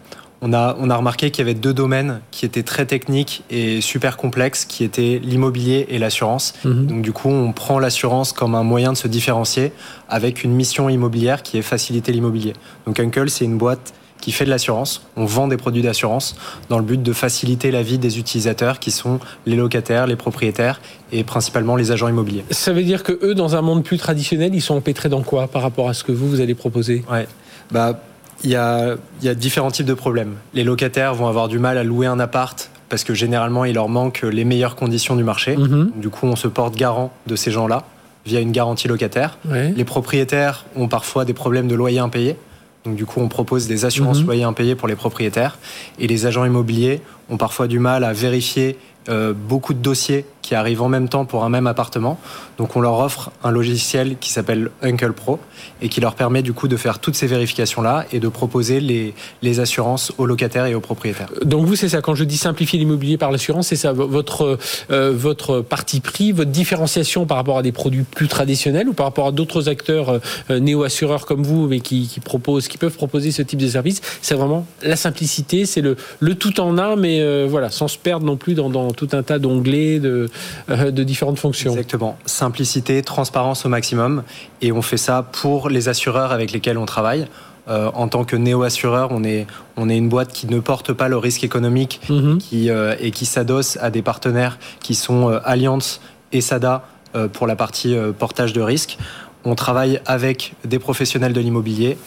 On 0.47 0.53
a, 0.53 0.77
on 0.79 0.91
a 0.91 0.95
remarqué 0.95 1.31
qu'il 1.31 1.43
y 1.43 1.49
avait 1.49 1.59
deux 1.59 1.73
domaines 1.73 2.21
qui 2.29 2.45
étaient 2.45 2.61
très 2.61 2.85
techniques 2.85 3.43
et 3.49 3.81
super 3.81 4.15
complexes, 4.15 4.65
qui 4.65 4.83
étaient 4.83 5.19
l'immobilier 5.23 5.87
et 5.89 5.97
l'assurance. 5.97 6.53
Mhm. 6.63 6.85
Donc 6.85 7.01
du 7.01 7.11
coup, 7.13 7.29
on 7.29 7.51
prend 7.51 7.79
l'assurance 7.79 8.31
comme 8.31 8.53
un 8.53 8.61
moyen 8.61 8.93
de 8.93 8.97
se 8.97 9.07
différencier 9.07 9.71
avec 10.07 10.43
une 10.43 10.53
mission 10.53 10.87
immobilière 10.87 11.41
qui 11.41 11.57
est 11.57 11.63
faciliter 11.63 12.11
l'immobilier. 12.11 12.53
Donc 12.85 12.99
Uncle, 12.99 13.27
c'est 13.31 13.43
une 13.43 13.57
boîte 13.57 13.95
qui 14.21 14.31
fait 14.31 14.45
de 14.45 14.51
l'assurance. 14.51 15.07
On 15.17 15.25
vend 15.25 15.47
des 15.47 15.57
produits 15.57 15.81
d'assurance 15.81 16.35
dans 16.69 16.77
le 16.77 16.85
but 16.85 17.01
de 17.01 17.13
faciliter 17.13 17.71
la 17.71 17.81
vie 17.81 17.97
des 17.97 18.19
utilisateurs 18.19 18.77
qui 18.77 18.91
sont 18.91 19.19
les 19.47 19.55
locataires, 19.55 20.05
les 20.05 20.15
propriétaires 20.15 20.79
et 21.11 21.23
principalement 21.23 21.75
les 21.75 21.91
agents 21.91 22.07
immobiliers. 22.07 22.45
Ça 22.51 22.71
veut 22.71 22.83
dire 22.83 23.01
que 23.01 23.17
eux, 23.23 23.33
dans 23.33 23.55
un 23.55 23.61
monde 23.61 23.83
plus 23.83 23.97
traditionnel, 23.97 24.53
ils 24.53 24.61
sont 24.61 24.75
empêtrés 24.75 25.09
dans 25.09 25.23
quoi 25.23 25.47
par 25.47 25.63
rapport 25.63 25.89
à 25.89 25.95
ce 25.95 26.03
que 26.03 26.11
vous, 26.11 26.29
vous 26.29 26.39
allez 26.39 26.53
proposer? 26.53 27.03
Ouais. 27.11 27.27
Bah, 27.71 27.99
il 28.45 28.51
y 28.51 28.55
a, 28.55 28.95
il 29.21 29.25
y 29.25 29.29
a 29.29 29.35
différents 29.35 29.71
types 29.71 29.85
de 29.85 29.93
problèmes. 29.93 30.35
Les 30.53 30.63
locataires 30.63 31.13
vont 31.13 31.27
avoir 31.27 31.47
du 31.49 31.59
mal 31.59 31.77
à 31.77 31.83
louer 31.83 32.07
un 32.07 32.19
appart 32.19 32.69
parce 32.87 33.03
que 33.03 33.13
généralement, 33.13 33.65
il 33.65 33.73
leur 33.75 33.89
manque 33.89 34.21
les 34.21 34.45
meilleures 34.45 34.75
conditions 34.75 35.15
du 35.15 35.23
marché. 35.23 35.57
Mhm. 35.57 35.91
Du 35.97 36.09
coup, 36.09 36.27
on 36.27 36.35
se 36.35 36.47
porte 36.47 36.75
garant 36.75 37.11
de 37.27 37.35
ces 37.35 37.51
gens-là 37.51 37.83
via 38.25 38.39
une 38.39 38.51
garantie 38.51 38.87
locataire. 38.87 39.37
Les 39.51 39.83
propriétaires 39.83 40.65
ont 40.75 40.87
parfois 40.87 41.25
des 41.25 41.33
problèmes 41.33 41.67
de 41.67 41.75
loyer 41.75 41.99
impayé. 41.99 42.37
Donc 42.85 42.95
du 42.95 43.05
coup, 43.05 43.19
on 43.19 43.27
propose 43.27 43.67
des 43.67 43.85
assurances 43.85 44.19
Mhm. 44.19 44.25
loyers 44.27 44.43
impayés 44.43 44.75
pour 44.75 44.87
les 44.87 44.95
propriétaires. 44.95 45.57
Et 45.99 46.07
les 46.07 46.25
agents 46.27 46.45
immobiliers 46.45 47.01
ont 47.29 47.37
parfois 47.37 47.67
du 47.67 47.79
mal 47.79 48.03
à 48.03 48.13
vérifier 48.13 48.77
euh, 49.09 49.33
beaucoup 49.33 49.73
de 49.75 49.79
dossiers 49.79 50.25
qui 50.45 50.53
arrivent 50.53 50.83
en 50.83 50.89
même 50.89 51.09
temps 51.09 51.25
pour 51.25 51.43
un 51.43 51.49
même 51.49 51.65
appartement. 51.65 52.19
Donc 52.59 52.75
on 52.75 52.81
leur 52.81 52.99
offre 52.99 53.31
un 53.43 53.49
logiciel 53.49 54.17
qui 54.19 54.29
s'appelle 54.29 54.69
Uncle 54.83 55.13
Pro 55.13 55.39
et 55.81 55.89
qui 55.89 56.01
leur 56.01 56.13
permet 56.13 56.43
du 56.43 56.53
coup 56.53 56.67
de 56.67 56.77
faire 56.77 56.99
toutes 56.99 57.15
ces 57.15 57.25
vérifications-là 57.25 58.05
et 58.11 58.19
de 58.19 58.27
proposer 58.27 58.79
les, 58.79 59.15
les 59.41 59.59
assurances 59.59 60.13
aux 60.19 60.27
locataires 60.27 60.67
et 60.67 60.75
aux 60.75 60.81
propriétaires. 60.81 61.31
Donc 61.43 61.65
vous, 61.65 61.75
c'est 61.75 61.89
ça, 61.89 62.01
quand 62.01 62.13
je 62.13 62.23
dis 62.23 62.37
simplifier 62.37 62.77
l'immobilier 62.77 63.17
par 63.17 63.31
l'assurance, 63.31 63.67
c'est 63.69 63.75
ça, 63.75 63.91
votre, 63.91 64.59
euh, 64.91 65.11
votre 65.15 65.61
parti 65.61 65.99
pris, 65.99 66.31
votre 66.31 66.51
différenciation 66.51 67.25
par 67.25 67.37
rapport 67.37 67.57
à 67.57 67.63
des 67.63 67.71
produits 67.71 68.03
plus 68.03 68.27
traditionnels 68.27 68.87
ou 68.87 68.93
par 68.93 69.07
rapport 69.07 69.27
à 69.27 69.31
d'autres 69.31 69.67
acteurs 69.67 70.19
euh, 70.51 70.59
néo-assureurs 70.59 71.25
comme 71.25 71.41
vous, 71.41 71.67
mais 71.67 71.79
qui, 71.79 72.07
proposent, 72.23 72.67
qui 72.67 72.77
peuvent 72.77 72.95
proposer 72.95 73.31
ce 73.31 73.41
type 73.41 73.59
de 73.59 73.67
service, 73.67 74.01
c'est 74.21 74.35
vraiment 74.35 74.67
la 74.83 74.95
simplicité, 74.95 75.65
c'est 75.65 75.81
le, 75.81 75.95
le 76.19 76.35
tout 76.35 76.59
en 76.59 76.77
un, 76.77 76.95
mais 76.95 77.19
euh, 77.21 77.47
voilà, 77.49 77.71
sans 77.71 77.87
se 77.87 77.97
perdre 77.97 78.27
non 78.27 78.37
plus 78.37 78.53
dans, 78.53 78.69
dans 78.69 78.91
tout 78.91 79.09
un 79.13 79.23
tas 79.23 79.39
d'onglets, 79.39 79.99
de, 79.99 80.09
euh, 80.09 80.27
de 80.69 81.03
différentes 81.03 81.39
fonctions. 81.39 81.71
Exactement. 81.71 82.17
Simplicité, 82.25 83.01
transparence 83.01 83.65
au 83.65 83.69
maximum. 83.69 84.23
Et 84.61 84.71
on 84.71 84.81
fait 84.81 84.97
ça 84.97 85.23
pour 85.23 85.69
les 85.69 85.89
assureurs 85.89 86.31
avec 86.31 86.51
lesquels 86.51 86.77
on 86.77 86.85
travaille. 86.85 87.27
Euh, 87.67 87.89
en 87.95 88.07
tant 88.07 88.25
que 88.25 88.35
néo-assureur, 88.35 89.07
on 89.11 89.23
est, 89.23 89.47
on 89.75 89.89
est 89.89 89.97
une 89.97 90.07
boîte 90.09 90.31
qui 90.31 90.45
ne 90.45 90.59
porte 90.59 90.93
pas 90.93 91.07
le 91.07 91.17
risque 91.17 91.43
économique 91.43 91.99
Mhm. 92.09 92.37
qui, 92.37 92.69
euh, 92.69 92.93
et 92.99 93.09
qui 93.09 93.25
s'adosse 93.25 93.77
à 93.81 93.89
des 93.89 94.03
partenaires 94.03 94.59
qui 94.81 94.93
sont 94.93 95.31
euh, 95.31 95.39
Allianz 95.43 95.99
et 96.31 96.41
SADA 96.41 96.83
euh, 97.15 97.27
pour 97.27 97.47
la 97.47 97.55
partie 97.55 97.95
euh, 97.95 98.11
portage 98.11 98.53
de 98.53 98.61
risque. 98.61 98.99
On 99.45 99.55
travaille 99.55 99.99
avec 100.05 100.53
des 100.63 100.77
professionnels 100.77 101.33
de 101.33 101.39
l'immobilier 101.41 101.97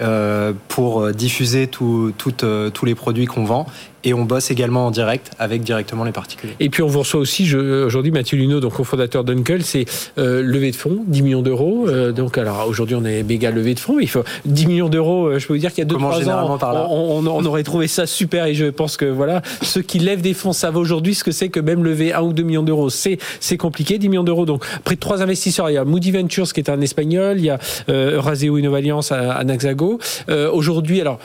euh, 0.00 0.52
pour 0.68 1.00
euh, 1.02 1.12
diffuser 1.12 1.66
tout- 1.66 2.12
tout, 2.16 2.44
euh, 2.44 2.70
tous 2.70 2.84
les 2.84 2.94
produits 2.94 3.26
qu'on 3.26 3.44
vend 3.44 3.66
et 4.04 4.14
on 4.14 4.24
bosse 4.24 4.50
également 4.50 4.86
en 4.86 4.90
direct 4.90 5.30
avec 5.38 5.62
directement 5.62 6.04
les 6.04 6.12
particuliers. 6.12 6.54
Et 6.60 6.68
puis 6.70 6.82
on 6.82 6.86
vous 6.86 7.00
reçoit 7.00 7.20
aussi 7.20 7.52
aujourd'hui 7.54 8.12
Mathieu 8.12 8.38
Luneau, 8.38 8.60
donc 8.60 8.74
cofondateur 8.74 9.24
d'Uncle, 9.24 9.62
c'est 9.62 9.86
euh, 10.18 10.42
levée 10.42 10.70
de 10.70 10.76
fonds, 10.76 10.98
10 11.06 11.22
millions 11.22 11.42
d'euros. 11.42 11.86
Euh, 11.88 12.12
donc 12.12 12.38
alors 12.38 12.66
aujourd'hui 12.68 12.94
on 12.94 13.04
est 13.04 13.22
méga 13.22 13.50
levée 13.50 13.74
de 13.74 13.80
fonds, 13.80 13.98
il 14.00 14.08
faut 14.08 14.22
10 14.44 14.66
millions 14.66 14.88
d'euros. 14.88 15.26
euh, 15.26 15.38
Je 15.38 15.46
peux 15.46 15.54
vous 15.54 15.58
dire 15.58 15.70
qu'il 15.70 15.78
y 15.80 15.82
a 15.82 15.84
deux 15.86 15.96
Comment 15.96 16.08
trois 16.10 16.20
généralement 16.20 16.54
ans, 16.54 16.58
par 16.58 16.72
là 16.72 16.86
on, 16.90 17.18
on- 17.18 17.26
on 17.26 17.44
aurait 17.44 17.62
trouvé 17.64 17.88
ça 17.88 18.06
super 18.06 18.46
et 18.46 18.54
je 18.54 18.66
pense 18.66 18.96
que 18.96 19.04
voilà 19.04 19.42
ceux 19.62 19.82
qui 19.82 19.98
lèvent 19.98 20.22
des 20.22 20.34
fonds 20.34 20.52
savent 20.52 20.76
aujourd'hui 20.76 21.14
ce 21.14 21.24
que 21.24 21.32
c'est 21.32 21.48
que 21.48 21.60
même 21.60 21.82
lever 21.84 22.12
1 22.12 22.20
ou 22.22 22.32
2 22.32 22.42
millions 22.42 22.62
d'euros, 22.62 22.90
c'est 22.90 23.18
c'est 23.40 23.56
compliqué. 23.56 23.98
10 23.98 24.08
millions 24.08 24.24
d'euros 24.24 24.46
donc 24.46 24.64
près 24.84 24.94
de 24.94 25.00
trois 25.00 25.22
investisseurs. 25.22 25.70
Il 25.70 25.74
y 25.74 25.76
a 25.76 25.84
Moody 25.84 26.12
Ventures 26.12 26.52
qui 26.52 26.60
est 26.60 26.70
un 26.70 26.80
espagnol, 26.80 27.36
il 27.38 27.44
y 27.46 27.50
a 27.50 27.58
euh, 27.88 28.16
Euraseo 28.16 28.56
Innovalliance 28.58 29.12
à, 29.12 29.32
à 29.32 29.44
Naxago. 29.44 29.98
Euh, 30.28 30.50
aujourd'hui 30.52 31.00
alors 31.00 31.18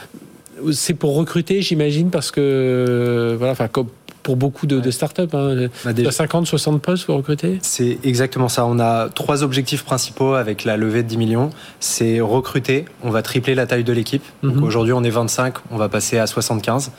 c'est 0.72 0.94
pour 0.94 1.16
recruter, 1.16 1.62
j'imagine, 1.62 2.10
parce 2.10 2.32
que 2.32 2.40
euh, 2.42 3.36
voilà, 3.38 3.52
enfin 3.54 3.68
comme 3.68 3.88
pour 4.24 4.38
beaucoup 4.38 4.68
de, 4.68 4.80
de 4.80 4.90
startups, 4.90 5.24
hein, 5.34 5.68
Bah, 5.84 5.92
déjà- 5.92 6.10
50, 6.12 6.48
60 6.48 6.82
postes 6.82 7.06
pour 7.06 7.18
recruter? 7.18 7.58
C'est 7.62 7.98
exactement 8.06 8.48
ça. 8.48 8.66
On 8.66 8.80
a 8.80 9.10
trois 9.10 9.44
objectifs 9.44 9.84
principaux 9.84 10.36
avec 10.36 10.64
la 10.64 10.78
levée 10.78 11.04
de 11.04 11.10
10 11.10 11.18
millions. 11.18 11.50
C'est 11.82 12.22
recruter. 12.22 12.86
On 13.04 13.10
va 13.10 13.22
tripler 13.22 13.54
la 13.54 13.66
taille 13.66 13.84
de 13.84 13.92
l'équipe. 13.92 14.24
Mhm. 14.42 14.64
aujourd'hui, 14.64 14.94
on 14.94 15.04
est 15.04 15.10
25. 15.10 15.56
On 15.72 15.78
va 15.78 15.90
passer 15.90 16.20
à 16.20 16.26
75. 16.28 16.92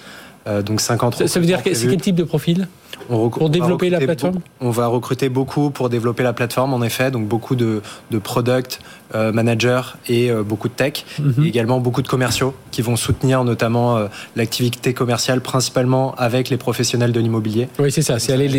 Euh, 0.46 0.62
donc 0.62 0.80
50. 0.80 1.14
Ça, 1.16 1.26
ça 1.26 1.40
veut 1.40 1.46
dire 1.46 1.62
que 1.62 1.72
c'est 1.74 1.88
quel 1.88 2.00
type 2.00 2.16
de 2.16 2.24
profil 2.24 2.68
On 3.08 3.30
Pour 3.30 3.42
on 3.42 3.48
développer 3.48 3.88
la 3.90 3.96
recruter 3.98 4.06
plateforme 4.06 4.34
beaucoup- 4.34 4.44
On 4.60 4.70
va 4.70 4.86
recruter 4.88 5.28
beaucoup 5.30 5.70
pour 5.70 5.88
développer 5.88 6.22
la 6.22 6.32
plateforme, 6.34 6.74
en 6.74 6.82
effet. 6.82 7.10
Donc 7.10 7.26
beaucoup 7.26 7.54
de, 7.56 7.80
de 8.10 8.18
product 8.18 8.80
euh, 9.14 9.32
managers 9.32 9.80
et 10.08 10.30
euh, 10.30 10.42
beaucoup 10.42 10.68
de 10.68 10.74
tech. 10.74 11.04
Mhm. 11.18 11.44
Et 11.44 11.48
également 11.48 11.80
beaucoup 11.80 12.02
de 12.02 12.08
commerciaux 12.08 12.54
qui 12.70 12.82
vont 12.82 12.96
soutenir 12.96 13.42
notamment 13.44 13.96
euh, 13.96 14.06
l'activité 14.36 14.92
commerciale, 14.92 15.40
principalement 15.40 16.14
avec 16.16 16.50
les 16.50 16.56
professionnels 16.58 17.12
de 17.12 17.20
l'immobilier. 17.20 17.68
Oui, 17.78 17.90
c'est 17.90 18.02
ça. 18.02 18.18
C'est 18.18 18.36
les- 18.36 18.58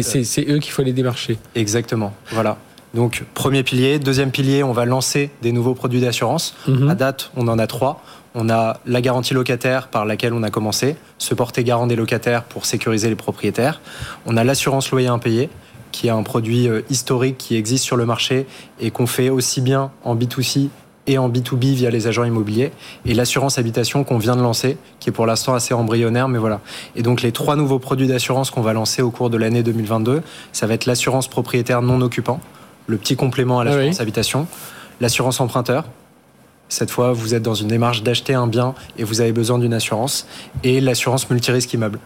eux 0.50 0.60
qu'il 0.60 0.72
faut 0.72 0.82
aller 0.82 0.94
démarcher. 0.94 1.38
Exactement. 1.56 2.14
Voilà. 2.32 2.58
Donc 2.96 3.26
premier 3.34 3.62
pilier. 3.62 4.00
Deuxième 4.00 4.32
pilier, 4.32 4.64
on 4.64 4.72
va 4.72 4.86
lancer 4.86 5.30
des 5.42 5.52
nouveaux 5.52 5.74
produits 5.76 6.00
d'assurance. 6.02 6.56
Mhm. 6.68 6.90
À 6.90 6.96
date, 6.96 7.30
on 7.36 7.48
en 7.50 7.60
a 7.60 7.68
trois. 7.68 8.02
On 8.36 8.50
a 8.50 8.78
la 8.86 9.02
garantie 9.02 9.34
locataire 9.34 9.88
par 9.88 10.06
laquelle 10.06 10.34
on 10.34 10.44
a 10.44 10.50
commencé, 10.50 10.98
se 11.18 11.34
porter 11.34 11.64
garant 11.64 11.88
des 11.88 11.96
locataires 11.96 12.44
pour 12.44 12.66
sécuriser 12.66 13.08
les 13.08 13.16
propriétaires. 13.16 13.82
On 14.26 14.36
a 14.36 14.44
l'assurance 14.44 14.92
loyer 14.92 15.08
impayé, 15.08 15.50
qui 15.94 16.08
est 16.08 16.12
un 16.12 16.24
produit 16.24 16.68
euh, 16.68 16.82
historique 16.90 17.38
qui 17.38 17.56
existe 17.56 17.86
sur 17.86 17.96
le 17.96 18.06
marché 18.06 18.46
et 18.82 18.92
qu'on 18.92 19.08
fait 19.08 19.30
aussi 19.30 19.62
bien 19.62 19.92
en 20.04 20.18
B2C 20.18 20.68
et 21.08 21.18
en 21.18 21.30
B2B 21.30 21.74
via 21.76 21.90
les 21.90 22.08
agents 22.08 22.26
immobiliers. 22.26 22.72
Et 23.06 23.14
l'assurance 23.14 23.58
habitation 23.58 24.04
qu'on 24.04 24.18
vient 24.18 24.36
de 24.36 24.42
lancer, 24.42 24.78
qui 25.00 25.10
est 25.10 25.14
pour 25.14 25.26
l'instant 25.26 25.54
assez 25.54 25.74
embryonnaire, 25.74 26.28
mais 26.28 26.40
voilà. 26.40 26.60
Et 26.98 27.04
donc 27.04 27.22
les 27.22 27.32
trois 27.32 27.56
nouveaux 27.56 27.80
produits 27.80 28.08
d'assurance 28.08 28.52
qu'on 28.52 28.62
va 28.62 28.74
lancer 28.74 29.02
au 29.02 29.12
cours 29.12 29.30
de 29.30 29.38
l'année 29.38 29.64
2022, 29.64 30.22
ça 30.52 30.68
va 30.68 30.74
être 30.74 30.86
l'assurance 30.86 31.30
propriétaire 31.30 31.82
non 31.82 32.02
occupant, 32.02 32.42
le 32.88 32.98
petit 32.98 33.16
complément 33.16 33.60
à 33.60 33.62
Ah 33.62 33.66
l'assurance 33.66 33.96
oui. 33.96 34.02
habitation, 34.02 34.48
l'assurance 35.00 35.40
emprunteur, 35.40 35.86
cette 36.70 36.92
fois, 36.92 37.14
vous 37.14 37.36
êtes 37.36 37.44
dans 37.44 37.54
une 37.54 37.68
démarche 37.68 38.04
d'acheter 38.04 38.34
un 38.34 38.48
bien 38.48 38.74
et 38.98 39.04
vous 39.04 39.22
avez 39.22 39.32
besoin 39.32 39.60
d'une 39.60 39.74
assurance. 39.74 40.28
Et 40.64 40.82
l'assurance 40.82 41.30
multirisque 41.30 41.74
immeuble. 41.74 42.00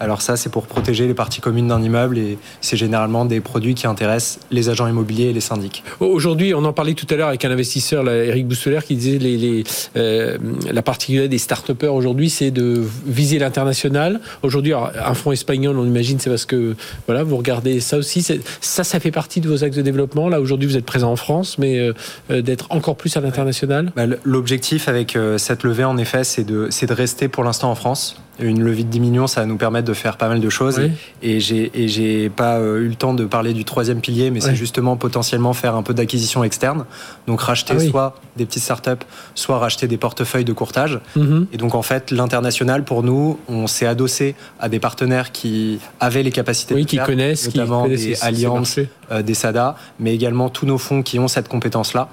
Alors 0.00 0.22
ça, 0.22 0.36
c'est 0.36 0.50
pour 0.50 0.66
protéger 0.66 1.06
les 1.06 1.14
parties 1.14 1.40
communes 1.40 1.68
d'un 1.68 1.82
immeuble 1.82 2.18
et 2.18 2.38
c'est 2.60 2.76
généralement 2.76 3.24
des 3.24 3.40
produits 3.40 3.74
qui 3.74 3.86
intéressent 3.86 4.40
les 4.50 4.68
agents 4.68 4.86
immobiliers 4.86 5.26
et 5.26 5.32
les 5.32 5.40
syndics. 5.40 5.82
Aujourd'hui, 6.00 6.54
on 6.54 6.64
en 6.64 6.72
parlait 6.72 6.94
tout 6.94 7.06
à 7.10 7.16
l'heure 7.16 7.28
avec 7.28 7.44
un 7.44 7.50
investisseur, 7.50 8.02
là, 8.02 8.24
Eric 8.24 8.46
Bousseler, 8.46 8.80
qui 8.84 8.96
disait 8.96 9.18
les, 9.18 9.36
les, 9.36 9.64
euh, 9.96 10.38
la 10.70 10.82
particularité 10.82 11.28
des 11.28 11.38
start-upers 11.38 11.94
aujourd'hui, 11.94 12.30
c'est 12.30 12.50
de 12.50 12.82
viser 13.06 13.38
l'international. 13.38 14.20
Aujourd'hui, 14.42 14.72
un 14.74 15.14
fonds 15.14 15.32
espagnol, 15.32 15.78
on 15.78 15.84
imagine, 15.86 16.18
c'est 16.18 16.30
parce 16.30 16.44
que 16.44 16.76
voilà, 17.06 17.22
vous 17.22 17.36
regardez 17.36 17.80
ça 17.80 17.96
aussi. 17.96 18.22
Ça, 18.22 18.84
ça 18.84 19.00
fait 19.00 19.10
partie 19.10 19.40
de 19.40 19.48
vos 19.48 19.64
axes 19.64 19.76
de 19.76 19.82
développement. 19.82 20.28
Là, 20.28 20.40
aujourd'hui, 20.40 20.68
vous 20.68 20.76
êtes 20.76 20.84
présent 20.84 21.10
en 21.10 21.16
France, 21.16 21.58
mais 21.58 21.78
euh, 21.78 21.92
euh, 22.30 22.42
d'être 22.42 22.66
encore 22.70 22.96
plus 22.96 23.16
à 23.16 23.20
l'international. 23.20 23.92
Bah, 23.96 24.04
L'objectif 24.24 24.88
avec 24.88 25.16
euh, 25.16 25.38
cette 25.38 25.62
levée, 25.62 25.84
en 25.84 25.96
effet, 25.98 26.24
c'est 26.24 26.44
de, 26.44 26.68
c'est 26.70 26.86
de 26.86 26.92
rester 26.92 27.28
pour 27.28 27.44
l'instant 27.44 27.70
en 27.70 27.74
France. 27.74 28.20
Une 28.38 28.62
levée 28.62 28.84
de 28.84 28.88
10 28.88 29.00
millions, 29.00 29.26
ça 29.26 29.40
va 29.40 29.46
nous 29.46 29.56
permettre 29.56 29.86
de 29.86 29.94
faire 29.94 30.16
pas 30.16 30.28
mal 30.28 30.40
de 30.40 30.50
choses. 30.50 30.80
Et 31.22 31.40
j'ai 31.40 31.70
et 31.74 31.88
j'ai 31.88 32.28
pas 32.28 32.58
euh, 32.58 32.80
eu 32.80 32.88
le 32.88 32.94
temps 32.94 33.14
de 33.14 33.24
parler 33.24 33.52
du 33.52 33.64
troisième 33.64 34.00
pilier, 34.00 34.30
mais 34.30 34.40
c'est 34.40 34.54
justement 34.54 34.96
potentiellement 34.96 35.52
faire 35.52 35.74
un 35.74 35.82
peu 35.82 35.94
d'acquisition 35.94 36.44
externe. 36.44 36.84
Donc 37.26 37.40
racheter 37.40 37.74
ah 37.76 37.80
soit 37.80 38.20
des 38.36 38.44
petites 38.44 38.62
startups, 38.62 39.04
soit 39.34 39.58
racheter 39.58 39.86
des 39.86 39.96
portefeuilles 39.96 40.44
de 40.44 40.52
courtage. 40.52 41.00
Mhm. 41.16 41.46
Et 41.52 41.56
donc 41.56 41.74
en 41.74 41.82
fait, 41.82 42.10
l'international 42.10 42.84
pour 42.84 43.02
nous, 43.02 43.38
on 43.48 43.66
s'est 43.66 43.86
adossé 43.86 44.34
à 44.60 44.68
des 44.68 44.78
partenaires 44.78 45.32
qui 45.32 45.78
avaient 46.00 46.22
les 46.22 46.32
capacités 46.32 46.74
de 46.74 46.80
qui 46.80 46.96
faire, 46.96 47.06
connaissent, 47.06 47.46
notamment 47.46 47.84
qui 47.84 47.96
des 47.96 48.22
alliances, 48.22 48.78
euh, 49.10 49.22
des 49.22 49.34
SADA, 49.34 49.76
mais 49.98 50.14
également 50.14 50.48
tous 50.48 50.66
nos 50.66 50.78
fonds 50.78 51.02
qui 51.02 51.18
ont 51.18 51.28
cette 51.28 51.48
compétence-là. 51.48 52.08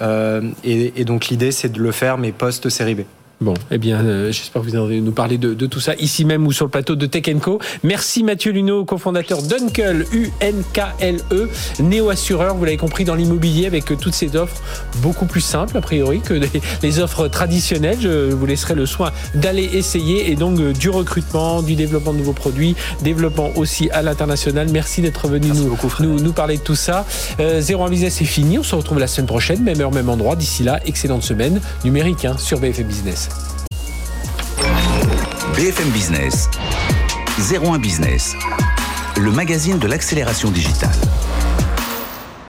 Euh, 0.00 0.42
et, 0.64 1.00
et 1.00 1.04
donc 1.04 1.28
l'idée, 1.28 1.52
c'est 1.52 1.70
de 1.70 1.80
le 1.80 1.92
faire, 1.92 2.18
mais 2.18 2.32
post-série 2.32 2.94
B. 2.94 3.00
Bon, 3.42 3.52
eh 3.70 3.76
bien, 3.76 4.00
euh, 4.00 4.32
j'espère 4.32 4.62
que 4.62 4.66
vous 4.66 4.76
allez 4.76 5.02
nous 5.02 5.12
parler 5.12 5.36
de, 5.36 5.54
tout 5.66 5.80
ça 5.80 5.94
ici 5.96 6.24
même 6.24 6.46
ou 6.46 6.52
sur 6.52 6.64
le 6.64 6.70
plateau 6.70 6.96
de 6.96 7.04
Tech 7.04 7.26
Co. 7.42 7.58
Merci 7.82 8.22
Mathieu 8.22 8.50
Luneau, 8.50 8.86
cofondateur 8.86 9.42
d'Uncle, 9.42 10.06
U-N-K-L-E, 10.10 11.50
néo-assureur, 11.80 12.54
vous 12.54 12.64
l'avez 12.64 12.78
compris, 12.78 13.04
dans 13.04 13.14
l'immobilier 13.14 13.66
avec 13.66 13.84
toutes 14.00 14.14
ces 14.14 14.36
offres 14.36 14.62
beaucoup 15.02 15.26
plus 15.26 15.42
simples 15.42 15.76
a 15.76 15.82
priori 15.82 16.20
que 16.20 16.32
les, 16.82 16.98
offres 16.98 17.28
traditionnelles. 17.28 17.98
Je 18.00 18.32
vous 18.32 18.46
laisserai 18.46 18.74
le 18.74 18.86
soin 18.86 19.12
d'aller 19.34 19.64
essayer 19.64 20.30
et 20.30 20.34
donc 20.34 20.58
euh, 20.58 20.72
du 20.72 20.88
recrutement, 20.88 21.60
du 21.60 21.74
développement 21.74 22.14
de 22.14 22.18
nouveaux 22.18 22.32
produits, 22.32 22.74
développement 23.02 23.50
aussi 23.56 23.90
à 23.90 24.00
l'international. 24.00 24.68
Merci 24.72 25.02
d'être 25.02 25.28
venu 25.28 25.48
nous, 25.48 26.20
nous, 26.20 26.32
parler 26.32 26.56
de 26.56 26.62
tout 26.62 26.74
ça. 26.74 27.04
Euh, 27.38 27.60
Zéro 27.60 27.84
en 27.84 27.90
business 27.90 28.18
est 28.22 28.24
fini, 28.24 28.58
on 28.58 28.62
se 28.62 28.74
retrouve 28.74 28.98
la 28.98 29.06
semaine 29.06 29.26
prochaine, 29.26 29.62
même 29.62 29.80
heure, 29.82 29.92
même 29.92 30.08
endroit. 30.08 30.36
D'ici 30.36 30.62
là, 30.62 30.80
excellente 30.86 31.22
semaine 31.22 31.60
numérique 31.84 32.24
hein, 32.24 32.36
sur 32.38 32.60
BFM 32.60 32.86
BFM 35.54 35.90
Business, 35.90 36.48
01 37.38 37.78
Business, 37.78 38.34
le 39.16 39.30
magazine 39.30 39.78
de 39.78 39.86
l'accélération 39.86 40.50
digitale. 40.50 40.90